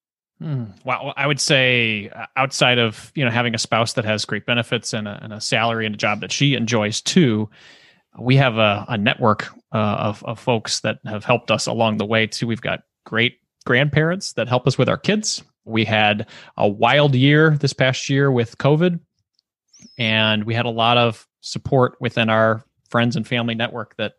Hmm. 0.41 0.65
Well, 0.85 1.15
I 1.17 1.27
would 1.27 1.41
say 1.41 2.11
uh, 2.15 2.27
outside 2.37 2.79
of 2.79 3.11
you 3.15 3.25
know 3.25 3.31
having 3.31 3.55
a 3.55 3.59
spouse 3.59 3.95
that 3.95 4.05
has 4.05 4.27
great 4.27 4.45
benefits 4.45 4.93
and 4.93 5.09
a, 5.09 5.19
and 5.23 5.33
a 5.33 5.41
salary 5.41 5.87
and 5.87 5.95
a 5.95 5.99
job 5.99 6.21
that 6.21 6.31
she 6.31 6.55
enjoys 6.55 7.01
too, 7.01 7.49
we 8.19 8.37
have 8.37 8.59
a, 8.59 8.85
a 8.89 8.99
network 8.99 9.49
uh, 9.73 9.79
of, 9.79 10.23
of 10.25 10.39
folks 10.39 10.81
that 10.81 10.99
have 11.07 11.25
helped 11.25 11.51
us 11.51 11.67
along 11.67 11.97
the 11.97 12.05
way 12.05 12.27
too. 12.27 12.47
We've 12.47 12.61
got 12.61 12.83
great 13.05 13.39
grandparents 13.65 14.35
that 14.35 14.49
help 14.49 14.67
us 14.67 14.77
with 14.77 14.89
our 14.89 14.99
kids. 14.99 15.43
We 15.65 15.85
had 15.85 16.27
a 16.57 16.69
wild 16.69 17.15
year 17.15 17.57
this 17.59 17.73
past 17.73 18.09
year 18.09 18.31
with 18.31 18.59
COVID, 18.59 19.01
and 19.99 20.45
we 20.45 20.55
had 20.55 20.67
a 20.67 20.71
lot 20.71 20.99
of 20.99 21.27
support 21.41 21.97
within 22.01 22.29
our 22.29 22.65
friends 22.89 23.17
and 23.17 23.27
family 23.27 23.55
network 23.55 23.97
that 23.97 24.15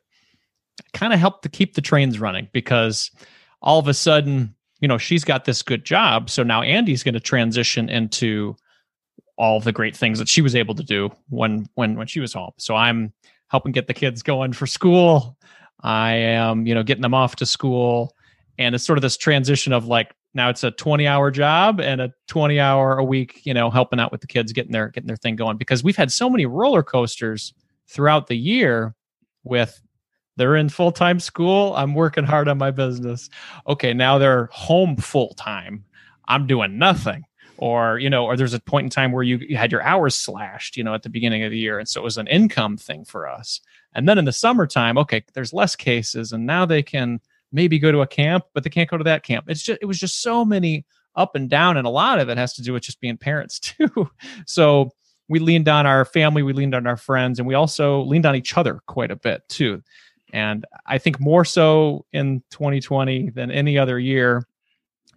kind 0.94 1.14
of 1.14 1.20
helped 1.20 1.44
to 1.44 1.50
keep 1.50 1.74
the 1.74 1.82
trains 1.82 2.20
running 2.20 2.48
because 2.54 3.12
all 3.62 3.80
of 3.80 3.88
a 3.88 3.94
sudden, 3.94 4.56
you 4.80 4.88
know, 4.88 4.98
she's 4.98 5.24
got 5.24 5.46
this 5.46 5.62
good 5.62 5.84
job. 5.84 6.30
So 6.30 6.44
now 6.44 6.62
Andy's 6.62 7.04
going 7.04 7.14
to 7.14 7.20
transition 7.20 7.90
into 7.90 8.56
all 9.38 9.60
the 9.60 9.72
great 9.72 9.96
things 9.96 10.20
that 10.20 10.28
she 10.28 10.42
was 10.42 10.56
able 10.56 10.76
to 10.76 10.84
do 10.84 11.10
when 11.30 11.68
when 11.76 11.96
when 11.96 12.08
she 12.08 12.20
was 12.20 12.34
home. 12.34 12.52
So 12.58 12.76
I'm 12.76 13.14
helping 13.50 13.72
get 13.72 13.88
the 13.88 13.94
kids 13.94 14.22
going 14.22 14.54
for 14.54 14.68
school. 14.68 15.38
I 15.82 16.14
am, 16.14 16.66
you 16.66 16.74
know, 16.74 16.84
getting 16.84 17.04
them 17.04 17.14
off 17.14 17.36
to 17.38 17.46
school. 17.46 18.16
And 18.58 18.74
it's 18.74 18.84
sort 18.84 18.98
of 18.98 19.04
this 19.04 19.18
transition 19.18 19.74
of 19.74 19.86
like 19.86 20.14
now 20.38 20.50
it's 20.50 20.64
a 20.64 20.72
20 20.72 21.06
hour 21.08 21.32
job 21.32 21.82
and 21.82 22.00
a 22.00 22.14
20 22.28 22.60
hour 22.60 22.98
a 22.98 23.04
week, 23.04 23.42
you 23.44 23.54
know, 23.54 23.70
helping 23.70 24.00
out 24.00 24.12
with 24.12 24.22
the 24.22 24.28
kids 24.28 24.54
getting 24.54 24.72
their 24.72 24.90
getting 24.90 25.08
their 25.08 25.18
thing 25.18 25.36
going 25.36 25.58
because 25.58 25.84
we've 25.84 25.98
had 25.98 26.12
so 26.12 26.30
many 26.30 26.46
roller 26.46 26.84
coasters 26.84 27.54
throughout 27.88 28.28
the 28.28 28.38
year 28.38 28.96
with 29.44 29.82
they're 30.38 30.56
in 30.56 30.70
full 30.70 30.92
time 30.92 31.20
school. 31.20 31.76
I'm 31.76 31.96
working 31.96 32.24
hard 32.24 32.48
on 32.48 32.58
my 32.58 32.72
business. 32.72 33.30
Okay, 33.68 33.94
now 33.94 34.18
they're 34.18 34.48
home 34.52 34.96
full 34.96 35.34
time. 35.34 35.84
I'm 36.28 36.48
doing 36.48 36.78
nothing. 36.78 37.24
Or, 37.60 37.98
you 37.98 38.08
know, 38.08 38.26
or 38.26 38.38
there's 38.38 38.54
a 38.54 38.60
point 38.60 38.86
in 38.86 38.90
time 38.92 39.12
where 39.12 39.24
you, 39.24 39.38
you 39.38 39.58
had 39.58 39.72
your 39.72 39.82
hours 39.82 40.14
slashed, 40.14 40.78
you 40.78 40.84
know, 40.84 40.94
at 40.94 41.02
the 41.02 41.10
beginning 41.10 41.42
of 41.42 41.50
the 41.50 41.58
year. 41.58 41.80
And 41.80 41.90
so 41.90 42.00
it 42.00 42.04
was 42.04 42.20
an 42.20 42.28
income 42.28 42.78
thing 42.78 43.04
for 43.04 43.28
us. 43.28 43.62
And 43.96 44.08
then 44.08 44.20
in 44.20 44.26
the 44.26 44.32
summertime, 44.32 44.96
okay, 45.00 45.24
there's 45.34 45.54
less 45.54 45.76
cases 45.76 46.32
and 46.32 46.46
now 46.46 46.68
they 46.68 46.84
can 46.84 47.20
maybe 47.52 47.80
go 47.80 47.92
to 47.92 48.02
a 48.02 48.08
camp, 48.08 48.46
but 48.54 48.64
they 48.64 48.70
can't 48.70 48.90
go 48.90 48.98
to 48.98 49.04
that 49.04 49.24
camp. 49.24 49.46
It's 49.48 49.64
just, 49.64 49.80
it 49.82 49.86
was 49.86 50.00
just 50.00 50.22
so 50.22 50.44
many 50.44 50.86
up 51.16 51.36
and 51.36 51.50
down. 51.50 51.78
And 51.78 51.88
a 51.88 51.92
lot 51.92 52.20
of 52.20 52.30
it 52.30 52.38
has 52.38 52.54
to 52.56 52.62
do 52.62 52.74
with 52.74 52.84
just 52.84 53.00
being 53.00 53.18
parents 53.18 53.60
too. 53.60 54.10
so 54.46 54.92
we 55.30 55.40
leaned 55.40 55.68
on 55.68 55.86
our 55.86 56.06
family, 56.06 56.44
we 56.44 56.54
leaned 56.54 56.76
on 56.76 56.88
our 56.88 56.98
friends, 56.98 57.40
and 57.40 57.48
we 57.48 57.54
also 57.54 58.02
leaned 58.04 58.26
on 58.26 58.36
each 58.36 58.58
other 58.58 58.80
quite 58.88 59.12
a 59.12 59.16
bit 59.16 59.44
too. 59.50 59.82
And 60.34 60.66
I 60.86 60.98
think 60.98 61.20
more 61.20 61.46
so 61.46 62.06
in 62.14 62.44
2020 62.52 63.32
than 63.32 63.52
any 63.52 63.78
other 63.78 63.98
year 64.00 64.46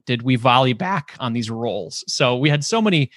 did 0.06 0.22
we 0.22 0.36
volley 0.36 0.72
back 0.72 1.14
on 1.20 1.32
these 1.32 1.50
roles. 1.50 2.04
So 2.08 2.36
we 2.36 2.48
had 2.48 2.64
so 2.64 2.80
many 2.80 3.10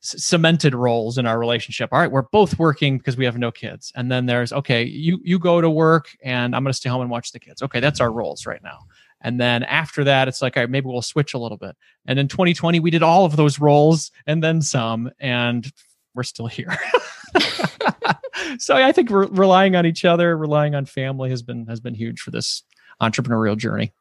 cemented 0.00 0.74
roles 0.74 1.18
in 1.18 1.26
our 1.26 1.38
relationship. 1.38 1.90
All 1.92 1.98
right, 1.98 2.10
we're 2.10 2.22
both 2.22 2.58
working 2.58 2.98
because 2.98 3.16
we 3.16 3.24
have 3.24 3.38
no 3.38 3.50
kids. 3.50 3.92
And 3.96 4.10
then 4.10 4.26
there's 4.26 4.52
okay, 4.52 4.84
you 4.84 5.20
you 5.22 5.38
go 5.38 5.60
to 5.60 5.70
work 5.70 6.16
and 6.22 6.54
I'm 6.54 6.62
going 6.62 6.72
to 6.72 6.76
stay 6.76 6.88
home 6.88 7.02
and 7.02 7.10
watch 7.10 7.32
the 7.32 7.40
kids. 7.40 7.62
Okay, 7.62 7.80
that's 7.80 8.00
our 8.00 8.12
roles 8.12 8.46
right 8.46 8.62
now. 8.62 8.78
And 9.20 9.40
then 9.40 9.64
after 9.64 10.04
that, 10.04 10.28
it's 10.28 10.40
like, 10.40 10.56
all 10.56 10.62
right, 10.62 10.70
maybe 10.70 10.86
we'll 10.86 11.02
switch 11.02 11.34
a 11.34 11.38
little 11.38 11.58
bit. 11.58 11.76
And 12.06 12.18
in 12.18 12.28
2020, 12.28 12.78
we 12.78 12.90
did 12.90 13.02
all 13.02 13.24
of 13.24 13.34
those 13.34 13.58
roles 13.58 14.12
and 14.26 14.42
then 14.42 14.62
some, 14.62 15.10
and 15.18 15.70
we're 16.14 16.22
still 16.22 16.46
here. 16.46 16.76
so 18.58 18.76
I 18.76 18.92
think 18.92 19.10
re- 19.10 19.28
relying 19.30 19.74
on 19.74 19.86
each 19.86 20.04
other, 20.04 20.36
relying 20.36 20.74
on 20.74 20.84
family 20.84 21.30
has 21.30 21.42
been 21.42 21.66
has 21.66 21.80
been 21.80 21.94
huge 21.94 22.20
for 22.20 22.30
this 22.30 22.62
entrepreneurial 23.02 23.56
journey. 23.56 23.92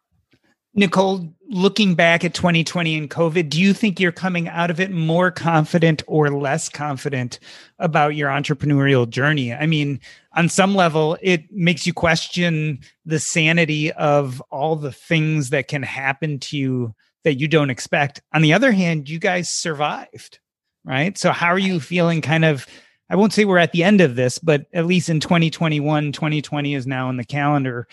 Nicole, 0.78 1.28
looking 1.50 1.96
back 1.96 2.24
at 2.24 2.36
2020 2.36 2.96
and 2.96 3.10
COVID, 3.10 3.50
do 3.50 3.60
you 3.60 3.74
think 3.74 4.00
you're 4.00 4.12
coming 4.12 4.48
out 4.48 4.70
of 4.70 4.80
it 4.80 4.92
more 4.92 5.32
confident 5.32 6.04
or 6.06 6.30
less 6.30 6.70
confident 6.70 7.40
about 7.80 8.16
your 8.16 8.30
entrepreneurial 8.30 9.10
journey? 9.10 9.52
I 9.52 9.66
mean, 9.66 10.00
on 10.34 10.50
some 10.50 10.76
level, 10.76 11.18
it 11.24 11.52
makes 11.52 11.88
you 11.88 11.94
question 11.94 12.80
the 13.06 13.18
sanity 13.18 13.92
of 13.94 14.40
all 14.52 14.76
the 14.76 14.92
things 14.92 15.50
that 15.50 15.68
can 15.68 15.82
happen 15.82 16.38
to 16.42 16.58
you 16.58 16.94
that 17.24 17.40
you 17.40 17.48
don't 17.48 17.72
expect. 17.72 18.22
On 18.34 18.44
the 18.44 18.54
other 18.54 18.72
hand, 18.72 19.10
you 19.10 19.18
guys 19.18 19.50
survived, 19.50 20.38
right? 20.86 21.18
So, 21.18 21.32
how 21.32 21.48
are 21.48 21.58
you 21.58 21.80
feeling 21.80 22.22
kind 22.22 22.46
of? 22.46 22.68
I 23.10 23.16
won't 23.16 23.34
say 23.34 23.46
we're 23.46 23.58
at 23.58 23.72
the 23.72 23.84
end 23.84 24.02
of 24.02 24.16
this, 24.16 24.38
but 24.38 24.68
at 24.74 24.86
least 24.86 25.10
in 25.10 25.22
2021, 25.22 26.12
2020 26.12 26.76
is 26.76 26.86
now 26.86 27.10
in 27.10 27.18
the 27.18 27.24
calendar, 27.24 27.88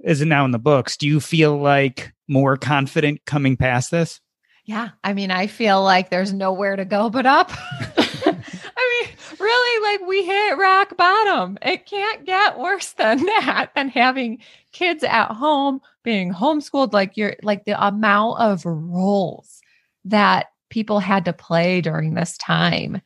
is 0.00 0.20
it 0.20 0.26
now 0.26 0.44
in 0.44 0.50
the 0.50 0.58
books? 0.58 0.96
Do 0.96 1.06
you 1.06 1.20
feel 1.20 1.56
like 1.58 2.12
more 2.28 2.56
confident 2.56 3.24
coming 3.24 3.56
past 3.56 3.90
this? 3.90 4.20
Yeah. 4.64 4.90
I 5.02 5.14
mean, 5.14 5.30
I 5.30 5.46
feel 5.46 5.82
like 5.82 6.10
there's 6.10 6.32
nowhere 6.32 6.76
to 6.76 6.84
go 6.84 7.08
but 7.08 7.24
up. 7.24 7.50
I 7.80 9.06
mean, 9.06 9.16
really, 9.40 9.92
like 9.92 10.06
we 10.06 10.24
hit 10.24 10.58
rock 10.58 10.96
bottom. 10.96 11.58
It 11.62 11.86
can't 11.86 12.26
get 12.26 12.58
worse 12.58 12.92
than 12.92 13.24
that. 13.24 13.70
And 13.74 13.90
having 13.90 14.40
kids 14.72 15.02
at 15.04 15.32
home, 15.32 15.80
being 16.04 16.34
homeschooled, 16.34 16.92
like 16.92 17.16
you're 17.16 17.36
like 17.42 17.64
the 17.64 17.82
amount 17.82 18.40
of 18.40 18.64
roles 18.66 19.62
that 20.04 20.48
people 20.70 21.00
had 21.00 21.24
to 21.24 21.32
play 21.32 21.80
during 21.80 22.14
this 22.14 22.36
time 22.36 23.00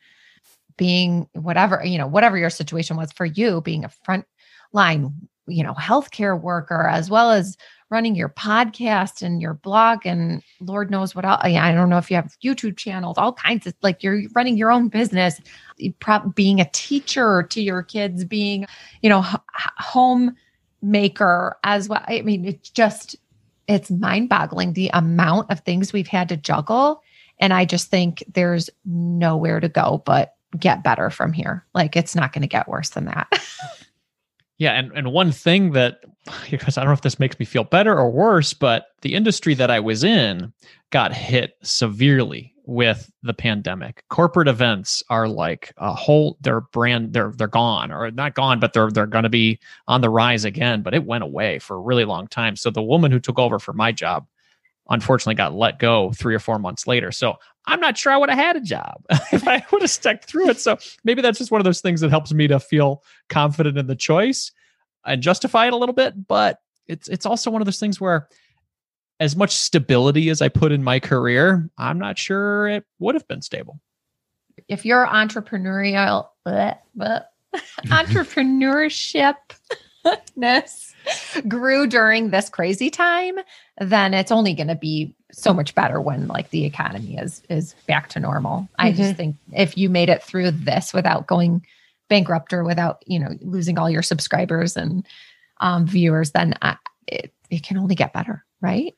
being 0.75 1.27
whatever 1.33 1.83
you 1.85 1.97
know 1.97 2.07
whatever 2.07 2.37
your 2.37 2.49
situation 2.49 2.97
was 2.97 3.11
for 3.11 3.25
you 3.25 3.61
being 3.61 3.85
a 3.85 3.89
front 3.89 4.25
line 4.71 5.13
you 5.47 5.63
know 5.63 5.73
healthcare 5.73 6.39
worker 6.39 6.87
as 6.87 7.09
well 7.09 7.31
as 7.31 7.57
running 7.89 8.15
your 8.15 8.29
podcast 8.29 9.21
and 9.21 9.41
your 9.41 9.53
blog 9.53 10.05
and 10.05 10.41
lord 10.61 10.89
knows 10.89 11.13
what 11.13 11.25
else 11.25 11.41
i 11.43 11.71
don't 11.73 11.89
know 11.89 11.97
if 11.97 12.09
you 12.09 12.15
have 12.15 12.35
youtube 12.43 12.77
channels 12.77 13.17
all 13.17 13.33
kinds 13.33 13.67
of 13.67 13.73
like 13.81 14.01
you're 14.01 14.21
running 14.33 14.57
your 14.57 14.71
own 14.71 14.87
business 14.87 15.39
being 16.33 16.59
a 16.59 16.69
teacher 16.71 17.43
to 17.43 17.61
your 17.61 17.83
kids 17.83 18.25
being 18.25 18.65
you 19.01 19.09
know 19.09 19.23
home 19.77 20.35
maker 20.81 21.57
as 21.63 21.87
well 21.89 22.03
i 22.07 22.21
mean 22.21 22.45
it's 22.45 22.69
just 22.69 23.15
it's 23.67 23.91
mind 23.91 24.27
boggling 24.29 24.73
the 24.73 24.89
amount 24.93 25.49
of 25.51 25.59
things 25.61 25.93
we've 25.93 26.07
had 26.07 26.27
to 26.29 26.37
juggle 26.37 27.01
and 27.39 27.53
i 27.53 27.63
just 27.63 27.89
think 27.89 28.23
there's 28.33 28.69
nowhere 28.85 29.59
to 29.59 29.69
go 29.69 30.01
but 30.05 30.35
get 30.57 30.83
better 30.83 31.09
from 31.09 31.33
here. 31.33 31.65
Like 31.73 31.95
it's 31.95 32.15
not 32.15 32.33
going 32.33 32.41
to 32.41 32.47
get 32.47 32.67
worse 32.67 32.89
than 32.89 33.05
that. 33.05 33.27
yeah, 34.63 34.79
and 34.79 34.93
and 34.95 35.11
one 35.11 35.33
thing 35.33 35.71
that 35.71 35.99
because 36.49 36.77
I 36.77 36.81
don't 36.81 36.89
know 36.89 36.93
if 36.93 37.01
this 37.01 37.19
makes 37.19 37.37
me 37.37 37.45
feel 37.45 37.65
better 37.65 37.93
or 37.93 38.09
worse, 38.09 38.53
but 38.53 38.85
the 39.01 39.13
industry 39.13 39.53
that 39.55 39.69
I 39.69 39.81
was 39.81 40.05
in 40.05 40.53
got 40.89 41.13
hit 41.13 41.55
severely 41.63 42.53
with 42.65 43.11
the 43.23 43.33
pandemic. 43.33 44.05
Corporate 44.09 44.47
events 44.47 45.03
are 45.09 45.27
like 45.27 45.73
a 45.77 45.93
whole 45.93 46.37
their 46.39 46.61
brand 46.61 47.11
they're 47.11 47.33
they're 47.35 47.47
gone 47.47 47.91
or 47.91 48.09
not 48.11 48.35
gone 48.35 48.61
but 48.61 48.71
they're 48.71 48.89
they're 48.89 49.05
going 49.05 49.23
to 49.23 49.29
be 49.29 49.59
on 49.89 49.99
the 49.99 50.09
rise 50.09 50.45
again, 50.45 50.81
but 50.81 50.93
it 50.93 51.05
went 51.05 51.25
away 51.25 51.59
for 51.59 51.75
a 51.75 51.81
really 51.81 52.05
long 52.05 52.25
time. 52.27 52.55
So 52.55 52.69
the 52.69 52.81
woman 52.81 53.11
who 53.11 53.19
took 53.19 53.37
over 53.37 53.59
for 53.59 53.73
my 53.73 53.91
job 53.91 54.25
unfortunately 54.89 55.35
got 55.35 55.53
let 55.53 55.79
go 55.79 56.11
3 56.13 56.35
or 56.35 56.39
4 56.39 56.59
months 56.59 56.87
later. 56.87 57.11
So 57.11 57.35
I'm 57.65 57.79
not 57.79 57.97
sure 57.97 58.11
I 58.11 58.17
would 58.17 58.29
have 58.29 58.37
had 58.37 58.55
a 58.55 58.61
job 58.61 59.05
if 59.31 59.47
I 59.47 59.65
would 59.71 59.81
have 59.81 59.91
stuck 59.91 60.23
through 60.23 60.49
it. 60.49 60.59
So 60.59 60.77
maybe 61.03 61.21
that's 61.21 61.37
just 61.37 61.51
one 61.51 61.61
of 61.61 61.65
those 61.65 61.81
things 61.81 62.01
that 62.01 62.09
helps 62.09 62.33
me 62.33 62.47
to 62.47 62.59
feel 62.59 63.03
confident 63.29 63.77
in 63.77 63.87
the 63.87 63.95
choice 63.95 64.51
and 65.05 65.21
justify 65.21 65.67
it 65.67 65.73
a 65.73 65.77
little 65.77 65.95
bit. 65.95 66.27
But 66.27 66.59
it's 66.87 67.07
it's 67.07 67.25
also 67.25 67.49
one 67.51 67.61
of 67.61 67.65
those 67.65 67.79
things 67.79 67.99
where 68.01 68.27
as 69.19 69.35
much 69.35 69.51
stability 69.51 70.29
as 70.29 70.41
I 70.41 70.49
put 70.49 70.71
in 70.71 70.83
my 70.83 70.99
career, 70.99 71.69
I'm 71.77 71.99
not 71.99 72.17
sure 72.17 72.67
it 72.67 72.83
would 72.99 73.15
have 73.15 73.27
been 73.27 73.41
stable. 73.41 73.79
If 74.67 74.85
you're 74.85 75.05
entrepreneurial 75.05 76.27
bleh, 76.45 76.77
bleh, 76.97 77.23
entrepreneurship 77.85 79.35
grew 81.47 81.87
during 81.87 82.29
this 82.29 82.49
crazy 82.49 82.89
time, 82.89 83.35
then 83.79 84.13
it's 84.13 84.31
only 84.31 84.53
going 84.53 84.67
to 84.67 84.75
be 84.75 85.15
so 85.31 85.53
much 85.53 85.73
better 85.75 85.99
when 85.99 86.27
like 86.27 86.49
the 86.51 86.65
economy 86.65 87.17
is 87.17 87.41
is 87.49 87.75
back 87.87 88.09
to 88.09 88.19
normal. 88.19 88.61
Mm-hmm. 88.61 88.75
I 88.77 88.91
just 88.91 89.01
mm-hmm. 89.01 89.17
think 89.17 89.35
if 89.53 89.77
you 89.77 89.89
made 89.89 90.09
it 90.09 90.23
through 90.23 90.51
this 90.51 90.93
without 90.93 91.27
going 91.27 91.65
bankrupt 92.09 92.53
or 92.53 92.63
without 92.63 93.03
you 93.07 93.19
know 93.19 93.29
losing 93.41 93.77
all 93.77 93.89
your 93.89 94.03
subscribers 94.03 94.77
and 94.77 95.05
um, 95.61 95.87
viewers, 95.87 96.31
then 96.31 96.55
I, 96.61 96.77
it 97.07 97.33
it 97.49 97.63
can 97.63 97.77
only 97.77 97.95
get 97.95 98.13
better, 98.13 98.43
right? 98.61 98.95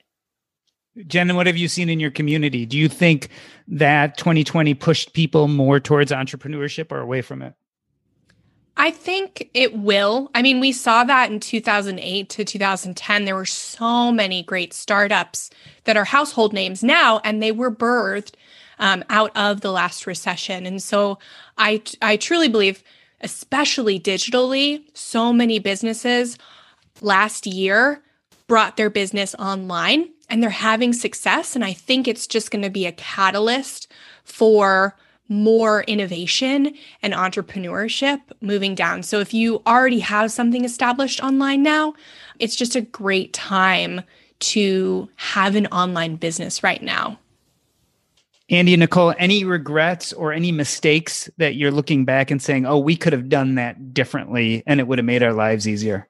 Jen, 1.07 1.35
what 1.35 1.47
have 1.47 1.57
you 1.57 1.67
seen 1.67 1.89
in 1.89 1.99
your 1.99 2.11
community? 2.11 2.65
Do 2.65 2.77
you 2.77 2.87
think 2.87 3.27
that 3.67 4.17
2020 4.17 4.73
pushed 4.75 5.13
people 5.13 5.49
more 5.49 5.79
towards 5.79 6.11
entrepreneurship 6.11 6.89
or 6.89 6.99
away 6.99 7.21
from 7.21 7.41
it? 7.41 7.53
I 8.77 8.91
think 8.91 9.49
it 9.53 9.77
will. 9.77 10.29
I 10.35 10.41
mean, 10.41 10.59
we 10.59 10.71
saw 10.71 11.03
that 11.05 11.31
in 11.31 11.39
2008 11.39 12.29
to 12.29 12.43
2010. 12.43 13.25
There 13.25 13.35
were 13.35 13.45
so 13.45 14.11
many 14.11 14.43
great 14.43 14.73
startups 14.73 15.49
that 15.85 15.95
are 15.95 16.05
household 16.05 16.51
names 16.51 16.83
now, 16.83 17.21
and 17.23 17.41
they 17.41 17.51
were 17.51 17.71
birthed 17.71 18.33
um, 18.79 19.03
out 19.09 19.31
of 19.35 19.61
the 19.61 19.71
last 19.71 20.05
recession. 20.05 20.65
And 20.65 20.83
so 20.83 21.19
I, 21.57 21.81
I 22.01 22.17
truly 22.17 22.49
believe, 22.49 22.83
especially 23.21 23.99
digitally, 23.99 24.83
so 24.93 25.31
many 25.31 25.59
businesses 25.59 26.37
last 27.01 27.47
year 27.47 28.01
brought 28.47 28.77
their 28.77 28.89
business 28.89 29.35
online 29.35 30.09
and 30.29 30.41
they're 30.41 30.49
having 30.49 30.93
success. 30.93 31.55
And 31.55 31.63
I 31.63 31.73
think 31.73 32.07
it's 32.07 32.27
just 32.27 32.51
going 32.51 32.63
to 32.63 32.69
be 32.69 32.85
a 32.85 32.91
catalyst 32.91 33.91
for 34.23 34.95
more 35.27 35.83
innovation 35.83 36.73
and 37.01 37.13
entrepreneurship 37.13 38.21
moving 38.41 38.75
down. 38.75 39.03
So 39.03 39.19
if 39.19 39.33
you 39.33 39.61
already 39.65 39.99
have 39.99 40.31
something 40.31 40.65
established 40.65 41.21
online 41.23 41.63
now, 41.63 41.93
it's 42.39 42.55
just 42.55 42.75
a 42.75 42.81
great 42.81 43.33
time 43.33 44.01
to 44.39 45.09
have 45.15 45.55
an 45.55 45.67
online 45.67 46.17
business 46.17 46.63
right 46.63 46.81
now. 46.81 47.17
Andy 48.49 48.75
and 48.75 48.81
Nicole, 48.81 49.15
any 49.17 49.43
regrets 49.43 50.13
or 50.13 50.31
any 50.31 50.51
mistakes 50.51 51.29
that 51.37 51.55
you're 51.55 51.71
looking 51.71 52.05
back 52.05 52.29
and 52.29 52.39
saying, 52.39 52.67
oh, 52.67 52.77
we 52.77 52.95
could 52.95 53.13
have 53.13 53.27
done 53.27 53.55
that 53.55 53.93
differently 53.93 54.61
and 54.67 54.79
it 54.79 54.87
would 54.87 54.99
have 54.99 55.05
made 55.05 55.23
our 55.23 55.33
lives 55.33 55.67
easier? 55.67 56.07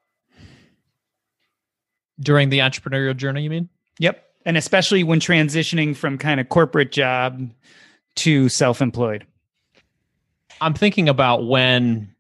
During 2.19 2.49
the 2.49 2.59
entrepreneurial 2.59 3.15
journey, 3.15 3.43
you 3.43 3.49
mean? 3.49 3.69
Yep. 3.99 4.21
And 4.45 4.57
especially 4.57 5.03
when 5.03 5.19
transitioning 5.21 5.95
from 5.95 6.17
kind 6.17 6.39
of 6.41 6.49
corporate 6.49 6.91
job 6.91 7.49
to 8.17 8.49
self 8.49 8.81
employed? 8.81 9.25
I'm 10.61 10.73
thinking 10.73 11.09
about 11.09 11.45
when 11.47 12.15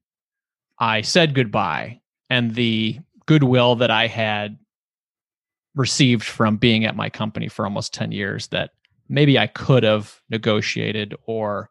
I 0.77 1.01
said 1.01 1.35
goodbye 1.35 2.01
and 2.29 2.55
the 2.55 2.99
goodwill 3.25 3.75
that 3.77 3.91
I 3.91 4.07
had 4.07 4.57
received 5.75 6.23
from 6.23 6.57
being 6.57 6.85
at 6.85 6.95
my 6.95 7.09
company 7.09 7.47
for 7.47 7.65
almost 7.65 7.93
10 7.93 8.11
years 8.11 8.47
that 8.47 8.71
maybe 9.09 9.37
I 9.37 9.47
could 9.47 9.83
have 9.83 10.21
negotiated 10.29 11.15
or 11.25 11.69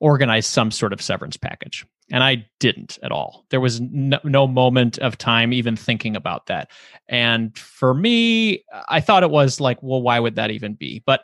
organized 0.00 0.50
some 0.50 0.70
sort 0.70 0.92
of 0.92 1.00
severance 1.00 1.36
package. 1.36 1.86
And 2.10 2.22
I 2.22 2.46
didn't 2.60 2.98
at 3.02 3.12
all. 3.12 3.46
There 3.48 3.60
was 3.60 3.80
no, 3.80 4.20
no, 4.24 4.46
moment 4.46 4.98
of 4.98 5.16
time 5.16 5.54
even 5.54 5.74
thinking 5.74 6.16
about 6.16 6.46
that. 6.46 6.70
And 7.08 7.56
for 7.56 7.94
me, 7.94 8.62
I 8.88 9.00
thought 9.00 9.22
it 9.22 9.30
was 9.30 9.58
like, 9.58 9.82
well, 9.82 10.02
why 10.02 10.20
would 10.20 10.36
that 10.36 10.50
even 10.50 10.74
be? 10.74 11.02
But 11.06 11.22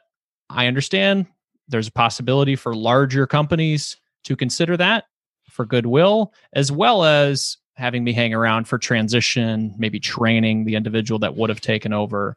I 0.48 0.66
understand 0.66 1.26
there's 1.70 1.88
a 1.88 1.92
possibility 1.92 2.56
for 2.56 2.74
larger 2.74 3.26
companies 3.26 3.96
to 4.24 4.36
consider 4.36 4.76
that 4.76 5.04
for 5.50 5.64
goodwill, 5.64 6.32
as 6.52 6.70
well 6.70 7.04
as 7.04 7.56
having 7.74 8.04
me 8.04 8.12
hang 8.12 8.34
around 8.34 8.68
for 8.68 8.78
transition, 8.78 9.74
maybe 9.78 9.98
training 9.98 10.64
the 10.64 10.74
individual 10.74 11.18
that 11.18 11.36
would 11.36 11.48
have 11.48 11.60
taken 11.60 11.92
over. 11.92 12.36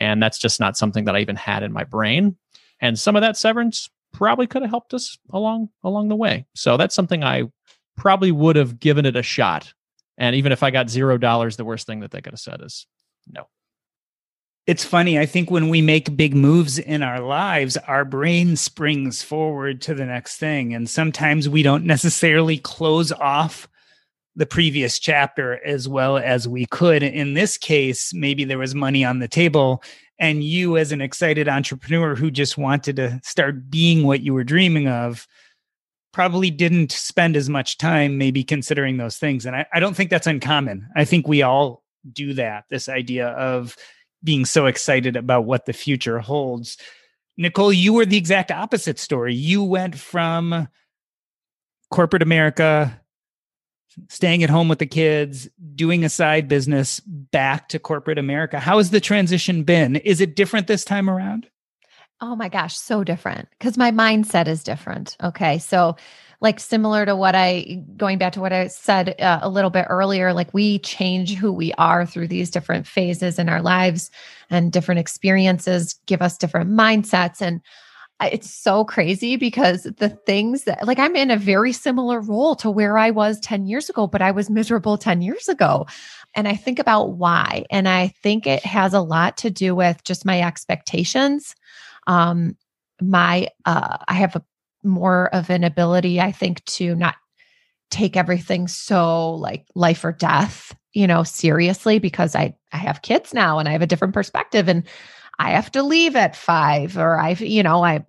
And 0.00 0.22
that's 0.22 0.38
just 0.38 0.60
not 0.60 0.76
something 0.76 1.04
that 1.04 1.16
I 1.16 1.20
even 1.20 1.36
had 1.36 1.62
in 1.62 1.72
my 1.72 1.84
brain. 1.84 2.36
And 2.80 2.98
some 2.98 3.16
of 3.16 3.22
that 3.22 3.36
severance 3.36 3.90
probably 4.12 4.46
could 4.46 4.62
have 4.62 4.70
helped 4.70 4.94
us 4.94 5.18
along 5.30 5.68
along 5.84 6.08
the 6.08 6.16
way. 6.16 6.46
So 6.54 6.76
that's 6.76 6.94
something 6.94 7.22
I 7.22 7.44
probably 7.96 8.32
would 8.32 8.56
have 8.56 8.78
given 8.78 9.04
it 9.04 9.16
a 9.16 9.22
shot. 9.22 9.72
And 10.16 10.34
even 10.34 10.52
if 10.52 10.62
I 10.62 10.70
got 10.70 10.88
zero 10.88 11.18
dollars, 11.18 11.56
the 11.56 11.64
worst 11.64 11.86
thing 11.86 12.00
that 12.00 12.10
they 12.10 12.20
could 12.20 12.32
have 12.32 12.40
said 12.40 12.62
is 12.62 12.86
no 13.30 13.48
it's 14.68 14.84
funny. 14.84 15.18
I 15.18 15.24
think 15.24 15.50
when 15.50 15.70
we 15.70 15.80
make 15.80 16.14
big 16.14 16.34
moves 16.34 16.78
in 16.78 17.02
our 17.02 17.20
lives, 17.20 17.78
our 17.88 18.04
brain 18.04 18.54
springs 18.54 19.22
forward 19.22 19.80
to 19.80 19.94
the 19.94 20.04
next 20.04 20.36
thing. 20.36 20.74
And 20.74 20.90
sometimes 20.90 21.48
we 21.48 21.62
don't 21.62 21.86
necessarily 21.86 22.58
close 22.58 23.10
off 23.10 23.66
the 24.36 24.44
previous 24.44 24.98
chapter 24.98 25.58
as 25.66 25.88
well 25.88 26.18
as 26.18 26.46
we 26.46 26.66
could. 26.66 27.02
In 27.02 27.32
this 27.32 27.56
case, 27.56 28.12
maybe 28.12 28.44
there 28.44 28.58
was 28.58 28.74
money 28.74 29.06
on 29.06 29.20
the 29.20 29.26
table, 29.26 29.82
and 30.18 30.44
you, 30.44 30.76
as 30.76 30.92
an 30.92 31.00
excited 31.00 31.48
entrepreneur 31.48 32.14
who 32.14 32.30
just 32.30 32.58
wanted 32.58 32.96
to 32.96 33.18
start 33.24 33.70
being 33.70 34.06
what 34.06 34.20
you 34.20 34.34
were 34.34 34.44
dreaming 34.44 34.86
of, 34.86 35.26
probably 36.12 36.50
didn't 36.50 36.92
spend 36.92 37.38
as 37.38 37.48
much 37.48 37.78
time 37.78 38.18
maybe 38.18 38.44
considering 38.44 38.98
those 38.98 39.16
things. 39.16 39.46
And 39.46 39.56
I, 39.56 39.64
I 39.72 39.80
don't 39.80 39.94
think 39.94 40.10
that's 40.10 40.26
uncommon. 40.26 40.86
I 40.94 41.06
think 41.06 41.26
we 41.26 41.40
all 41.40 41.82
do 42.12 42.34
that. 42.34 42.64
This 42.68 42.90
idea 42.90 43.28
of, 43.28 43.74
being 44.22 44.44
so 44.44 44.66
excited 44.66 45.16
about 45.16 45.44
what 45.44 45.66
the 45.66 45.72
future 45.72 46.18
holds. 46.18 46.76
Nicole, 47.36 47.72
you 47.72 47.92
were 47.92 48.06
the 48.06 48.16
exact 48.16 48.50
opposite 48.50 48.98
story. 48.98 49.34
You 49.34 49.62
went 49.62 49.96
from 49.96 50.68
corporate 51.90 52.22
America, 52.22 53.00
staying 54.08 54.42
at 54.42 54.50
home 54.50 54.68
with 54.68 54.80
the 54.80 54.86
kids, 54.86 55.48
doing 55.74 56.04
a 56.04 56.08
side 56.08 56.48
business, 56.48 57.00
back 57.00 57.68
to 57.68 57.78
corporate 57.78 58.18
America. 58.18 58.58
How 58.58 58.78
has 58.78 58.90
the 58.90 59.00
transition 59.00 59.62
been? 59.62 59.96
Is 59.96 60.20
it 60.20 60.36
different 60.36 60.66
this 60.66 60.84
time 60.84 61.08
around? 61.08 61.48
Oh 62.20 62.34
my 62.34 62.48
gosh, 62.48 62.76
so 62.76 63.04
different 63.04 63.48
because 63.58 63.78
my 63.78 63.92
mindset 63.92 64.48
is 64.48 64.64
different. 64.64 65.16
Okay. 65.22 65.58
So, 65.58 65.96
like 66.40 66.60
similar 66.60 67.04
to 67.04 67.16
what 67.16 67.34
I 67.34 67.82
going 67.96 68.18
back 68.18 68.32
to 68.34 68.40
what 68.40 68.52
I 68.52 68.68
said 68.68 69.20
uh, 69.20 69.40
a 69.42 69.48
little 69.48 69.70
bit 69.70 69.86
earlier, 69.88 70.32
like 70.32 70.54
we 70.54 70.78
change 70.80 71.34
who 71.34 71.52
we 71.52 71.72
are 71.74 72.06
through 72.06 72.28
these 72.28 72.50
different 72.50 72.86
phases 72.86 73.38
in 73.38 73.48
our 73.48 73.60
lives 73.60 74.10
and 74.50 74.72
different 74.72 75.00
experiences 75.00 75.98
give 76.06 76.22
us 76.22 76.38
different 76.38 76.70
mindsets 76.70 77.40
and 77.40 77.60
it's 78.20 78.52
so 78.52 78.84
crazy 78.84 79.36
because 79.36 79.84
the 79.84 80.08
things 80.08 80.64
that 80.64 80.86
like 80.86 80.98
I'm 80.98 81.14
in 81.14 81.30
a 81.30 81.36
very 81.36 81.72
similar 81.72 82.20
role 82.20 82.56
to 82.56 82.70
where 82.70 82.98
I 82.98 83.10
was 83.10 83.38
10 83.40 83.66
years 83.66 83.88
ago, 83.88 84.06
but 84.06 84.22
I 84.22 84.32
was 84.32 84.50
miserable 84.50 84.98
10 84.98 85.22
years 85.22 85.48
ago. 85.48 85.86
And 86.34 86.48
I 86.48 86.56
think 86.56 86.78
about 86.78 87.12
why. 87.12 87.64
And 87.70 87.88
I 87.88 88.08
think 88.08 88.46
it 88.46 88.64
has 88.64 88.92
a 88.92 89.00
lot 89.00 89.36
to 89.38 89.50
do 89.50 89.74
with 89.74 90.02
just 90.02 90.24
my 90.24 90.42
expectations. 90.42 91.54
Um, 92.06 92.56
my 93.00 93.48
uh, 93.64 93.98
I 94.08 94.14
have 94.14 94.34
a 94.34 94.42
more 94.82 95.28
of 95.34 95.50
an 95.50 95.64
ability, 95.64 96.20
I 96.20 96.32
think, 96.32 96.64
to 96.66 96.94
not 96.94 97.16
take 97.90 98.16
everything 98.16 98.68
so 98.68 99.34
like 99.34 99.66
life 99.74 100.04
or 100.04 100.12
death, 100.12 100.74
you 100.92 101.06
know, 101.06 101.22
seriously 101.22 101.98
because 101.98 102.34
I 102.34 102.54
I 102.72 102.78
have 102.78 103.02
kids 103.02 103.32
now 103.32 103.58
and 103.58 103.68
I 103.68 103.72
have 103.72 103.82
a 103.82 103.86
different 103.86 104.14
perspective 104.14 104.68
and 104.68 104.84
I 105.38 105.50
have 105.50 105.70
to 105.72 105.82
leave 105.82 106.16
at 106.16 106.36
5 106.36 106.98
or 106.98 107.18
I've, 107.18 107.40
you 107.40 107.62
know, 107.62 107.82
I 107.82 108.04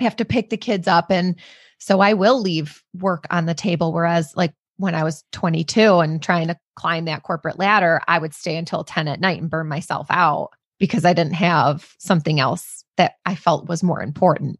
have 0.00 0.16
to 0.16 0.24
pick 0.24 0.50
the 0.50 0.56
kids 0.56 0.88
up 0.88 1.10
and 1.10 1.36
so 1.78 2.00
I 2.00 2.14
will 2.14 2.40
leave 2.40 2.82
work 2.94 3.24
on 3.30 3.46
the 3.46 3.54
table 3.54 3.92
whereas 3.92 4.32
like 4.36 4.54
when 4.76 4.94
I 4.94 5.04
was 5.04 5.22
22 5.32 6.00
and 6.00 6.22
trying 6.22 6.48
to 6.48 6.56
climb 6.76 7.04
that 7.04 7.22
corporate 7.22 7.58
ladder, 7.58 8.00
I 8.08 8.18
would 8.18 8.34
stay 8.34 8.56
until 8.56 8.84
10 8.84 9.06
at 9.06 9.20
night 9.20 9.40
and 9.40 9.50
burn 9.50 9.68
myself 9.68 10.06
out 10.10 10.50
because 10.78 11.04
I 11.04 11.12
didn't 11.12 11.34
have 11.34 11.94
something 11.98 12.40
else 12.40 12.84
that 12.96 13.14
I 13.26 13.34
felt 13.34 13.68
was 13.68 13.82
more 13.82 14.02
important. 14.02 14.58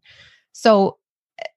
So 0.53 0.99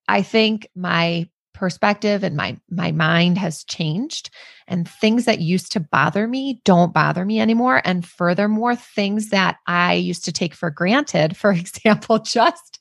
I 0.08 0.22
think 0.22 0.68
my 0.76 1.30
perspective 1.53 2.24
and 2.24 2.36
my 2.36 2.55
my 2.70 2.91
mind 2.91 3.38
has 3.39 3.64
changed 3.64 4.30
and 4.68 4.88
things 4.88 5.26
that 5.26 5.39
used 5.39 5.72
to 5.72 5.80
bother 5.80 6.28
me 6.28 6.62
don't 6.64 6.93
bother 6.93 7.26
me 7.26 7.39
anymore. 7.39 7.82
And 7.84 8.05
furthermore 8.05 8.76
things 8.76 9.30
that 9.30 9.58
I 9.66 9.93
used 9.93 10.24
to 10.26 10.32
take 10.32 10.53
for 10.53 10.70
granted 10.70 11.36
for 11.36 11.51
example 11.64 12.20
just 12.20 12.80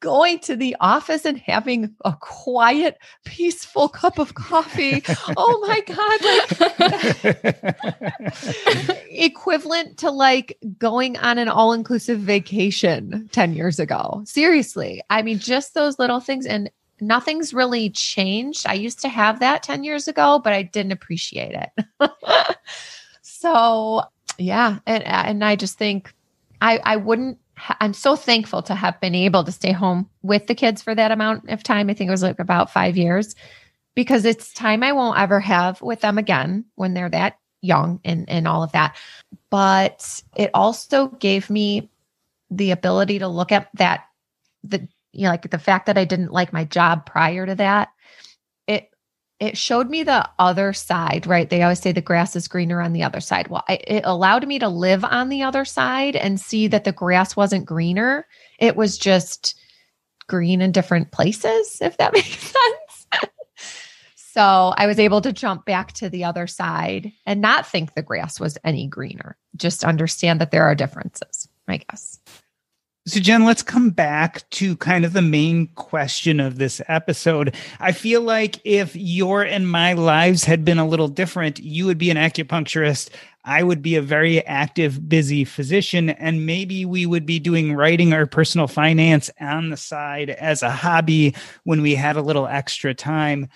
going 0.00 0.38
to 0.40 0.56
the 0.56 0.76
office 0.80 1.24
and 1.24 1.38
having 1.38 1.94
a 2.04 2.14
quiet, 2.20 2.98
peaceful 3.24 3.88
cup 3.88 4.18
of 4.18 4.34
coffee. 4.34 5.02
oh 5.36 5.64
my 5.66 5.80
God. 5.80 6.20
Like 8.86 9.06
equivalent 9.10 9.98
to 9.98 10.10
like 10.10 10.58
going 10.78 11.16
on 11.18 11.38
an 11.38 11.48
all 11.48 11.72
inclusive 11.72 12.20
vacation 12.20 13.28
10 13.32 13.54
years 13.54 13.78
ago. 13.78 14.22
Seriously. 14.26 15.02
I 15.10 15.22
mean, 15.22 15.38
just 15.38 15.74
those 15.74 15.98
little 15.98 16.20
things. 16.20 16.46
And 16.46 16.70
nothing's 17.00 17.54
really 17.54 17.90
changed. 17.90 18.66
I 18.66 18.74
used 18.74 19.00
to 19.00 19.08
have 19.08 19.40
that 19.40 19.62
10 19.62 19.84
years 19.84 20.08
ago, 20.08 20.40
but 20.42 20.52
I 20.52 20.62
didn't 20.62 20.92
appreciate 20.92 21.54
it. 21.54 21.70
so, 23.22 24.02
yeah. 24.38 24.78
And, 24.86 25.04
and 25.04 25.44
I 25.44 25.56
just 25.56 25.78
think 25.78 26.12
I, 26.60 26.78
I 26.84 26.96
wouldn't 26.96 27.38
I'm 27.80 27.94
so 27.94 28.16
thankful 28.16 28.62
to 28.62 28.74
have 28.74 29.00
been 29.00 29.14
able 29.14 29.44
to 29.44 29.52
stay 29.52 29.72
home 29.72 30.10
with 30.22 30.46
the 30.46 30.54
kids 30.54 30.82
for 30.82 30.94
that 30.94 31.10
amount 31.10 31.48
of 31.50 31.62
time. 31.62 31.88
I 31.88 31.94
think 31.94 32.08
it 32.08 32.12
was 32.12 32.22
like 32.22 32.38
about 32.38 32.70
five 32.70 32.96
years 32.96 33.34
because 33.94 34.24
it's 34.24 34.52
time 34.52 34.82
I 34.82 34.92
won't 34.92 35.18
ever 35.18 35.40
have 35.40 35.80
with 35.80 36.00
them 36.00 36.18
again 36.18 36.66
when 36.74 36.94
they're 36.94 37.08
that 37.08 37.38
young 37.62 38.00
and, 38.04 38.28
and 38.28 38.46
all 38.46 38.62
of 38.62 38.72
that. 38.72 38.96
But 39.50 40.22
it 40.36 40.50
also 40.52 41.08
gave 41.08 41.48
me 41.48 41.88
the 42.50 42.72
ability 42.72 43.20
to 43.20 43.28
look 43.28 43.52
at 43.52 43.68
that, 43.74 44.04
the, 44.62 44.86
you 45.12 45.24
know, 45.24 45.30
like 45.30 45.50
the 45.50 45.58
fact 45.58 45.86
that 45.86 45.98
I 45.98 46.04
didn't 46.04 46.32
like 46.32 46.52
my 46.52 46.64
job 46.64 47.06
prior 47.06 47.46
to 47.46 47.54
that 47.54 47.88
it 49.38 49.58
showed 49.58 49.90
me 49.90 50.02
the 50.02 50.28
other 50.38 50.72
side, 50.72 51.26
right? 51.26 51.48
They 51.48 51.62
always 51.62 51.80
say 51.80 51.92
the 51.92 52.00
grass 52.00 52.34
is 52.36 52.48
greener 52.48 52.80
on 52.80 52.92
the 52.92 53.02
other 53.02 53.20
side. 53.20 53.48
Well, 53.48 53.64
I, 53.68 53.78
it 53.86 54.02
allowed 54.04 54.46
me 54.46 54.58
to 54.58 54.68
live 54.68 55.04
on 55.04 55.28
the 55.28 55.42
other 55.42 55.64
side 55.64 56.16
and 56.16 56.40
see 56.40 56.68
that 56.68 56.84
the 56.84 56.92
grass 56.92 57.36
wasn't 57.36 57.66
greener. 57.66 58.26
It 58.58 58.76
was 58.76 58.96
just 58.96 59.58
green 60.26 60.62
in 60.62 60.72
different 60.72 61.12
places, 61.12 61.78
if 61.82 61.98
that 61.98 62.12
makes 62.14 62.28
sense. 62.38 63.30
so 64.14 64.72
I 64.76 64.86
was 64.86 64.98
able 64.98 65.20
to 65.20 65.32
jump 65.32 65.66
back 65.66 65.92
to 65.94 66.08
the 66.08 66.24
other 66.24 66.46
side 66.46 67.12
and 67.26 67.40
not 67.40 67.66
think 67.66 67.94
the 67.94 68.02
grass 68.02 68.40
was 68.40 68.56
any 68.64 68.86
greener, 68.86 69.36
just 69.56 69.84
understand 69.84 70.40
that 70.40 70.50
there 70.50 70.64
are 70.64 70.74
differences, 70.74 71.46
I 71.68 71.78
guess. 71.78 72.20
So, 73.08 73.20
Jen, 73.20 73.44
let's 73.44 73.62
come 73.62 73.90
back 73.90 74.50
to 74.50 74.76
kind 74.78 75.04
of 75.04 75.12
the 75.12 75.22
main 75.22 75.68
question 75.76 76.40
of 76.40 76.58
this 76.58 76.80
episode. 76.88 77.54
I 77.78 77.92
feel 77.92 78.20
like 78.20 78.60
if 78.64 78.96
your 78.96 79.42
and 79.42 79.70
my 79.70 79.92
lives 79.92 80.42
had 80.42 80.64
been 80.64 80.80
a 80.80 80.88
little 80.88 81.06
different, 81.06 81.60
you 81.60 81.86
would 81.86 81.98
be 81.98 82.10
an 82.10 82.16
acupuncturist. 82.16 83.10
I 83.44 83.62
would 83.62 83.80
be 83.80 83.94
a 83.94 84.02
very 84.02 84.44
active, 84.44 85.08
busy 85.08 85.44
physician, 85.44 86.10
and 86.10 86.46
maybe 86.46 86.84
we 86.84 87.06
would 87.06 87.26
be 87.26 87.38
doing 87.38 87.74
writing 87.74 88.12
or 88.12 88.26
personal 88.26 88.66
finance 88.66 89.30
on 89.40 89.70
the 89.70 89.76
side 89.76 90.30
as 90.30 90.64
a 90.64 90.70
hobby 90.70 91.36
when 91.62 91.82
we 91.82 91.94
had 91.94 92.16
a 92.16 92.22
little 92.22 92.48
extra 92.48 92.92
time. 92.92 93.48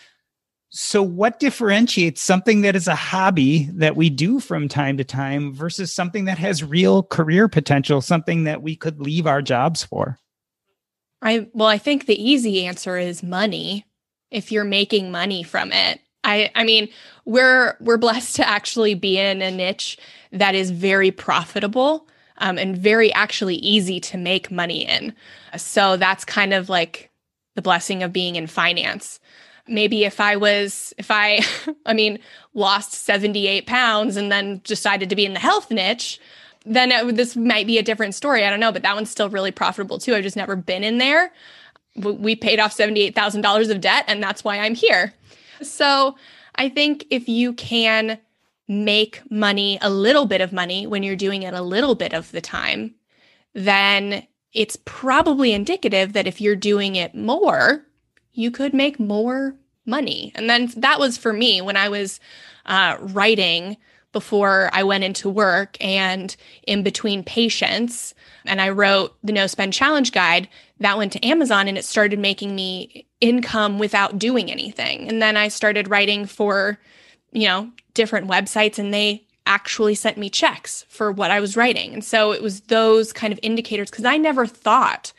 So, 0.72 1.02
what 1.02 1.40
differentiates 1.40 2.22
something 2.22 2.60
that 2.60 2.76
is 2.76 2.86
a 2.86 2.94
hobby 2.94 3.68
that 3.72 3.96
we 3.96 4.08
do 4.08 4.38
from 4.38 4.68
time 4.68 4.96
to 4.98 5.04
time 5.04 5.52
versus 5.52 5.92
something 5.92 6.26
that 6.26 6.38
has 6.38 6.62
real 6.62 7.02
career 7.02 7.48
potential, 7.48 8.00
something 8.00 8.44
that 8.44 8.62
we 8.62 8.76
could 8.76 9.00
leave 9.00 9.26
our 9.26 9.42
jobs 9.42 9.82
for? 9.82 10.20
I 11.22 11.48
well, 11.52 11.66
I 11.66 11.76
think 11.76 12.06
the 12.06 12.22
easy 12.22 12.66
answer 12.66 12.96
is 12.96 13.20
money. 13.20 13.84
If 14.30 14.52
you're 14.52 14.62
making 14.62 15.10
money 15.10 15.42
from 15.42 15.72
it, 15.72 16.00
I 16.22 16.52
I 16.54 16.62
mean, 16.62 16.88
we're 17.24 17.76
we're 17.80 17.98
blessed 17.98 18.36
to 18.36 18.48
actually 18.48 18.94
be 18.94 19.18
in 19.18 19.42
a 19.42 19.50
niche 19.50 19.98
that 20.30 20.54
is 20.54 20.70
very 20.70 21.10
profitable 21.10 22.06
um, 22.38 22.58
and 22.58 22.78
very 22.78 23.12
actually 23.12 23.56
easy 23.56 23.98
to 23.98 24.16
make 24.16 24.52
money 24.52 24.86
in. 24.86 25.14
So 25.56 25.96
that's 25.96 26.24
kind 26.24 26.54
of 26.54 26.68
like 26.68 27.10
the 27.56 27.62
blessing 27.62 28.04
of 28.04 28.12
being 28.12 28.36
in 28.36 28.46
finance 28.46 29.18
maybe 29.70 30.04
if 30.04 30.20
I 30.20 30.36
was, 30.36 30.92
if 30.98 31.10
I, 31.10 31.40
I 31.86 31.94
mean, 31.94 32.18
lost 32.54 32.92
78 32.92 33.66
pounds 33.66 34.16
and 34.16 34.30
then 34.30 34.60
decided 34.64 35.08
to 35.10 35.16
be 35.16 35.24
in 35.24 35.32
the 35.32 35.40
health 35.40 35.70
niche, 35.70 36.20
then 36.66 36.92
it, 36.92 37.16
this 37.16 37.36
might 37.36 37.66
be 37.66 37.78
a 37.78 37.82
different 37.82 38.14
story. 38.14 38.44
I 38.44 38.50
don't 38.50 38.60
know, 38.60 38.72
but 38.72 38.82
that 38.82 38.94
one's 38.94 39.10
still 39.10 39.30
really 39.30 39.50
profitable 39.50 39.98
too. 39.98 40.14
I've 40.14 40.22
just 40.22 40.36
never 40.36 40.56
been 40.56 40.84
in 40.84 40.98
there. 40.98 41.32
We 41.96 42.36
paid 42.36 42.60
off 42.60 42.76
$78,000 42.76 43.70
of 43.70 43.80
debt, 43.80 44.04
and 44.06 44.22
that's 44.22 44.44
why 44.44 44.58
I'm 44.58 44.74
here. 44.74 45.12
So 45.62 46.16
I 46.54 46.68
think 46.68 47.06
if 47.10 47.28
you 47.28 47.52
can 47.52 48.18
make 48.68 49.22
money, 49.30 49.78
a 49.82 49.90
little 49.90 50.26
bit 50.26 50.40
of 50.40 50.52
money, 50.52 50.86
when 50.86 51.02
you're 51.02 51.16
doing 51.16 51.42
it 51.42 51.54
a 51.54 51.62
little 51.62 51.94
bit 51.94 52.14
of 52.14 52.30
the 52.30 52.40
time, 52.40 52.94
then 53.54 54.26
it's 54.52 54.76
probably 54.84 55.52
indicative 55.52 56.12
that 56.12 56.26
if 56.26 56.40
you're 56.40 56.56
doing 56.56 56.96
it 56.96 57.14
more, 57.14 57.84
you 58.32 58.50
could 58.50 58.72
make 58.72 59.00
more 59.00 59.56
money. 59.86 60.32
And 60.34 60.48
then 60.48 60.70
that 60.76 60.98
was 60.98 61.16
for 61.16 61.32
me 61.32 61.60
when 61.60 61.76
I 61.76 61.88
was 61.88 62.20
uh, 62.66 62.96
writing 63.00 63.76
before 64.12 64.70
I 64.72 64.82
went 64.82 65.04
into 65.04 65.30
work 65.30 65.76
and 65.80 66.34
in 66.66 66.82
between 66.82 67.22
patients. 67.22 68.14
And 68.44 68.60
I 68.60 68.70
wrote 68.70 69.16
the 69.22 69.32
No 69.32 69.46
Spend 69.46 69.72
Challenge 69.72 70.10
Guide 70.12 70.48
that 70.80 70.98
went 70.98 71.12
to 71.12 71.24
Amazon 71.24 71.68
and 71.68 71.78
it 71.78 71.84
started 71.84 72.18
making 72.18 72.54
me 72.54 73.06
income 73.20 73.78
without 73.78 74.18
doing 74.18 74.50
anything. 74.50 75.08
And 75.08 75.22
then 75.22 75.36
I 75.36 75.48
started 75.48 75.88
writing 75.88 76.26
for, 76.26 76.78
you 77.32 77.46
know, 77.46 77.70
different 77.94 78.28
websites 78.28 78.78
and 78.78 78.92
they 78.92 79.26
actually 79.46 79.94
sent 79.94 80.18
me 80.18 80.30
checks 80.30 80.84
for 80.88 81.12
what 81.12 81.30
I 81.30 81.40
was 81.40 81.56
writing. 81.56 81.92
And 81.92 82.04
so 82.04 82.32
it 82.32 82.42
was 82.42 82.62
those 82.62 83.12
kind 83.12 83.32
of 83.32 83.40
indicators 83.42 83.90
because 83.90 84.04
I 84.04 84.16
never 84.16 84.46
thought 84.46 85.12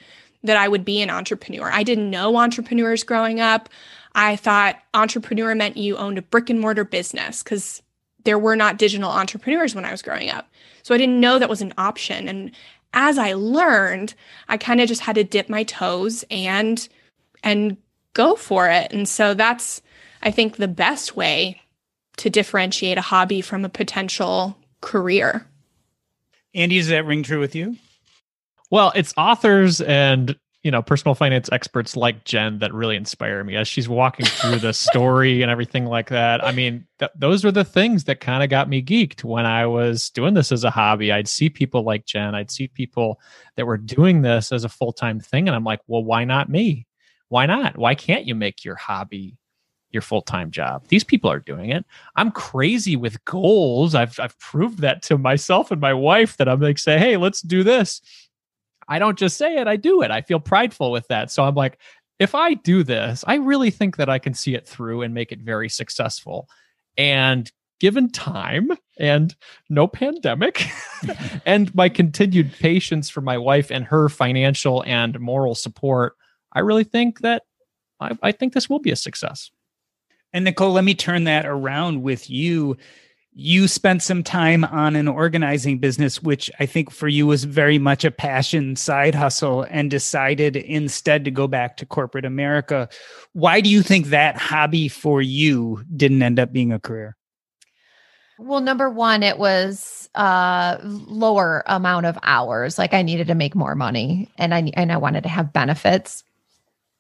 that 0.43 0.57
I 0.57 0.67
would 0.67 0.83
be 0.83 1.01
an 1.01 1.09
entrepreneur. 1.09 1.69
I 1.71 1.83
didn't 1.83 2.09
know 2.09 2.35
entrepreneurs 2.37 3.03
growing 3.03 3.39
up. 3.39 3.69
I 4.13 4.35
thought 4.35 4.79
entrepreneur 4.93 5.55
meant 5.55 5.77
you 5.77 5.97
owned 5.97 6.17
a 6.17 6.21
brick 6.21 6.49
and 6.49 6.59
mortar 6.59 6.83
business 6.83 7.43
because 7.43 7.81
there 8.23 8.39
were 8.39 8.55
not 8.55 8.77
digital 8.77 9.09
entrepreneurs 9.09 9.73
when 9.73 9.85
I 9.85 9.91
was 9.91 10.01
growing 10.01 10.29
up. 10.29 10.49
So 10.83 10.93
I 10.93 10.97
didn't 10.97 11.19
know 11.19 11.39
that 11.39 11.49
was 11.49 11.61
an 11.61 11.73
option. 11.77 12.27
And 12.27 12.51
as 12.93 13.17
I 13.17 13.33
learned, 13.33 14.13
I 14.47 14.57
kind 14.57 14.81
of 14.81 14.87
just 14.87 15.01
had 15.01 15.15
to 15.15 15.23
dip 15.23 15.49
my 15.49 15.63
toes 15.63 16.25
and 16.29 16.87
and 17.43 17.77
go 18.13 18.35
for 18.35 18.69
it. 18.69 18.91
And 18.91 19.07
so 19.07 19.33
that's 19.33 19.81
I 20.21 20.31
think 20.31 20.57
the 20.57 20.67
best 20.67 21.15
way 21.15 21.61
to 22.17 22.29
differentiate 22.29 22.97
a 22.97 23.01
hobby 23.01 23.41
from 23.41 23.65
a 23.65 23.69
potential 23.69 24.57
career. 24.81 25.47
Andy, 26.53 26.77
does 26.77 26.89
that 26.89 27.05
ring 27.05 27.23
true 27.23 27.39
with 27.39 27.55
you? 27.55 27.77
Well, 28.69 28.91
it's 28.95 29.13
authors 29.17 29.81
and 29.81 30.35
you 30.63 30.71
know 30.71 30.81
personal 30.81 31.15
finance 31.15 31.49
experts 31.51 31.95
like 31.95 32.23
Jen 32.23 32.59
that 32.59 32.73
really 32.73 32.95
inspire 32.95 33.43
me 33.43 33.55
as 33.55 33.67
she's 33.67 33.89
walking 33.89 34.25
through 34.25 34.59
the 34.59 34.73
story 34.73 35.41
and 35.41 35.49
everything 35.49 35.85
like 35.85 36.09
that. 36.09 36.43
I 36.43 36.51
mean, 36.51 36.85
th- 36.99 37.11
those 37.15 37.43
are 37.43 37.51
the 37.51 37.63
things 37.63 38.03
that 38.05 38.19
kind 38.19 38.43
of 38.43 38.49
got 38.49 38.69
me 38.69 38.81
geeked 38.83 39.23
when 39.23 39.45
I 39.45 39.65
was 39.65 40.09
doing 40.09 40.33
this 40.33 40.51
as 40.51 40.63
a 40.63 40.69
hobby. 40.69 41.11
I'd 41.11 41.27
see 41.27 41.49
people 41.49 41.83
like 41.83 42.05
Jen, 42.05 42.35
I'd 42.35 42.51
see 42.51 42.67
people 42.67 43.19
that 43.55 43.65
were 43.65 43.77
doing 43.77 44.21
this 44.21 44.51
as 44.51 44.63
a 44.63 44.69
full 44.69 44.93
time 44.93 45.19
thing, 45.19 45.47
and 45.47 45.55
I'm 45.55 45.63
like, 45.63 45.81
well, 45.87 46.03
why 46.03 46.25
not 46.25 46.49
me? 46.49 46.87
Why 47.29 47.45
not? 47.45 47.77
Why 47.77 47.95
can't 47.95 48.25
you 48.25 48.35
make 48.35 48.63
your 48.63 48.75
hobby 48.75 49.37
your 49.91 50.01
full-time 50.01 50.51
job. 50.51 50.87
These 50.87 51.03
people 51.03 51.29
are 51.29 51.39
doing 51.39 51.69
it. 51.69 51.85
I'm 52.15 52.31
crazy 52.31 52.95
with 52.95 53.23
goals. 53.25 53.93
I've 53.93 54.19
I've 54.19 54.37
proved 54.39 54.79
that 54.79 55.01
to 55.03 55.17
myself 55.17 55.71
and 55.71 55.81
my 55.81 55.93
wife 55.93 56.37
that 56.37 56.47
I'm 56.47 56.61
like 56.61 56.79
say, 56.79 56.97
"Hey, 56.97 57.17
let's 57.17 57.41
do 57.41 57.63
this." 57.63 58.01
I 58.91 58.99
don't 58.99 59.17
just 59.17 59.37
say 59.37 59.55
it, 59.55 59.69
I 59.69 59.77
do 59.77 60.01
it. 60.01 60.11
I 60.11 60.19
feel 60.19 60.41
prideful 60.41 60.91
with 60.91 61.07
that. 61.07 61.31
So 61.31 61.45
I'm 61.45 61.55
like, 61.55 61.77
if 62.19 62.35
I 62.35 62.55
do 62.55 62.83
this, 62.83 63.23
I 63.25 63.35
really 63.35 63.71
think 63.71 63.95
that 63.95 64.09
I 64.09 64.19
can 64.19 64.33
see 64.33 64.53
it 64.53 64.67
through 64.67 65.01
and 65.01 65.13
make 65.13 65.31
it 65.31 65.39
very 65.39 65.69
successful. 65.69 66.49
And 66.97 67.49
given 67.79 68.11
time 68.11 68.69
and 68.99 69.33
no 69.69 69.87
pandemic 69.87 70.67
and 71.45 71.73
my 71.73 71.87
continued 71.87 72.51
patience 72.51 73.09
for 73.09 73.21
my 73.21 73.37
wife 73.37 73.71
and 73.71 73.85
her 73.85 74.09
financial 74.09 74.83
and 74.85 75.17
moral 75.21 75.55
support, 75.55 76.17
I 76.51 76.59
really 76.59 76.83
think 76.83 77.21
that 77.21 77.43
I, 78.01 78.17
I 78.21 78.33
think 78.33 78.51
this 78.51 78.69
will 78.69 78.79
be 78.79 78.91
a 78.91 78.97
success. 78.97 79.51
And 80.33 80.43
Nicole, 80.43 80.73
let 80.73 80.83
me 80.83 80.95
turn 80.95 81.23
that 81.23 81.45
around 81.45 82.03
with 82.03 82.29
you 82.29 82.75
you 83.33 83.67
spent 83.67 84.03
some 84.03 84.23
time 84.23 84.65
on 84.65 84.95
an 84.95 85.07
organizing 85.07 85.79
business, 85.79 86.21
which 86.21 86.51
I 86.59 86.65
think 86.65 86.91
for 86.91 87.07
you 87.07 87.25
was 87.25 87.45
very 87.45 87.79
much 87.79 88.03
a 88.03 88.11
passion 88.11 88.75
side 88.75 89.15
hustle, 89.15 89.65
and 89.69 89.89
decided 89.89 90.57
instead 90.57 91.23
to 91.25 91.31
go 91.31 91.47
back 91.47 91.77
to 91.77 91.85
corporate 91.85 92.25
America. 92.25 92.89
Why 93.33 93.61
do 93.61 93.69
you 93.69 93.83
think 93.83 94.07
that 94.07 94.37
hobby 94.37 94.89
for 94.89 95.21
you 95.21 95.83
didn't 95.95 96.21
end 96.21 96.39
up 96.39 96.51
being 96.51 96.73
a 96.73 96.79
career? 96.79 97.15
Well, 98.37 98.59
number 98.59 98.89
one, 98.89 99.23
it 99.23 99.37
was 99.37 100.09
uh 100.15 100.77
lower 100.83 101.63
amount 101.67 102.07
of 102.07 102.17
hours. 102.23 102.77
Like 102.77 102.93
I 102.93 103.01
needed 103.01 103.27
to 103.27 103.35
make 103.35 103.55
more 103.55 103.75
money 103.75 104.29
and 104.37 104.53
I 104.53 104.71
and 104.73 104.91
I 104.91 104.97
wanted 104.97 105.23
to 105.23 105.29
have 105.29 105.53
benefits, 105.53 106.23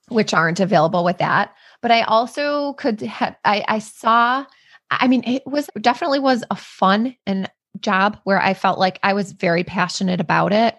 which 0.07 0.33
aren't 0.33 0.61
available 0.61 1.03
with 1.03 1.17
that. 1.17 1.53
But 1.81 1.91
I 1.91 2.03
also 2.03 2.73
could 2.73 3.01
have 3.01 3.35
I, 3.43 3.65
I 3.67 3.79
saw 3.79 4.45
I 4.91 5.07
mean, 5.07 5.23
it 5.25 5.43
was 5.47 5.69
definitely 5.79 6.19
was 6.19 6.43
a 6.51 6.55
fun 6.55 7.15
and 7.25 7.49
job 7.79 8.19
where 8.25 8.41
I 8.41 8.53
felt 8.53 8.77
like 8.77 8.99
I 9.01 9.13
was 9.13 9.31
very 9.31 9.63
passionate 9.63 10.19
about 10.19 10.51
it, 10.51 10.75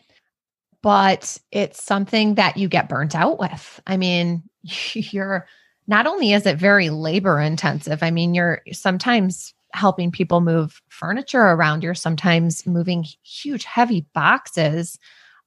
but 0.82 1.38
it's 1.50 1.82
something 1.82 2.34
that 2.34 2.58
you 2.58 2.68
get 2.68 2.88
burnt 2.88 3.14
out 3.14 3.38
with. 3.38 3.80
I 3.86 3.96
mean, 3.96 4.42
you're 4.92 5.46
not 5.86 6.06
only 6.06 6.32
is 6.32 6.46
it 6.46 6.58
very 6.58 6.90
labor 6.90 7.40
intensive, 7.40 8.02
I 8.02 8.10
mean, 8.10 8.34
you're 8.34 8.60
sometimes 8.72 9.54
helping 9.72 10.12
people 10.12 10.42
move 10.42 10.82
furniture 10.90 11.40
around, 11.40 11.82
you're 11.82 11.94
sometimes 11.94 12.66
moving 12.66 13.06
huge, 13.22 13.64
heavy 13.64 14.06
boxes 14.14 14.98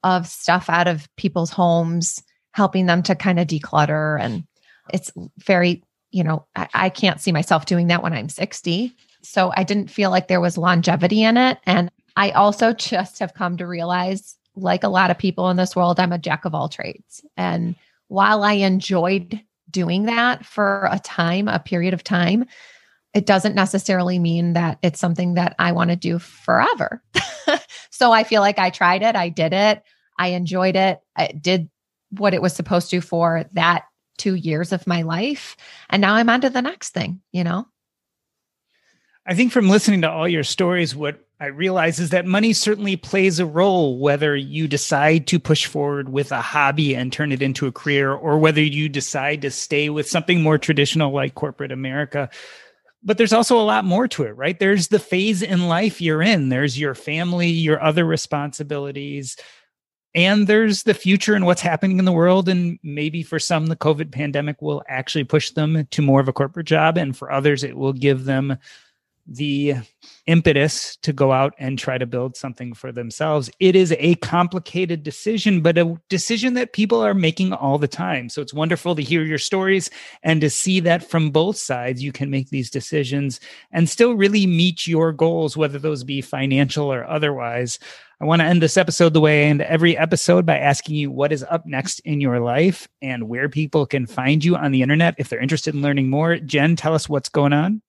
of 0.03 0.27
stuff 0.27 0.69
out 0.69 0.87
of 0.87 1.07
people's 1.15 1.51
homes, 1.51 2.21
helping 2.51 2.87
them 2.87 3.03
to 3.03 3.15
kind 3.15 3.39
of 3.39 3.47
declutter. 3.47 4.19
And 4.19 4.45
it's 4.91 5.11
very 5.37 5.83
you 6.15 6.23
know, 6.23 6.45
I, 6.55 6.69
I 6.73 6.89
can't 6.89 7.19
see 7.19 7.33
myself 7.33 7.65
doing 7.65 7.87
that 7.87 8.01
when 8.01 8.13
I'm 8.13 8.29
60. 8.29 8.95
So 9.21 9.51
I 9.57 9.65
didn't 9.65 9.89
feel 9.89 10.11
like 10.11 10.29
there 10.29 10.39
was 10.39 10.57
longevity 10.57 11.23
in 11.23 11.35
it. 11.35 11.57
And 11.65 11.91
I 12.15 12.31
also 12.31 12.71
just 12.71 13.19
have 13.19 13.33
come 13.33 13.57
to 13.57 13.67
realize, 13.67 14.37
like 14.55 14.85
a 14.85 14.89
lot 14.89 15.11
of 15.11 15.17
people 15.17 15.49
in 15.49 15.57
this 15.57 15.75
world, 15.75 15.99
I'm 15.99 16.13
a 16.13 16.17
jack 16.17 16.45
of 16.45 16.55
all 16.55 16.69
trades. 16.69 17.25
And 17.35 17.75
while 18.07 18.43
I 18.43 18.53
enjoyed 18.53 19.41
doing 19.69 20.03
that 20.05 20.45
for 20.45 20.87
a 20.89 20.99
time, 20.99 21.49
a 21.49 21.59
period 21.59 21.93
of 21.93 22.01
time, 22.01 22.45
it 23.13 23.25
doesn't 23.25 23.53
necessarily 23.53 24.17
mean 24.17 24.53
that 24.53 24.79
it's 24.81 25.01
something 25.01 25.33
that 25.33 25.53
I 25.59 25.73
want 25.73 25.89
to 25.89 25.97
do 25.97 26.17
forever. 26.17 27.03
so 27.89 28.13
I 28.13 28.23
feel 28.23 28.39
like 28.39 28.57
I 28.57 28.69
tried 28.69 29.01
it, 29.01 29.17
I 29.17 29.27
did 29.27 29.51
it, 29.51 29.83
I 30.17 30.29
enjoyed 30.29 30.77
it, 30.77 31.01
I 31.17 31.27
did 31.27 31.69
what 32.11 32.33
it 32.33 32.41
was 32.41 32.53
supposed 32.53 32.89
to 32.91 33.01
for 33.01 33.43
that 33.51 33.83
two 34.17 34.35
years 34.35 34.71
of 34.71 34.87
my 34.87 35.01
life. 35.01 35.55
And 35.89 36.01
now 36.01 36.15
I'm 36.15 36.29
on 36.29 36.41
to 36.41 36.49
the 36.49 36.61
next 36.61 36.89
thing, 36.89 37.21
you 37.31 37.43
know? 37.43 37.67
I 39.25 39.33
think 39.33 39.51
from 39.51 39.69
listening 39.69 40.01
to 40.01 40.11
all 40.11 40.27
your 40.27 40.43
stories, 40.43 40.95
what 40.95 41.25
I 41.39 41.47
realize 41.47 41.99
is 41.99 42.11
that 42.11 42.25
money 42.25 42.53
certainly 42.53 42.95
plays 42.95 43.39
a 43.39 43.45
role, 43.45 43.99
whether 43.99 44.35
you 44.35 44.67
decide 44.67 45.27
to 45.27 45.39
push 45.39 45.65
forward 45.65 46.09
with 46.09 46.31
a 46.31 46.41
hobby 46.41 46.95
and 46.95 47.11
turn 47.11 47.31
it 47.31 47.41
into 47.41 47.67
a 47.67 47.71
career, 47.71 48.13
or 48.13 48.37
whether 48.37 48.61
you 48.61 48.87
decide 48.87 49.41
to 49.41 49.51
stay 49.51 49.89
with 49.89 50.07
something 50.07 50.41
more 50.41 50.57
traditional 50.57 51.11
like 51.11 51.35
corporate 51.35 51.71
America. 51.71 52.29
But 53.03 53.17
there's 53.17 53.33
also 53.33 53.59
a 53.59 53.65
lot 53.65 53.83
more 53.83 54.07
to 54.09 54.23
it, 54.23 54.37
right? 54.37 54.57
There's 54.57 54.87
the 54.87 54.99
phase 54.99 55.41
in 55.41 55.67
life 55.67 56.01
you're 56.01 56.21
in, 56.21 56.49
there's 56.49 56.79
your 56.79 56.95
family, 56.95 57.49
your 57.49 57.81
other 57.81 58.05
responsibilities, 58.05 59.37
and 60.15 60.47
there's 60.47 60.83
the 60.83 60.93
future 60.93 61.35
and 61.35 61.45
what's 61.45 61.61
happening 61.61 61.99
in 61.99 62.05
the 62.05 62.13
world. 62.13 62.47
And 62.47 62.79
maybe 62.81 63.21
for 63.21 63.37
some, 63.37 63.67
the 63.67 63.75
COVID 63.75 64.11
pandemic 64.11 64.61
will 64.61 64.81
actually 64.87 65.25
push 65.25 65.51
them 65.51 65.85
to 65.91 66.01
more 66.01 66.21
of 66.21 66.29
a 66.29 66.33
corporate 66.33 66.67
job. 66.67 66.97
And 66.97 67.15
for 67.15 67.29
others, 67.29 67.65
it 67.65 67.75
will 67.75 67.91
give 67.91 68.23
them 68.23 68.57
the 69.27 69.75
impetus 70.27 70.97
to 70.97 71.11
go 71.11 71.31
out 71.31 71.53
and 71.57 71.79
try 71.79 71.97
to 71.97 72.05
build 72.05 72.35
something 72.35 72.73
for 72.73 72.91
themselves. 72.91 73.49
It 73.59 73.75
is 73.75 73.93
a 73.97 74.15
complicated 74.15 75.03
decision, 75.03 75.61
but 75.61 75.77
a 75.77 75.99
decision 76.09 76.53
that 76.55 76.73
people 76.73 77.01
are 77.01 77.13
making 77.13 77.53
all 77.53 77.77
the 77.77 77.87
time. 77.87 78.29
So 78.29 78.41
it's 78.41 78.53
wonderful 78.53 78.95
to 78.95 79.01
hear 79.01 79.23
your 79.23 79.37
stories 79.37 79.89
and 80.23 80.41
to 80.41 80.49
see 80.49 80.79
that 80.81 81.03
from 81.03 81.31
both 81.31 81.57
sides, 81.57 82.03
you 82.03 82.11
can 82.11 82.29
make 82.29 82.49
these 82.49 82.69
decisions 82.69 83.39
and 83.71 83.89
still 83.89 84.13
really 84.13 84.45
meet 84.45 84.87
your 84.87 85.11
goals, 85.11 85.57
whether 85.57 85.79
those 85.79 86.03
be 86.03 86.21
financial 86.21 86.91
or 86.91 87.05
otherwise. 87.05 87.79
I 88.21 88.25
want 88.25 88.41
to 88.41 88.45
end 88.45 88.61
this 88.61 88.77
episode 88.77 89.13
the 89.13 89.19
way 89.19 89.43
I 89.43 89.49
end 89.49 89.61
every 89.61 89.97
episode 89.97 90.45
by 90.45 90.57
asking 90.57 90.95
you 90.95 91.11
what 91.11 91.33
is 91.33 91.43
up 91.49 91.65
next 91.65 91.99
in 92.01 92.21
your 92.21 92.39
life 92.39 92.87
and 93.01 93.27
where 93.27 93.49
people 93.49 93.85
can 93.85 94.05
find 94.05 94.43
you 94.43 94.55
on 94.55 94.71
the 94.71 94.81
internet 94.81 95.15
if 95.17 95.27
they're 95.27 95.39
interested 95.39 95.75
in 95.75 95.81
learning 95.81 96.09
more. 96.09 96.37
Jen, 96.37 96.77
tell 96.77 96.93
us 96.93 97.09
what's 97.09 97.27
going 97.27 97.51
on. 97.51 97.81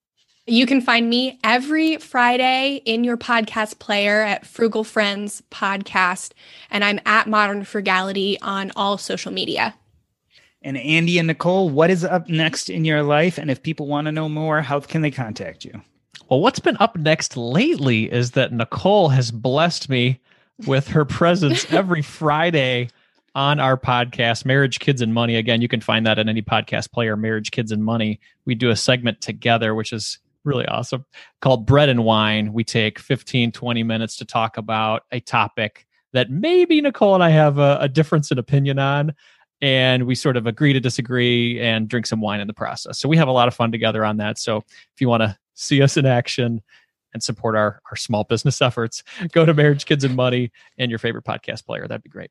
You 0.49 0.65
can 0.65 0.81
find 0.81 1.11
me 1.11 1.41
every 1.43 1.97
Friday 1.97 2.81
in 2.85 3.03
your 3.03 3.17
podcast 3.17 3.81
player 3.81 4.21
at 4.21 4.47
Frugal 4.47 4.85
Friends 4.85 5.43
Podcast, 5.51 6.35
and 6.71 6.85
I'm 6.85 7.01
at 7.05 7.27
Modern 7.27 7.65
Frugality 7.65 8.41
on 8.41 8.71
all 8.77 8.97
social 8.97 9.33
media. 9.33 9.75
And 10.63 10.77
Andy 10.77 11.19
and 11.19 11.27
Nicole, 11.27 11.69
what 11.69 11.91
is 11.91 12.05
up 12.05 12.29
next 12.29 12.71
in 12.71 12.85
your 12.85 13.03
life? 13.03 13.39
And 13.39 13.51
if 13.51 13.61
people 13.61 13.89
want 13.89 14.05
to 14.05 14.13
know 14.13 14.29
more, 14.29 14.63
how 14.63 14.79
can 14.79 15.03
they 15.03 15.11
contact 15.11 15.65
you? 15.65 15.83
Well, 16.31 16.39
what's 16.39 16.61
been 16.61 16.77
up 16.79 16.97
next 16.97 17.37
lately 17.37 18.05
is 18.13 18.31
that 18.33 18.53
Nicole 18.53 19.09
has 19.09 19.33
blessed 19.33 19.89
me 19.89 20.21
with 20.65 20.87
her 20.87 21.05
presence 21.05 21.67
every 21.73 22.03
Friday 22.03 22.91
on 23.35 23.59
our 23.59 23.77
podcast, 23.77 24.45
Marriage, 24.45 24.79
Kids, 24.79 25.03
and 25.03 25.13
Money. 25.13 25.35
Again, 25.35 25.61
you 25.61 25.67
can 25.67 25.81
find 25.81 26.07
that 26.07 26.21
in 26.21 26.29
any 26.29 26.41
podcast 26.41 26.93
player, 26.93 27.17
Marriage, 27.17 27.51
Kids, 27.51 27.73
and 27.73 27.85
Money. 27.85 28.21
We 28.45 28.55
do 28.55 28.71
a 28.71 28.77
segment 28.77 29.21
together, 29.21 29.75
which 29.75 29.93
is 29.93 30.21
really 30.47 30.67
awesome 30.67 31.05
called 31.43 31.67
Bread 31.67 31.89
and 31.89 32.05
Wine. 32.05 32.53
We 32.53 32.65
take 32.65 32.99
15, 32.99 33.53
20 33.53 33.83
minutes 33.83 34.17
to 34.17 34.25
talk 34.25 34.57
about 34.57 35.03
a 35.13 35.21
topic 35.21 35.87
that 36.13 36.31
maybe 36.31 36.81
Nicole 36.81 37.15
and 37.15 37.23
I 37.23 37.31
have 37.31 37.59
a, 37.59 37.79
a 37.81 37.89
difference 37.89 38.31
in 38.31 38.39
opinion 38.39 38.79
on. 38.79 39.15
And 39.63 40.07
we 40.07 40.15
sort 40.15 40.37
of 40.37 40.47
agree 40.47 40.73
to 40.75 40.81
disagree 40.81 41.61
and 41.61 41.89
drink 41.89 42.07
some 42.07 42.21
wine 42.21 42.41
in 42.41 42.47
the 42.47 42.55
process. 42.55 42.99
So 42.99 43.09
we 43.09 43.17
have 43.17 43.29
a 43.29 43.33
lot 43.33 43.49
of 43.49 43.55
fun 43.55 43.73
together 43.73 44.05
on 44.05 44.19
that. 44.19 44.39
So 44.39 44.59
if 44.59 45.01
you 45.01 45.09
want 45.09 45.23
to 45.23 45.37
see 45.55 45.81
us 45.83 45.97
in 45.97 46.05
action 46.05 46.63
and 47.15 47.23
support 47.23 47.57
our, 47.57 47.81
our 47.91 47.97
small 47.97 48.25
business 48.25 48.61
efforts, 48.61 49.03
go 49.33 49.47
to 49.47 49.55
Marriage, 49.55 49.87
Kids, 49.87 50.05
and 50.05 50.15
Money 50.15 50.53
and 50.77 50.91
your 50.91 50.99
favorite 50.99 51.25
podcast 51.25 51.65
player. 51.65 51.89
That'd 51.89 52.03
be 52.03 52.11
great. 52.11 52.31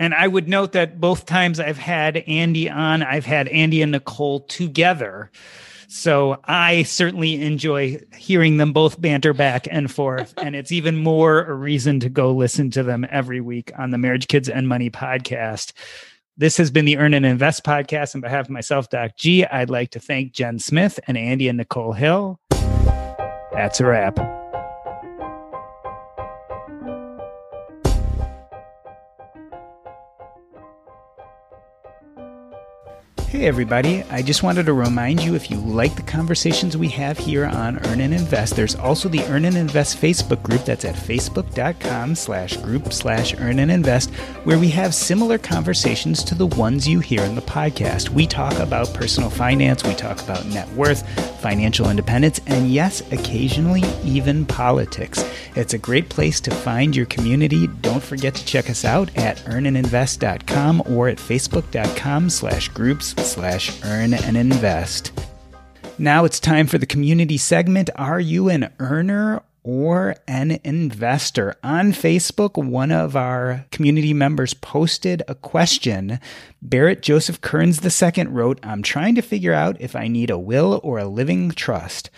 And 0.00 0.14
I 0.14 0.28
would 0.28 0.48
note 0.48 0.72
that 0.72 1.00
both 1.00 1.26
times 1.26 1.58
I've 1.58 1.78
had 1.78 2.18
Andy 2.18 2.70
on, 2.70 3.02
I've 3.02 3.26
had 3.26 3.48
Andy 3.48 3.82
and 3.82 3.92
Nicole 3.92 4.40
together. 4.40 5.30
So 5.90 6.38
I 6.44 6.82
certainly 6.82 7.42
enjoy 7.42 8.00
hearing 8.14 8.58
them 8.58 8.74
both 8.74 9.00
banter 9.00 9.32
back 9.32 9.66
and 9.70 9.90
forth. 9.90 10.34
and 10.36 10.54
it's 10.54 10.70
even 10.70 10.96
more 10.96 11.42
a 11.44 11.54
reason 11.54 11.98
to 12.00 12.10
go 12.10 12.32
listen 12.32 12.70
to 12.72 12.82
them 12.82 13.06
every 13.10 13.40
week 13.40 13.72
on 13.76 13.90
the 13.90 13.98
Marriage, 13.98 14.28
Kids, 14.28 14.50
and 14.50 14.68
Money 14.68 14.90
podcast. 14.90 15.72
This 16.36 16.58
has 16.58 16.70
been 16.70 16.84
the 16.84 16.98
Earn 16.98 17.14
and 17.14 17.26
Invest 17.26 17.64
podcast. 17.64 18.14
On 18.14 18.20
behalf 18.20 18.44
of 18.44 18.50
myself, 18.50 18.90
Doc 18.90 19.12
G, 19.16 19.44
I'd 19.46 19.70
like 19.70 19.90
to 19.92 19.98
thank 19.98 20.32
Jen 20.32 20.58
Smith 20.58 21.00
and 21.06 21.16
Andy 21.16 21.48
and 21.48 21.56
Nicole 21.56 21.94
Hill. 21.94 22.38
That's 23.50 23.80
a 23.80 23.86
wrap. 23.86 24.37
Hey, 33.38 33.46
everybody. 33.46 34.02
I 34.10 34.20
just 34.20 34.42
wanted 34.42 34.66
to 34.66 34.72
remind 34.72 35.22
you 35.22 35.36
if 35.36 35.48
you 35.48 35.58
like 35.58 35.94
the 35.94 36.02
conversations 36.02 36.76
we 36.76 36.88
have 36.88 37.16
here 37.16 37.46
on 37.46 37.78
Earn 37.86 38.00
and 38.00 38.12
Invest, 38.12 38.56
there's 38.56 38.74
also 38.74 39.08
the 39.08 39.22
Earn 39.26 39.44
and 39.44 39.56
Invest 39.56 40.02
Facebook 40.02 40.42
group 40.42 40.64
that's 40.64 40.84
at 40.84 40.96
facebook.com 40.96 42.16
slash 42.16 42.56
group 42.56 42.92
slash 42.92 43.38
earn 43.38 43.60
and 43.60 43.70
invest, 43.70 44.12
where 44.42 44.58
we 44.58 44.68
have 44.70 44.92
similar 44.92 45.38
conversations 45.38 46.24
to 46.24 46.34
the 46.34 46.48
ones 46.48 46.88
you 46.88 46.98
hear 46.98 47.22
in 47.22 47.36
the 47.36 47.40
podcast. 47.42 48.08
We 48.08 48.26
talk 48.26 48.58
about 48.58 48.92
personal 48.92 49.30
finance, 49.30 49.84
we 49.84 49.94
talk 49.94 50.20
about 50.20 50.44
net 50.46 50.68
worth, 50.70 51.08
financial 51.40 51.88
independence, 51.90 52.40
and 52.48 52.72
yes, 52.72 53.02
occasionally 53.12 53.84
even 54.02 54.46
politics. 54.46 55.24
It's 55.54 55.74
a 55.74 55.78
great 55.78 56.08
place 56.08 56.40
to 56.40 56.50
find 56.50 56.96
your 56.96 57.06
community. 57.06 57.68
Don't 57.82 58.02
forget 58.02 58.34
to 58.34 58.44
check 58.44 58.68
us 58.68 58.84
out 58.84 59.16
at 59.16 59.36
earnandinvest.com 59.44 60.82
or 60.86 61.06
at 61.06 61.18
facebook.com 61.18 62.30
slash 62.30 62.68
groups 62.70 63.14
slash 63.28 63.78
earn 63.84 64.14
and 64.14 64.36
invest. 64.36 65.12
Now 65.98 66.24
it's 66.24 66.40
time 66.40 66.66
for 66.66 66.78
the 66.78 66.86
community 66.86 67.36
segment. 67.36 67.90
Are 67.96 68.20
you 68.20 68.48
an 68.48 68.72
earner 68.78 69.42
or 69.68 70.16
an 70.26 70.58
investor. 70.64 71.54
On 71.62 71.92
Facebook, 71.92 72.56
one 72.56 72.90
of 72.90 73.14
our 73.14 73.66
community 73.70 74.14
members 74.14 74.54
posted 74.54 75.22
a 75.28 75.34
question. 75.34 76.18
Barrett 76.62 77.02
Joseph 77.02 77.42
Kearns 77.42 77.84
II 77.84 78.28
wrote, 78.28 78.58
I'm 78.62 78.82
trying 78.82 79.14
to 79.16 79.20
figure 79.20 79.52
out 79.52 79.78
if 79.78 79.94
I 79.94 80.08
need 80.08 80.30
a 80.30 80.38
will 80.38 80.80
or 80.82 80.98
a 80.98 81.04
living 81.04 81.50
trust. 81.50 82.08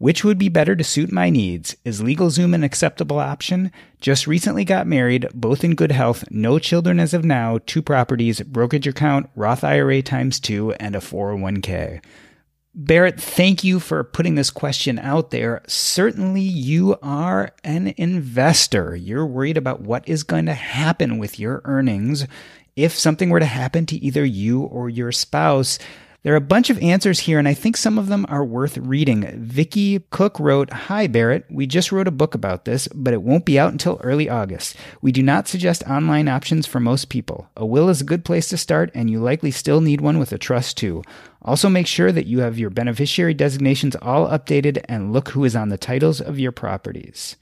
Which 0.00 0.24
would 0.24 0.38
be 0.38 0.48
better 0.48 0.74
to 0.74 0.82
suit 0.82 1.12
my 1.12 1.28
needs? 1.28 1.76
Is 1.84 2.00
LegalZoom 2.00 2.54
an 2.54 2.64
acceptable 2.64 3.18
option? 3.18 3.70
Just 4.00 4.26
recently 4.26 4.64
got 4.64 4.86
married, 4.86 5.28
both 5.34 5.62
in 5.62 5.74
good 5.74 5.92
health, 5.92 6.24
no 6.30 6.58
children 6.58 6.98
as 6.98 7.12
of 7.12 7.22
now, 7.22 7.58
two 7.66 7.82
properties, 7.82 8.40
brokerage 8.40 8.86
account, 8.86 9.28
Roth 9.36 9.62
IRA 9.62 10.00
times 10.00 10.40
two, 10.40 10.72
and 10.80 10.96
a 10.96 11.00
401k. 11.00 12.02
Barrett, 12.74 13.20
thank 13.20 13.62
you 13.62 13.78
for 13.78 14.02
putting 14.02 14.36
this 14.36 14.48
question 14.48 14.98
out 14.98 15.32
there. 15.32 15.60
Certainly, 15.66 16.40
you 16.40 16.96
are 17.02 17.50
an 17.62 17.92
investor. 17.98 18.96
You're 18.96 19.26
worried 19.26 19.58
about 19.58 19.82
what 19.82 20.08
is 20.08 20.22
going 20.22 20.46
to 20.46 20.54
happen 20.54 21.18
with 21.18 21.38
your 21.38 21.60
earnings 21.66 22.26
if 22.74 22.94
something 22.94 23.28
were 23.28 23.40
to 23.40 23.44
happen 23.44 23.84
to 23.84 23.96
either 23.96 24.24
you 24.24 24.62
or 24.62 24.88
your 24.88 25.12
spouse. 25.12 25.78
There 26.22 26.34
are 26.34 26.36
a 26.36 26.42
bunch 26.42 26.68
of 26.68 26.78
answers 26.82 27.20
here, 27.20 27.38
and 27.38 27.48
I 27.48 27.54
think 27.54 27.78
some 27.78 27.98
of 27.98 28.08
them 28.08 28.26
are 28.28 28.44
worth 28.44 28.76
reading. 28.76 29.26
Vicky 29.38 30.00
Cook 30.10 30.38
wrote, 30.38 30.70
Hi, 30.70 31.06
Barrett. 31.06 31.46
We 31.48 31.66
just 31.66 31.90
wrote 31.90 32.06
a 32.06 32.10
book 32.10 32.34
about 32.34 32.66
this, 32.66 32.88
but 32.88 33.14
it 33.14 33.22
won't 33.22 33.46
be 33.46 33.58
out 33.58 33.72
until 33.72 33.98
early 34.04 34.28
August. 34.28 34.76
We 35.00 35.12
do 35.12 35.22
not 35.22 35.48
suggest 35.48 35.82
online 35.84 36.28
options 36.28 36.66
for 36.66 36.78
most 36.78 37.08
people. 37.08 37.48
A 37.56 37.64
will 37.64 37.88
is 37.88 38.02
a 38.02 38.04
good 38.04 38.22
place 38.22 38.50
to 38.50 38.58
start, 38.58 38.90
and 38.94 39.08
you 39.08 39.18
likely 39.18 39.50
still 39.50 39.80
need 39.80 40.02
one 40.02 40.18
with 40.18 40.30
a 40.32 40.36
trust 40.36 40.76
too. 40.76 41.02
Also, 41.40 41.70
make 41.70 41.86
sure 41.86 42.12
that 42.12 42.26
you 42.26 42.40
have 42.40 42.58
your 42.58 42.68
beneficiary 42.68 43.32
designations 43.32 43.96
all 43.96 44.28
updated 44.28 44.84
and 44.90 45.14
look 45.14 45.30
who 45.30 45.44
is 45.44 45.56
on 45.56 45.70
the 45.70 45.78
titles 45.78 46.20
of 46.20 46.38
your 46.38 46.52
properties. 46.52 47.36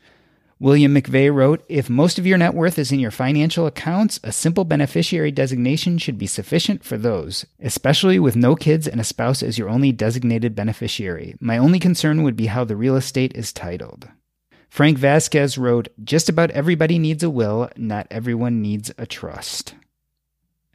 William 0.61 0.93
McVeigh 0.93 1.33
wrote 1.33 1.65
If 1.69 1.89
most 1.89 2.19
of 2.19 2.27
your 2.27 2.37
net 2.37 2.53
worth 2.53 2.81
is 2.81 2.91
in 2.91 2.99
your 2.99 3.13
financial 3.13 3.67
accounts, 3.67 4.19
a 4.25 4.33
simple 4.33 4.65
beneficiary 4.65 5.31
designation 5.31 5.99
should 5.99 6.19
be 6.19 6.27
sufficient 6.27 6.85
for 6.85 6.99
those, 6.99 7.47
especially 7.61 8.19
with 8.19 8.35
no 8.35 8.57
kids 8.57 8.89
and 8.89 9.01
a 9.01 9.05
spouse 9.05 9.41
as 9.41 9.57
your 9.57 9.69
only 9.69 9.93
designated 9.93 10.57
beneficiary. 10.57 11.37
My 11.39 11.59
only 11.59 11.79
concern 11.79 12.25
would 12.25 12.35
be 12.35 12.47
how 12.47 12.65
the 12.65 12.75
real 12.75 12.97
estate 12.97 13.37
is 13.37 13.53
titled. 13.53 14.09
Frank 14.69 14.99
Vasquez 14.99 15.57
wrote 15.57 15.89
Just 16.03 16.29
about 16.29 16.51
everybody 16.51 16.99
needs 16.99 17.23
a 17.23 17.31
will, 17.31 17.71
not 17.77 18.09
everyone 18.11 18.61
needs 18.61 18.91
a 18.99 19.07
trust. 19.07 19.77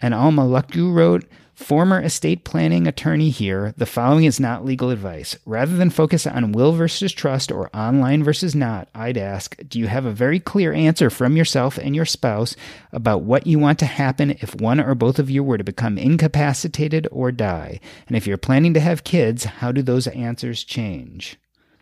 And 0.01 0.13
Alma 0.13 0.43
Lukdu 0.43 0.93
wrote 0.93 1.25
Former 1.55 2.01
estate 2.01 2.43
planning 2.43 2.87
attorney 2.87 3.29
here, 3.29 3.75
the 3.77 3.85
following 3.85 4.25
is 4.25 4.39
not 4.39 4.65
legal 4.65 4.89
advice. 4.89 5.37
Rather 5.45 5.77
than 5.77 5.91
focus 5.91 6.25
on 6.25 6.51
will 6.51 6.71
versus 6.71 7.13
trust 7.13 7.51
or 7.51 7.69
online 7.75 8.23
versus 8.23 8.55
not, 8.55 8.89
I'd 8.95 9.17
ask 9.17 9.55
Do 9.67 9.77
you 9.77 9.85
have 9.85 10.05
a 10.05 10.11
very 10.11 10.39
clear 10.39 10.73
answer 10.73 11.11
from 11.11 11.37
yourself 11.37 11.77
and 11.77 11.95
your 11.95 12.05
spouse 12.05 12.55
about 12.91 13.21
what 13.21 13.45
you 13.45 13.59
want 13.59 13.77
to 13.79 13.85
happen 13.85 14.31
if 14.31 14.55
one 14.55 14.79
or 14.79 14.95
both 14.95 15.19
of 15.19 15.29
you 15.29 15.43
were 15.43 15.59
to 15.59 15.63
become 15.63 15.99
incapacitated 15.99 17.07
or 17.11 17.31
die? 17.31 17.79
And 18.07 18.17
if 18.17 18.25
you're 18.25 18.37
planning 18.37 18.73
to 18.73 18.79
have 18.79 19.03
kids, 19.03 19.45
how 19.45 19.71
do 19.71 19.83
those 19.83 20.07
answers 20.07 20.63
change? 20.63 21.37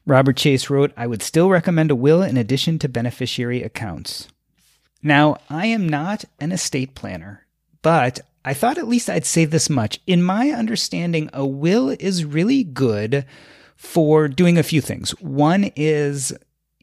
Robert 0.06 0.36
Chase 0.36 0.70
wrote, 0.70 0.92
I 0.98 1.08
would 1.08 1.22
still 1.22 1.50
recommend 1.50 1.92
a 1.92 1.96
will 1.96 2.22
in 2.22 2.36
addition 2.36 2.78
to 2.80 2.90
beneficiary 2.90 3.64
accounts. 3.64 4.28
Now, 5.02 5.38
I 5.50 5.68
am 5.68 5.88
not 5.88 6.26
an 6.42 6.52
estate 6.52 6.94
planner, 6.94 7.46
but 7.82 8.20
I 8.44 8.54
thought 8.54 8.78
at 8.78 8.88
least 8.88 9.10
I'd 9.10 9.26
say 9.26 9.46
this 9.46 9.70
much. 9.70 10.00
In 10.08 10.24
my 10.24 10.50
understanding, 10.50 11.30
a 11.32 11.46
will 11.46 11.90
is 12.00 12.26
really 12.26 12.64
good 12.64 13.26
for 13.76 14.28
doing 14.28 14.58
a 14.58 14.64
few 14.64 14.82
things. 14.82 15.12
One 15.22 15.72
is 15.76 16.34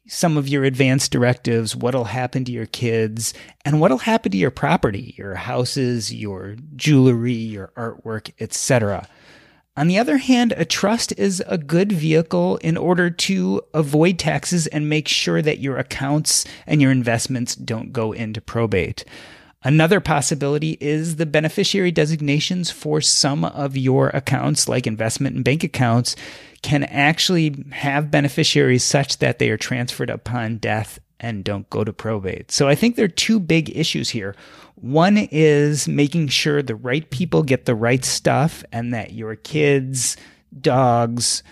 some 0.06 0.36
of 0.36 0.48
your 0.48 0.64
advance 0.64 1.08
directives, 1.08 1.76
what'll 1.76 2.04
happen 2.04 2.44
to 2.44 2.52
your 2.52 2.66
kids, 2.66 3.34
and 3.64 3.80
what'll 3.80 3.98
happen 3.98 4.32
to 4.32 4.38
your 4.38 4.50
property, 4.50 5.14
your 5.18 5.34
houses, 5.34 6.12
your 6.12 6.56
jewelry, 6.76 7.32
your 7.32 7.72
artwork, 7.76 8.32
etc. 8.40 9.06
On 9.76 9.86
the 9.86 9.98
other 9.98 10.16
hand, 10.16 10.54
a 10.56 10.64
trust 10.64 11.12
is 11.16 11.40
a 11.46 11.58
good 11.58 11.92
vehicle 11.92 12.56
in 12.58 12.76
order 12.76 13.10
to 13.10 13.62
avoid 13.74 14.18
taxes 14.18 14.66
and 14.66 14.88
make 14.88 15.06
sure 15.06 15.40
that 15.42 15.60
your 15.60 15.76
accounts 15.76 16.44
and 16.66 16.82
your 16.82 16.90
investments 16.90 17.54
don't 17.54 17.92
go 17.92 18.12
into 18.12 18.40
probate. 18.40 19.04
Another 19.64 19.98
possibility 20.00 20.78
is 20.80 21.16
the 21.16 21.26
beneficiary 21.26 21.90
designations 21.90 22.70
for 22.70 23.00
some 23.00 23.44
of 23.44 23.76
your 23.76 24.08
accounts, 24.10 24.68
like 24.68 24.86
investment 24.86 25.34
and 25.34 25.44
bank 25.44 25.64
accounts, 25.64 26.14
can 26.62 26.84
actually 26.84 27.64
have 27.72 28.10
beneficiaries 28.10 28.84
such 28.84 29.18
that 29.18 29.38
they 29.38 29.50
are 29.50 29.56
transferred 29.56 30.10
upon 30.10 30.58
death 30.58 31.00
and 31.20 31.42
don't 31.42 31.68
go 31.70 31.82
to 31.82 31.92
probate. 31.92 32.52
So 32.52 32.68
I 32.68 32.76
think 32.76 32.94
there 32.94 33.04
are 33.04 33.08
two 33.08 33.40
big 33.40 33.76
issues 33.76 34.10
here. 34.10 34.36
One 34.76 35.16
is 35.32 35.88
making 35.88 36.28
sure 36.28 36.62
the 36.62 36.76
right 36.76 37.08
people 37.10 37.42
get 37.42 37.64
the 37.64 37.74
right 37.74 38.04
stuff 38.04 38.62
and 38.70 38.94
that 38.94 39.12
your 39.12 39.34
kids, 39.34 40.16
dogs, 40.60 41.42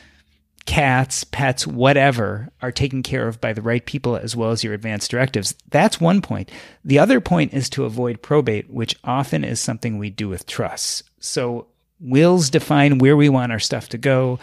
cats, 0.66 1.24
pets, 1.24 1.66
whatever 1.66 2.50
are 2.60 2.72
taken 2.72 3.02
care 3.02 3.28
of 3.28 3.40
by 3.40 3.52
the 3.52 3.62
right 3.62 3.86
people 3.86 4.16
as 4.16 4.36
well 4.36 4.50
as 4.50 4.62
your 4.62 4.74
advance 4.74 5.08
directives. 5.08 5.54
That's 5.70 6.00
one 6.00 6.20
point. 6.20 6.50
The 6.84 6.98
other 6.98 7.20
point 7.20 7.54
is 7.54 7.70
to 7.70 7.84
avoid 7.84 8.20
probate, 8.20 8.68
which 8.68 8.96
often 9.04 9.44
is 9.44 9.60
something 9.60 9.96
we 9.96 10.10
do 10.10 10.28
with 10.28 10.46
trusts. 10.46 11.04
So 11.20 11.68
wills 12.00 12.50
define 12.50 12.98
where 12.98 13.16
we 13.16 13.28
want 13.28 13.52
our 13.52 13.58
stuff 13.58 13.88
to 13.90 13.98
go. 13.98 14.38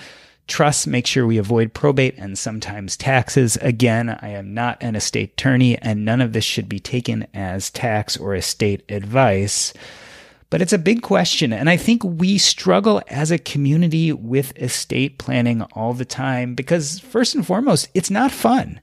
Trusts 0.47 0.88
make 0.88 1.07
sure 1.07 1.26
we 1.26 1.38
avoid 1.38 1.74
probate 1.74 2.15
and 2.17 2.38
sometimes 2.38 2.97
taxes. 2.97 3.57
Again, 3.57 4.17
I 4.21 4.30
am 4.30 4.53
not 4.53 4.82
an 4.82 4.95
estate 4.95 5.34
attorney 5.34 5.78
and 5.78 6.03
none 6.03 6.21
of 6.21 6.34
this 6.34 6.43
should 6.43 6.67
be 6.67 6.80
taken 6.80 7.28
as 7.34 7.69
tax 7.69 8.17
or 8.17 8.36
estate 8.36 8.84
advice. 8.89 9.74
But 10.54 10.62
it's 10.62 10.72
a 10.72 10.78
big 10.78 11.01
question. 11.01 11.51
And 11.51 11.68
I 11.68 11.78
think 11.78 12.04
we 12.04 12.38
struggle 12.38 13.01
as 13.08 13.32
a 13.32 13.39
community 13.39 14.14
with 14.14 14.56
estate 14.56 15.18
planning 15.18 15.64
all 15.74 15.95
the 15.95 16.06
time 16.06 16.54
because, 16.54 16.99
first 16.99 17.34
and 17.34 17.43
foremost, 17.43 17.89
it's 17.95 18.12
not 18.12 18.30
fun. 18.30 18.80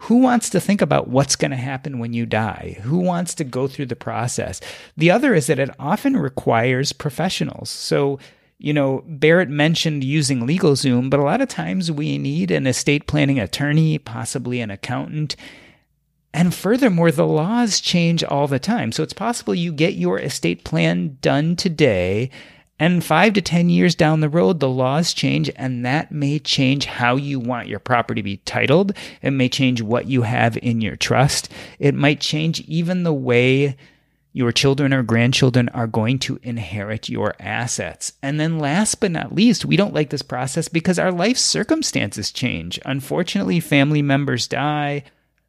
Who 0.00 0.18
wants 0.18 0.50
to 0.50 0.60
think 0.60 0.82
about 0.82 1.08
what's 1.08 1.34
going 1.34 1.52
to 1.52 1.56
happen 1.56 1.98
when 1.98 2.12
you 2.12 2.26
die? 2.26 2.76
Who 2.82 2.98
wants 2.98 3.34
to 3.36 3.44
go 3.44 3.66
through 3.66 3.86
the 3.86 3.96
process? 3.96 4.60
The 4.98 5.10
other 5.10 5.32
is 5.32 5.46
that 5.46 5.58
it 5.58 5.74
often 5.78 6.14
requires 6.14 6.92
professionals. 6.92 7.70
So, 7.70 8.18
you 8.58 8.74
know, 8.74 9.02
Barrett 9.06 9.48
mentioned 9.48 10.04
using 10.04 10.46
LegalZoom, 10.46 11.08
but 11.08 11.20
a 11.20 11.24
lot 11.24 11.40
of 11.40 11.48
times 11.48 11.90
we 11.90 12.18
need 12.18 12.50
an 12.50 12.66
estate 12.66 13.06
planning 13.06 13.40
attorney, 13.40 13.96
possibly 13.96 14.60
an 14.60 14.70
accountant. 14.70 15.36
And 16.34 16.52
furthermore, 16.52 17.12
the 17.12 17.26
laws 17.26 17.80
change 17.80 18.24
all 18.24 18.48
the 18.48 18.58
time. 18.58 18.90
So 18.90 19.04
it's 19.04 19.12
possible 19.12 19.54
you 19.54 19.72
get 19.72 19.94
your 19.94 20.18
estate 20.18 20.64
plan 20.64 21.16
done 21.22 21.54
today, 21.54 22.28
and 22.76 23.04
five 23.04 23.34
to 23.34 23.40
10 23.40 23.70
years 23.70 23.94
down 23.94 24.18
the 24.18 24.28
road, 24.28 24.58
the 24.58 24.68
laws 24.68 25.14
change, 25.14 25.48
and 25.54 25.86
that 25.86 26.10
may 26.10 26.40
change 26.40 26.86
how 26.86 27.14
you 27.14 27.38
want 27.38 27.68
your 27.68 27.78
property 27.78 28.20
to 28.20 28.24
be 28.24 28.38
titled. 28.38 28.96
It 29.22 29.30
may 29.30 29.48
change 29.48 29.80
what 29.80 30.08
you 30.08 30.22
have 30.22 30.56
in 30.56 30.80
your 30.80 30.96
trust. 30.96 31.48
It 31.78 31.94
might 31.94 32.20
change 32.20 32.60
even 32.62 33.04
the 33.04 33.14
way 33.14 33.76
your 34.32 34.50
children 34.50 34.92
or 34.92 35.04
grandchildren 35.04 35.68
are 35.68 35.86
going 35.86 36.18
to 36.18 36.40
inherit 36.42 37.08
your 37.08 37.36
assets. 37.38 38.12
And 38.24 38.40
then, 38.40 38.58
last 38.58 38.96
but 38.96 39.12
not 39.12 39.32
least, 39.32 39.64
we 39.64 39.76
don't 39.76 39.94
like 39.94 40.10
this 40.10 40.22
process 40.22 40.66
because 40.66 40.98
our 40.98 41.12
life 41.12 41.38
circumstances 41.38 42.32
change. 42.32 42.80
Unfortunately, 42.84 43.60
family 43.60 44.02
members 44.02 44.48
die 44.48 45.04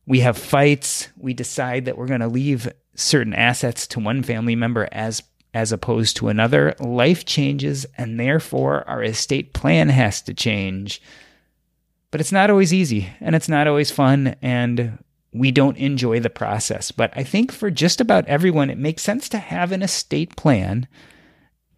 we 0.06 0.20
have 0.20 0.38
fights. 0.38 1.10
We 1.18 1.34
decide 1.34 1.86
that 1.86 1.98
we're 1.98 2.08
going 2.08 2.22
to 2.22 2.28
leave 2.28 2.72
certain 2.96 3.34
assets 3.34 3.88
to 3.88 4.00
one 4.00 4.24
family 4.24 4.56
member 4.56 4.88
as 4.92 5.24
as 5.54 5.72
opposed 5.72 6.18
to 6.18 6.28
another. 6.28 6.76
Life 6.80 7.24
changes, 7.24 7.86
and 7.98 8.20
therefore 8.20 8.88
our 8.90 9.02
estate 9.02 9.54
plan 9.54 9.88
has 9.88 10.22
to 10.24 10.34
change. 10.34 11.02
But 12.12 12.20
it's 12.20 12.32
not 12.32 12.50
always 12.50 12.74
easy, 12.74 13.10
and 13.22 13.36
it's 13.36 13.50
not 13.50 13.68
always 13.68 13.90
fun, 13.90 14.36
and 14.42 15.02
we 15.32 15.52
don't 15.52 15.78
enjoy 15.78 16.20
the 16.20 16.30
process. 16.30 16.92
But 16.92 17.12
I 17.16 17.24
think 17.24 17.52
for 17.52 17.72
just 17.72 18.02
about 18.02 18.28
everyone, 18.28 18.70
it 18.70 18.78
makes 18.78 19.02
sense 19.02 19.30
to 19.30 19.38
have 19.38 19.72
an 19.72 19.82
estate 19.82 20.36
plan 20.36 20.88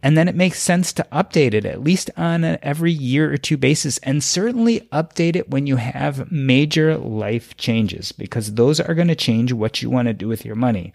and 0.01 0.17
then 0.17 0.27
it 0.27 0.35
makes 0.35 0.61
sense 0.61 0.93
to 0.93 1.07
update 1.11 1.53
it 1.53 1.65
at 1.65 1.83
least 1.83 2.09
on 2.15 2.43
an 2.43 2.57
every 2.61 2.91
year 2.91 3.31
or 3.31 3.37
two 3.37 3.57
basis, 3.57 3.97
and 3.99 4.23
certainly 4.23 4.81
update 4.91 5.35
it 5.35 5.49
when 5.49 5.67
you 5.67 5.77
have 5.77 6.31
major 6.31 6.97
life 6.97 7.55
changes, 7.57 8.11
because 8.11 8.53
those 8.53 8.79
are 8.79 8.93
going 8.93 9.07
to 9.07 9.15
change 9.15 9.53
what 9.53 9.81
you 9.81 9.89
want 9.89 10.07
to 10.07 10.13
do 10.13 10.27
with 10.27 10.45
your 10.45 10.55
money. 10.55 10.93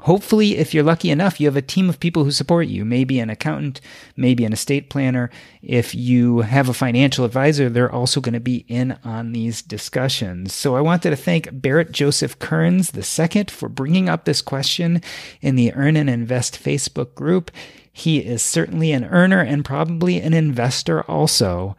Hopefully, 0.00 0.56
if 0.56 0.74
you're 0.74 0.82
lucky 0.82 1.10
enough, 1.10 1.40
you 1.40 1.46
have 1.46 1.56
a 1.56 1.62
team 1.62 1.88
of 1.88 2.00
people 2.00 2.24
who 2.24 2.32
support 2.32 2.66
you, 2.66 2.84
maybe 2.84 3.20
an 3.20 3.30
accountant, 3.30 3.80
maybe 4.16 4.44
an 4.44 4.52
estate 4.52 4.90
planner. 4.90 5.30
If 5.62 5.94
you 5.94 6.40
have 6.40 6.68
a 6.68 6.74
financial 6.74 7.24
advisor, 7.24 7.68
they're 7.68 7.92
also 7.92 8.20
going 8.20 8.32
to 8.34 8.40
be 8.40 8.64
in 8.68 8.98
on 9.04 9.30
these 9.30 9.62
discussions. 9.62 10.52
So 10.52 10.74
I 10.74 10.80
wanted 10.80 11.10
to 11.10 11.16
thank 11.16 11.48
Barrett 11.52 11.92
Joseph 11.92 12.40
Kearns 12.40 12.92
II 12.96 13.44
for 13.44 13.68
bringing 13.68 14.08
up 14.08 14.24
this 14.24 14.42
question 14.42 15.02
in 15.40 15.54
the 15.54 15.72
Earn 15.72 15.96
and 15.96 16.10
Invest 16.10 16.60
Facebook 16.60 17.14
group. 17.14 17.52
He 17.92 18.18
is 18.18 18.42
certainly 18.42 18.92
an 18.92 19.04
earner 19.04 19.40
and 19.40 19.64
probably 19.64 20.20
an 20.20 20.32
investor 20.32 21.02
also. 21.02 21.76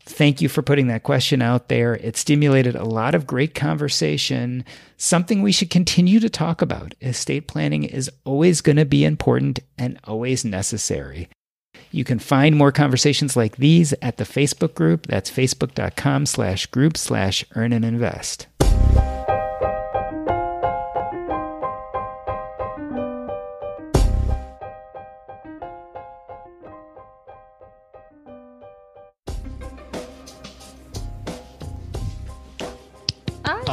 Thank 0.00 0.40
you 0.40 0.48
for 0.48 0.62
putting 0.62 0.86
that 0.86 1.02
question 1.02 1.42
out 1.42 1.68
there. 1.68 1.96
It 1.96 2.16
stimulated 2.16 2.76
a 2.76 2.84
lot 2.84 3.16
of 3.16 3.26
great 3.26 3.56
conversation, 3.56 4.64
something 4.96 5.42
we 5.42 5.50
should 5.50 5.68
continue 5.68 6.20
to 6.20 6.30
talk 6.30 6.62
about. 6.62 6.94
Estate 7.02 7.48
planning 7.48 7.82
is 7.82 8.08
always 8.24 8.60
going 8.60 8.76
to 8.76 8.84
be 8.84 9.04
important 9.04 9.58
and 9.76 9.98
always 10.04 10.44
necessary. 10.44 11.28
You 11.90 12.04
can 12.04 12.20
find 12.20 12.56
more 12.56 12.70
conversations 12.70 13.36
like 13.36 13.56
these 13.56 13.94
at 14.00 14.16
the 14.16 14.24
Facebook 14.24 14.74
group. 14.74 15.06
That's 15.06 15.30
facebook.com 15.30 16.26
slash 16.26 16.66
group 16.66 16.96
slash 16.96 17.44
earn 17.56 17.72
and 17.72 17.84
invest. 17.84 18.46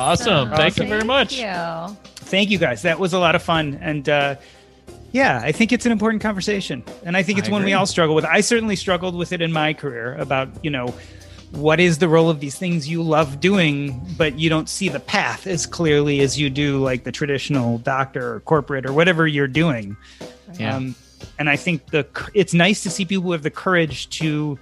Awesome. 0.03 0.49
Thank 0.51 0.77
you 0.77 0.87
very 0.87 1.03
much. 1.03 1.37
Thank 1.37 1.89
you. 1.89 1.97
Thank 2.15 2.49
you 2.49 2.57
guys. 2.57 2.81
That 2.81 2.99
was 2.99 3.13
a 3.13 3.19
lot 3.19 3.35
of 3.35 3.43
fun. 3.43 3.79
And 3.81 4.09
uh, 4.09 4.35
yeah, 5.11 5.39
I 5.43 5.51
think 5.51 5.71
it's 5.71 5.85
an 5.85 5.91
important 5.91 6.21
conversation. 6.21 6.83
And 7.05 7.15
I 7.15 7.23
think 7.23 7.39
it's 7.39 7.47
I 7.47 7.51
one 7.51 7.63
we 7.63 7.73
all 7.73 7.85
struggle 7.85 8.15
with. 8.15 8.25
I 8.25 8.41
certainly 8.41 8.75
struggled 8.75 9.15
with 9.15 9.31
it 9.31 9.41
in 9.41 9.53
my 9.53 9.73
career 9.73 10.15
about, 10.15 10.49
you 10.63 10.71
know, 10.71 10.93
what 11.51 11.79
is 11.79 11.99
the 11.99 12.09
role 12.09 12.29
of 12.29 12.39
these 12.39 12.57
things 12.57 12.89
you 12.89 13.03
love 13.03 13.39
doing, 13.39 14.03
but 14.17 14.39
you 14.39 14.49
don't 14.49 14.67
see 14.67 14.89
the 14.89 14.99
path 14.99 15.45
as 15.45 15.65
clearly 15.65 16.19
as 16.21 16.37
you 16.37 16.49
do, 16.49 16.79
like 16.83 17.03
the 17.03 17.11
traditional 17.11 17.77
doctor 17.77 18.33
or 18.35 18.39
corporate 18.41 18.87
or 18.87 18.91
whatever 18.91 19.27
you're 19.27 19.47
doing. 19.47 19.95
Yeah. 20.59 20.75
Um, 20.75 20.95
and 21.39 21.49
I 21.49 21.55
think 21.55 21.85
the 21.91 22.05
it's 22.33 22.53
nice 22.53 22.83
to 22.83 22.89
see 22.89 23.05
people 23.05 23.23
who 23.25 23.31
have 23.31 23.43
the 23.43 23.51
courage 23.51 24.09
to 24.17 24.57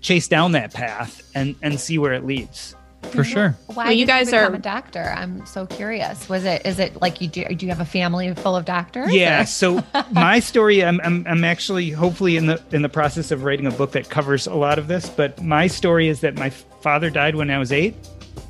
chase 0.00 0.28
down 0.28 0.52
that 0.52 0.72
path 0.72 1.28
and 1.34 1.56
and 1.62 1.80
see 1.80 1.98
where 1.98 2.12
it 2.12 2.24
leads. 2.24 2.75
For 3.10 3.24
sure. 3.24 3.56
Why 3.66 3.84
Well, 3.84 3.92
you 3.92 4.04
did 4.06 4.12
guys 4.12 4.26
become 4.30 4.52
are- 4.52 4.56
a 4.56 4.60
doctor. 4.60 5.14
I'm 5.16 5.44
so 5.46 5.66
curious. 5.66 6.28
Was 6.28 6.44
it? 6.44 6.66
Is 6.66 6.78
it 6.78 7.00
like 7.00 7.20
you 7.20 7.28
do? 7.28 7.44
Do 7.44 7.64
you 7.66 7.70
have 7.70 7.80
a 7.80 7.84
family 7.84 8.34
full 8.34 8.56
of 8.56 8.64
doctors? 8.64 9.12
Yeah. 9.14 9.42
or- 9.42 9.46
So 9.46 9.82
my 10.12 10.38
story, 10.40 10.84
I'm, 10.84 11.00
I'm 11.02 11.26
I'm 11.26 11.44
actually 11.44 11.90
hopefully 11.90 12.36
in 12.36 12.46
the 12.46 12.60
in 12.72 12.82
the 12.82 12.88
process 12.88 13.30
of 13.30 13.44
writing 13.44 13.66
a 13.66 13.70
book 13.70 13.92
that 13.92 14.10
covers 14.10 14.46
a 14.46 14.54
lot 14.54 14.78
of 14.78 14.88
this. 14.88 15.08
But 15.08 15.42
my 15.42 15.66
story 15.66 16.08
is 16.08 16.20
that 16.20 16.34
my 16.36 16.50
father 16.50 17.08
died 17.10 17.34
when 17.36 17.50
I 17.50 17.58
was 17.58 17.72
eight, 17.72 17.94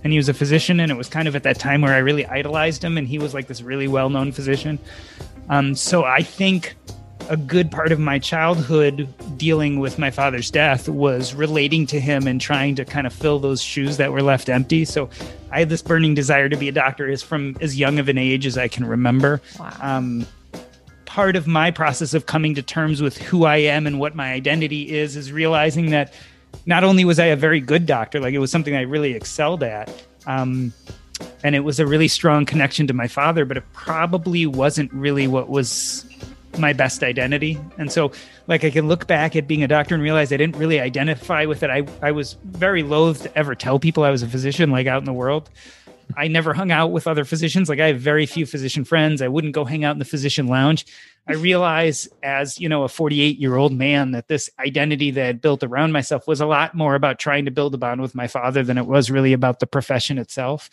and 0.04 0.12
he 0.12 0.18
was 0.18 0.28
a 0.28 0.34
physician, 0.34 0.80
and 0.80 0.90
it 0.90 0.96
was 0.96 1.08
kind 1.08 1.28
of 1.28 1.36
at 1.36 1.42
that 1.44 1.58
time 1.58 1.80
where 1.82 1.94
I 1.94 1.98
really 1.98 2.26
idolized 2.26 2.82
him, 2.82 2.98
and 2.98 3.06
he 3.06 3.18
was 3.18 3.34
like 3.34 3.46
this 3.46 3.62
really 3.62 3.88
well 3.88 4.08
known 4.10 4.32
physician. 4.32 4.78
Um, 5.48 5.74
so 5.76 6.04
I 6.04 6.22
think 6.22 6.74
a 7.28 7.36
good 7.36 7.70
part 7.70 7.92
of 7.92 7.98
my 7.98 8.18
childhood 8.18 9.08
dealing 9.36 9.80
with 9.80 9.98
my 9.98 10.10
father's 10.10 10.50
death 10.50 10.88
was 10.88 11.34
relating 11.34 11.86
to 11.86 12.00
him 12.00 12.26
and 12.26 12.40
trying 12.40 12.74
to 12.76 12.84
kind 12.84 13.06
of 13.06 13.12
fill 13.12 13.38
those 13.38 13.62
shoes 13.62 13.96
that 13.96 14.12
were 14.12 14.22
left 14.22 14.48
empty. 14.48 14.84
So 14.84 15.10
I 15.50 15.60
had 15.60 15.68
this 15.68 15.82
burning 15.82 16.14
desire 16.14 16.48
to 16.48 16.56
be 16.56 16.68
a 16.68 16.72
doctor 16.72 17.10
as 17.10 17.22
from 17.22 17.56
as 17.60 17.78
young 17.78 17.98
of 17.98 18.08
an 18.08 18.18
age 18.18 18.46
as 18.46 18.56
I 18.56 18.68
can 18.68 18.84
remember. 18.84 19.40
Wow. 19.58 19.76
Um, 19.80 20.26
part 21.04 21.34
of 21.34 21.46
my 21.46 21.70
process 21.70 22.14
of 22.14 22.26
coming 22.26 22.54
to 22.54 22.62
terms 22.62 23.00
with 23.00 23.16
who 23.16 23.44
I 23.44 23.56
am 23.56 23.86
and 23.86 23.98
what 23.98 24.14
my 24.14 24.32
identity 24.32 24.94
is 24.94 25.16
is 25.16 25.32
realizing 25.32 25.90
that 25.90 26.12
not 26.66 26.84
only 26.84 27.04
was 27.04 27.18
I 27.18 27.26
a 27.26 27.36
very 27.36 27.60
good 27.60 27.86
doctor, 27.86 28.20
like 28.20 28.34
it 28.34 28.38
was 28.38 28.50
something 28.50 28.76
I 28.76 28.82
really 28.82 29.14
excelled 29.14 29.62
at. 29.62 29.90
Um, 30.26 30.72
and 31.42 31.54
it 31.54 31.60
was 31.60 31.80
a 31.80 31.86
really 31.86 32.08
strong 32.08 32.44
connection 32.44 32.86
to 32.88 32.92
my 32.92 33.08
father, 33.08 33.44
but 33.44 33.56
it 33.56 33.64
probably 33.72 34.46
wasn't 34.46 34.92
really 34.92 35.26
what 35.26 35.48
was 35.48 36.04
my 36.58 36.72
best 36.72 37.02
identity. 37.02 37.58
And 37.78 37.90
so, 37.90 38.12
like, 38.46 38.64
I 38.64 38.70
can 38.70 38.88
look 38.88 39.06
back 39.06 39.36
at 39.36 39.46
being 39.46 39.62
a 39.62 39.68
doctor 39.68 39.94
and 39.94 40.02
realize 40.02 40.32
I 40.32 40.36
didn't 40.36 40.56
really 40.56 40.80
identify 40.80 41.44
with 41.46 41.62
it. 41.62 41.70
I, 41.70 41.86
I 42.02 42.12
was 42.12 42.36
very 42.44 42.82
loath 42.82 43.22
to 43.22 43.38
ever 43.38 43.54
tell 43.54 43.78
people 43.78 44.04
I 44.04 44.10
was 44.10 44.22
a 44.22 44.28
physician, 44.28 44.70
like 44.70 44.86
out 44.86 44.98
in 44.98 45.04
the 45.04 45.12
world. 45.12 45.50
I 46.16 46.28
never 46.28 46.54
hung 46.54 46.70
out 46.70 46.92
with 46.92 47.06
other 47.06 47.24
physicians. 47.24 47.68
Like, 47.68 47.80
I 47.80 47.88
have 47.88 48.00
very 48.00 48.26
few 48.26 48.46
physician 48.46 48.84
friends. 48.84 49.20
I 49.20 49.28
wouldn't 49.28 49.54
go 49.54 49.64
hang 49.64 49.84
out 49.84 49.92
in 49.92 49.98
the 49.98 50.04
physician 50.04 50.46
lounge. 50.46 50.86
I 51.28 51.32
realize 51.32 52.08
as, 52.22 52.60
you 52.60 52.68
know, 52.68 52.84
a 52.84 52.88
48 52.88 53.38
year 53.38 53.56
old 53.56 53.72
man 53.72 54.12
that 54.12 54.28
this 54.28 54.48
identity 54.60 55.10
that 55.10 55.26
I 55.26 55.32
built 55.32 55.64
around 55.64 55.92
myself 55.92 56.28
was 56.28 56.40
a 56.40 56.46
lot 56.46 56.74
more 56.74 56.94
about 56.94 57.18
trying 57.18 57.46
to 57.46 57.50
build 57.50 57.74
a 57.74 57.78
bond 57.78 58.00
with 58.00 58.14
my 58.14 58.28
father 58.28 58.62
than 58.62 58.78
it 58.78 58.86
was 58.86 59.10
really 59.10 59.32
about 59.32 59.58
the 59.58 59.66
profession 59.66 60.18
itself. 60.18 60.70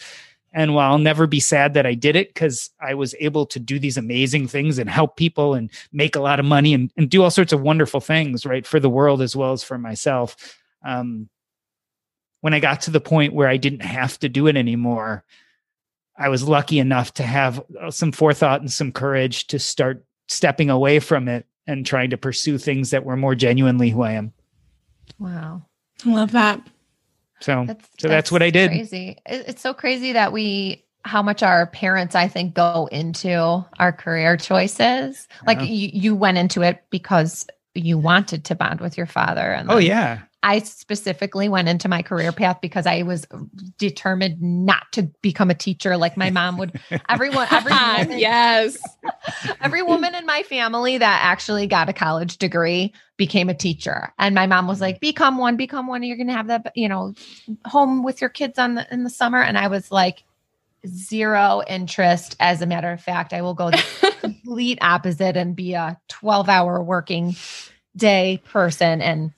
And 0.53 0.75
while 0.75 0.91
I'll 0.91 0.99
never 0.99 1.25
be 1.25 1.39
sad 1.39 1.73
that 1.73 1.87
I 1.87 1.95
did 1.95 2.15
it 2.15 2.33
because 2.33 2.69
I 2.79 2.93
was 2.93 3.15
able 3.19 3.45
to 3.47 3.59
do 3.59 3.79
these 3.79 3.97
amazing 3.97 4.47
things 4.47 4.77
and 4.77 4.89
help 4.89 5.17
people 5.17 5.55
and 5.55 5.71
make 5.91 6.15
a 6.15 6.21
lot 6.21 6.39
of 6.39 6.45
money 6.45 6.73
and, 6.75 6.91
and 6.95 7.09
do 7.09 7.23
all 7.23 7.31
sorts 7.31 7.53
of 7.53 7.61
wonderful 7.61 7.99
things, 7.99 8.45
right, 8.45 8.65
for 8.65 8.79
the 8.79 8.89
world 8.89 9.21
as 9.21 9.35
well 9.35 9.53
as 9.53 9.63
for 9.63 9.79
myself. 9.79 10.59
Um, 10.85 11.27
when 12.41 12.53
I 12.53 12.59
got 12.59 12.81
to 12.81 12.91
the 12.91 13.01
point 13.01 13.33
where 13.33 13.47
I 13.47 13.57
didn't 13.57 13.81
have 13.81 14.19
to 14.19 14.29
do 14.29 14.47
it 14.47 14.55
anymore, 14.55 15.23
I 16.17 16.29
was 16.29 16.47
lucky 16.47 16.77
enough 16.77 17.13
to 17.15 17.23
have 17.23 17.63
uh, 17.81 17.89
some 17.89 18.11
forethought 18.11 18.61
and 18.61 18.71
some 18.71 18.91
courage 18.91 19.47
to 19.47 19.57
start 19.57 20.05
stepping 20.27 20.69
away 20.69 20.99
from 20.99 21.27
it 21.27 21.47
and 21.65 21.85
trying 21.85 22.11
to 22.11 22.17
pursue 22.17 22.57
things 22.57 22.91
that 22.91 23.05
were 23.05 23.17
more 23.17 23.33
genuinely 23.33 23.89
who 23.89 24.03
I 24.03 24.11
am. 24.11 24.33
Wow. 25.17 25.65
I 26.05 26.09
love 26.09 26.31
that. 26.33 26.67
So, 27.43 27.65
that's, 27.67 27.85
so 27.99 28.07
that's, 28.07 28.11
that's 28.11 28.31
what 28.31 28.41
I 28.41 28.49
did. 28.49 28.71
Crazy. 28.71 29.17
It's 29.25 29.61
so 29.61 29.73
crazy 29.73 30.13
that 30.13 30.31
we, 30.31 30.85
how 31.05 31.21
much 31.21 31.43
our 31.43 31.67
parents, 31.67 32.15
I 32.15 32.29
think, 32.29 32.53
go 32.53 32.87
into 32.89 33.65
our 33.77 33.91
career 33.91 34.37
choices. 34.37 35.27
Like 35.45 35.59
you, 35.59 35.89
you 35.93 36.15
went 36.15 36.37
into 36.37 36.61
it 36.61 36.83
because 36.89 37.45
you 37.75 37.97
wanted 37.97 38.45
to 38.45 38.55
bond 38.55 38.79
with 38.79 38.97
your 38.97 39.07
father. 39.07 39.41
And 39.41 39.69
oh 39.69 39.77
yeah, 39.77 40.21
I 40.43 40.59
specifically 40.59 41.47
went 41.47 41.69
into 41.69 41.87
my 41.87 42.01
career 42.01 42.33
path 42.33 42.59
because 42.61 42.85
I 42.85 43.03
was 43.03 43.25
determined 43.77 44.41
not 44.41 44.83
to 44.91 45.03
become 45.21 45.49
a 45.49 45.55
teacher 45.55 45.95
like 45.95 46.17
my 46.17 46.29
mom 46.29 46.57
would. 46.57 46.79
Everyone, 47.07 47.47
every 47.49 47.71
ah, 47.75 47.99
woman, 47.99 48.19
yes, 48.19 48.77
every 49.61 49.81
woman 49.81 50.13
in 50.13 50.25
my 50.25 50.43
family 50.43 50.97
that 50.97 51.21
actually 51.23 51.65
got 51.65 51.87
a 51.87 51.93
college 51.93 52.37
degree 52.37 52.93
became 53.15 53.47
a 53.47 53.53
teacher. 53.53 54.13
And 54.19 54.35
my 54.35 54.45
mom 54.45 54.67
was 54.67 54.81
like, 54.81 54.99
"Become 54.99 55.37
one, 55.37 55.55
become 55.55 55.87
one. 55.87 56.03
You're 56.03 56.17
going 56.17 56.27
to 56.27 56.33
have 56.33 56.47
that, 56.47 56.73
you 56.75 56.89
know, 56.89 57.13
home 57.65 58.03
with 58.03 58.19
your 58.19 58.29
kids 58.29 58.59
on 58.59 58.75
the 58.75 58.85
in 58.93 59.05
the 59.05 59.09
summer." 59.09 59.41
And 59.41 59.57
I 59.57 59.69
was 59.69 59.91
like, 59.91 60.25
zero 60.85 61.61
interest. 61.67 62.35
As 62.41 62.61
a 62.61 62.65
matter 62.65 62.91
of 62.91 63.01
fact, 63.01 63.31
I 63.31 63.41
will 63.41 63.53
go 63.53 63.71
the 63.71 64.13
complete 64.19 64.79
opposite 64.81 65.37
and 65.37 65.55
be 65.55 65.73
a 65.73 65.97
12 66.09 66.49
hour 66.49 66.83
working 66.83 67.35
day 67.95 68.41
person 68.43 69.01
and 69.01 69.31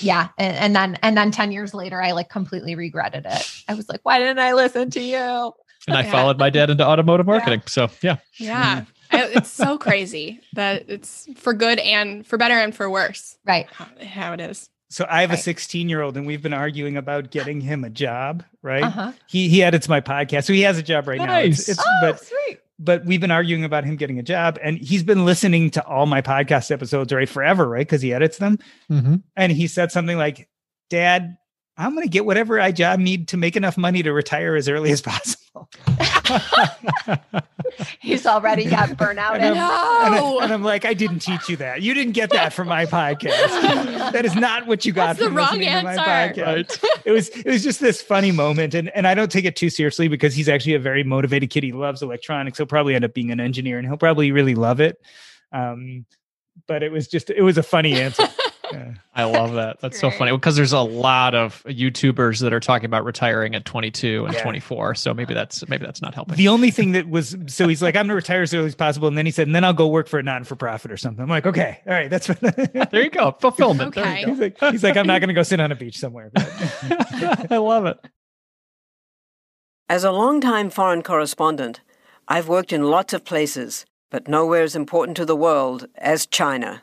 yeah 0.00 0.28
and, 0.38 0.56
and, 0.56 0.76
then 0.76 0.98
and 1.02 1.16
then 1.16 1.30
10 1.30 1.52
years 1.52 1.74
later 1.74 2.02
i 2.02 2.12
like 2.12 2.28
completely 2.28 2.74
regretted 2.74 3.24
it 3.26 3.62
i 3.68 3.74
was 3.74 3.88
like 3.88 4.00
why 4.02 4.18
didn't 4.18 4.38
i 4.38 4.52
listen 4.52 4.90
to 4.90 5.00
you 5.00 5.52
and 5.88 5.96
i 5.96 6.02
yeah. 6.02 6.10
followed 6.10 6.38
my 6.38 6.50
dad 6.50 6.70
into 6.70 6.86
automotive 6.86 7.26
marketing 7.26 7.60
yeah. 7.60 7.70
so 7.70 7.88
yeah 8.02 8.16
yeah 8.38 8.84
it's 9.12 9.50
so 9.50 9.78
crazy 9.78 10.40
that 10.54 10.84
it's 10.88 11.28
for 11.36 11.54
good 11.54 11.78
and 11.78 12.26
for 12.26 12.36
better 12.36 12.54
and 12.54 12.74
for 12.74 12.90
worse 12.90 13.38
right 13.46 13.66
how, 13.72 13.86
how 14.04 14.32
it 14.32 14.40
is 14.40 14.68
so 14.88 15.06
I 15.08 15.22
have 15.22 15.30
right. 15.30 15.38
a 15.38 15.42
16 15.42 15.88
year 15.88 16.02
old, 16.02 16.18
and 16.18 16.26
we've 16.26 16.42
been 16.42 16.52
arguing 16.52 16.98
about 16.98 17.30
getting 17.30 17.62
him 17.62 17.82
a 17.82 17.88
job. 17.88 18.44
Right? 18.60 18.82
Uh-huh. 18.82 19.12
He 19.26 19.48
he 19.48 19.62
edits 19.62 19.88
my 19.88 20.02
podcast, 20.02 20.44
so 20.44 20.52
he 20.52 20.60
has 20.60 20.76
a 20.76 20.82
job 20.82 21.08
right 21.08 21.16
nice. 21.16 21.28
now. 21.28 21.38
It's, 21.38 21.68
it's, 21.70 21.80
oh, 21.80 21.98
but, 22.02 22.20
sweet 22.22 22.60
but 22.82 23.04
we've 23.04 23.20
been 23.20 23.30
arguing 23.30 23.64
about 23.64 23.84
him 23.84 23.96
getting 23.96 24.18
a 24.18 24.22
job 24.22 24.58
and 24.62 24.78
he's 24.78 25.02
been 25.02 25.24
listening 25.24 25.70
to 25.70 25.84
all 25.86 26.06
my 26.06 26.20
podcast 26.20 26.70
episodes 26.70 27.12
right 27.12 27.28
forever 27.28 27.68
right 27.68 27.86
because 27.86 28.02
he 28.02 28.12
edits 28.12 28.38
them 28.38 28.58
mm-hmm. 28.90 29.16
and 29.36 29.52
he 29.52 29.66
said 29.66 29.92
something 29.92 30.18
like 30.18 30.48
dad 30.90 31.36
i'm 31.76 31.94
going 31.94 32.04
to 32.04 32.10
get 32.10 32.24
whatever 32.24 32.60
i 32.60 32.72
job 32.72 32.98
need 32.98 33.28
to 33.28 33.36
make 33.36 33.56
enough 33.56 33.78
money 33.78 34.02
to 34.02 34.12
retire 34.12 34.56
as 34.56 34.68
early 34.68 34.90
as 34.90 35.00
possible 35.00 35.41
He's 38.00 38.26
already 38.26 38.64
got 38.64 38.90
burnout. 38.90 39.34
and, 39.34 39.44
I'm, 39.44 39.54
no. 39.54 40.02
and, 40.04 40.14
I, 40.14 40.44
and 40.44 40.52
I'm 40.52 40.62
like, 40.62 40.84
I 40.84 40.94
didn't 40.94 41.20
teach 41.20 41.48
you 41.48 41.56
that. 41.56 41.82
You 41.82 41.94
didn't 41.94 42.12
get 42.12 42.30
that 42.30 42.52
from 42.52 42.68
my 42.68 42.86
podcast. 42.86 43.30
that 44.12 44.24
is 44.24 44.34
not 44.34 44.66
what 44.66 44.84
you 44.84 44.92
got 44.92 45.08
That's 45.08 45.20
from 45.20 45.34
the 45.34 45.40
wrong 45.40 45.58
to 45.58 45.82
my 45.82 45.96
podcast. 45.96 46.82
Right. 46.82 47.02
It 47.04 47.10
was 47.10 47.28
it 47.28 47.46
was 47.46 47.62
just 47.62 47.80
this 47.80 48.00
funny 48.00 48.32
moment, 48.32 48.74
and 48.74 48.88
and 48.90 49.06
I 49.06 49.14
don't 49.14 49.30
take 49.30 49.44
it 49.44 49.56
too 49.56 49.70
seriously 49.70 50.08
because 50.08 50.34
he's 50.34 50.48
actually 50.48 50.74
a 50.74 50.78
very 50.78 51.04
motivated 51.04 51.50
kid. 51.50 51.64
He 51.64 51.72
loves 51.72 52.02
electronics. 52.02 52.58
He'll 52.58 52.66
probably 52.66 52.94
end 52.94 53.04
up 53.04 53.14
being 53.14 53.30
an 53.30 53.40
engineer, 53.40 53.78
and 53.78 53.86
he'll 53.86 53.96
probably 53.96 54.32
really 54.32 54.54
love 54.54 54.80
it. 54.80 55.00
Um, 55.52 56.06
but 56.66 56.82
it 56.82 56.92
was 56.92 57.08
just 57.08 57.30
it 57.30 57.42
was 57.42 57.58
a 57.58 57.62
funny 57.62 58.00
answer. 58.00 58.24
I 59.14 59.24
love 59.24 59.54
that. 59.54 59.80
That's 59.80 60.00
so 60.00 60.10
funny 60.10 60.32
because 60.32 60.56
there's 60.56 60.72
a 60.72 60.80
lot 60.80 61.34
of 61.34 61.62
YouTubers 61.64 62.40
that 62.40 62.52
are 62.52 62.60
talking 62.60 62.86
about 62.86 63.04
retiring 63.04 63.54
at 63.54 63.64
22 63.64 64.24
and 64.24 64.34
yeah. 64.34 64.42
24. 64.42 64.94
So 64.94 65.12
maybe 65.12 65.34
that's 65.34 65.66
maybe 65.68 65.84
that's 65.84 66.00
not 66.00 66.14
helping. 66.14 66.36
The 66.36 66.48
only 66.48 66.70
thing 66.70 66.92
that 66.92 67.08
was 67.08 67.36
so 67.46 67.68
he's 67.68 67.82
like, 67.82 67.94
I'm 67.94 68.04
gonna 68.04 68.14
retire 68.14 68.42
as 68.42 68.54
early 68.54 68.66
as 68.66 68.74
possible, 68.74 69.08
and 69.08 69.18
then 69.18 69.26
he 69.26 69.32
said, 69.32 69.46
and 69.48 69.54
then 69.54 69.64
I'll 69.64 69.72
go 69.72 69.88
work 69.88 70.08
for 70.08 70.18
a 70.18 70.22
non 70.22 70.44
for 70.44 70.56
profit 70.56 70.90
or 70.90 70.96
something. 70.96 71.22
I'm 71.22 71.28
like, 71.28 71.46
okay, 71.46 71.80
all 71.86 71.92
right, 71.92 72.08
that's 72.08 72.26
there 72.90 73.02
you 73.02 73.10
go, 73.10 73.36
fulfillment. 73.40 73.96
Okay. 73.96 74.24
He's 74.24 74.38
like, 74.38 74.58
he's 74.70 74.82
like, 74.82 74.96
I'm 74.96 75.06
not 75.06 75.20
gonna 75.20 75.34
go 75.34 75.42
sit 75.42 75.60
on 75.60 75.70
a 75.72 75.76
beach 75.76 75.98
somewhere. 75.98 76.30
I 76.36 77.58
love 77.58 77.86
it. 77.86 77.98
As 79.88 80.04
a 80.04 80.10
longtime 80.10 80.70
foreign 80.70 81.02
correspondent, 81.02 81.80
I've 82.26 82.48
worked 82.48 82.72
in 82.72 82.84
lots 82.84 83.12
of 83.12 83.24
places, 83.24 83.84
but 84.10 84.26
nowhere 84.26 84.62
as 84.62 84.74
important 84.74 85.18
to 85.18 85.26
the 85.26 85.36
world 85.36 85.86
as 85.96 86.24
China. 86.24 86.82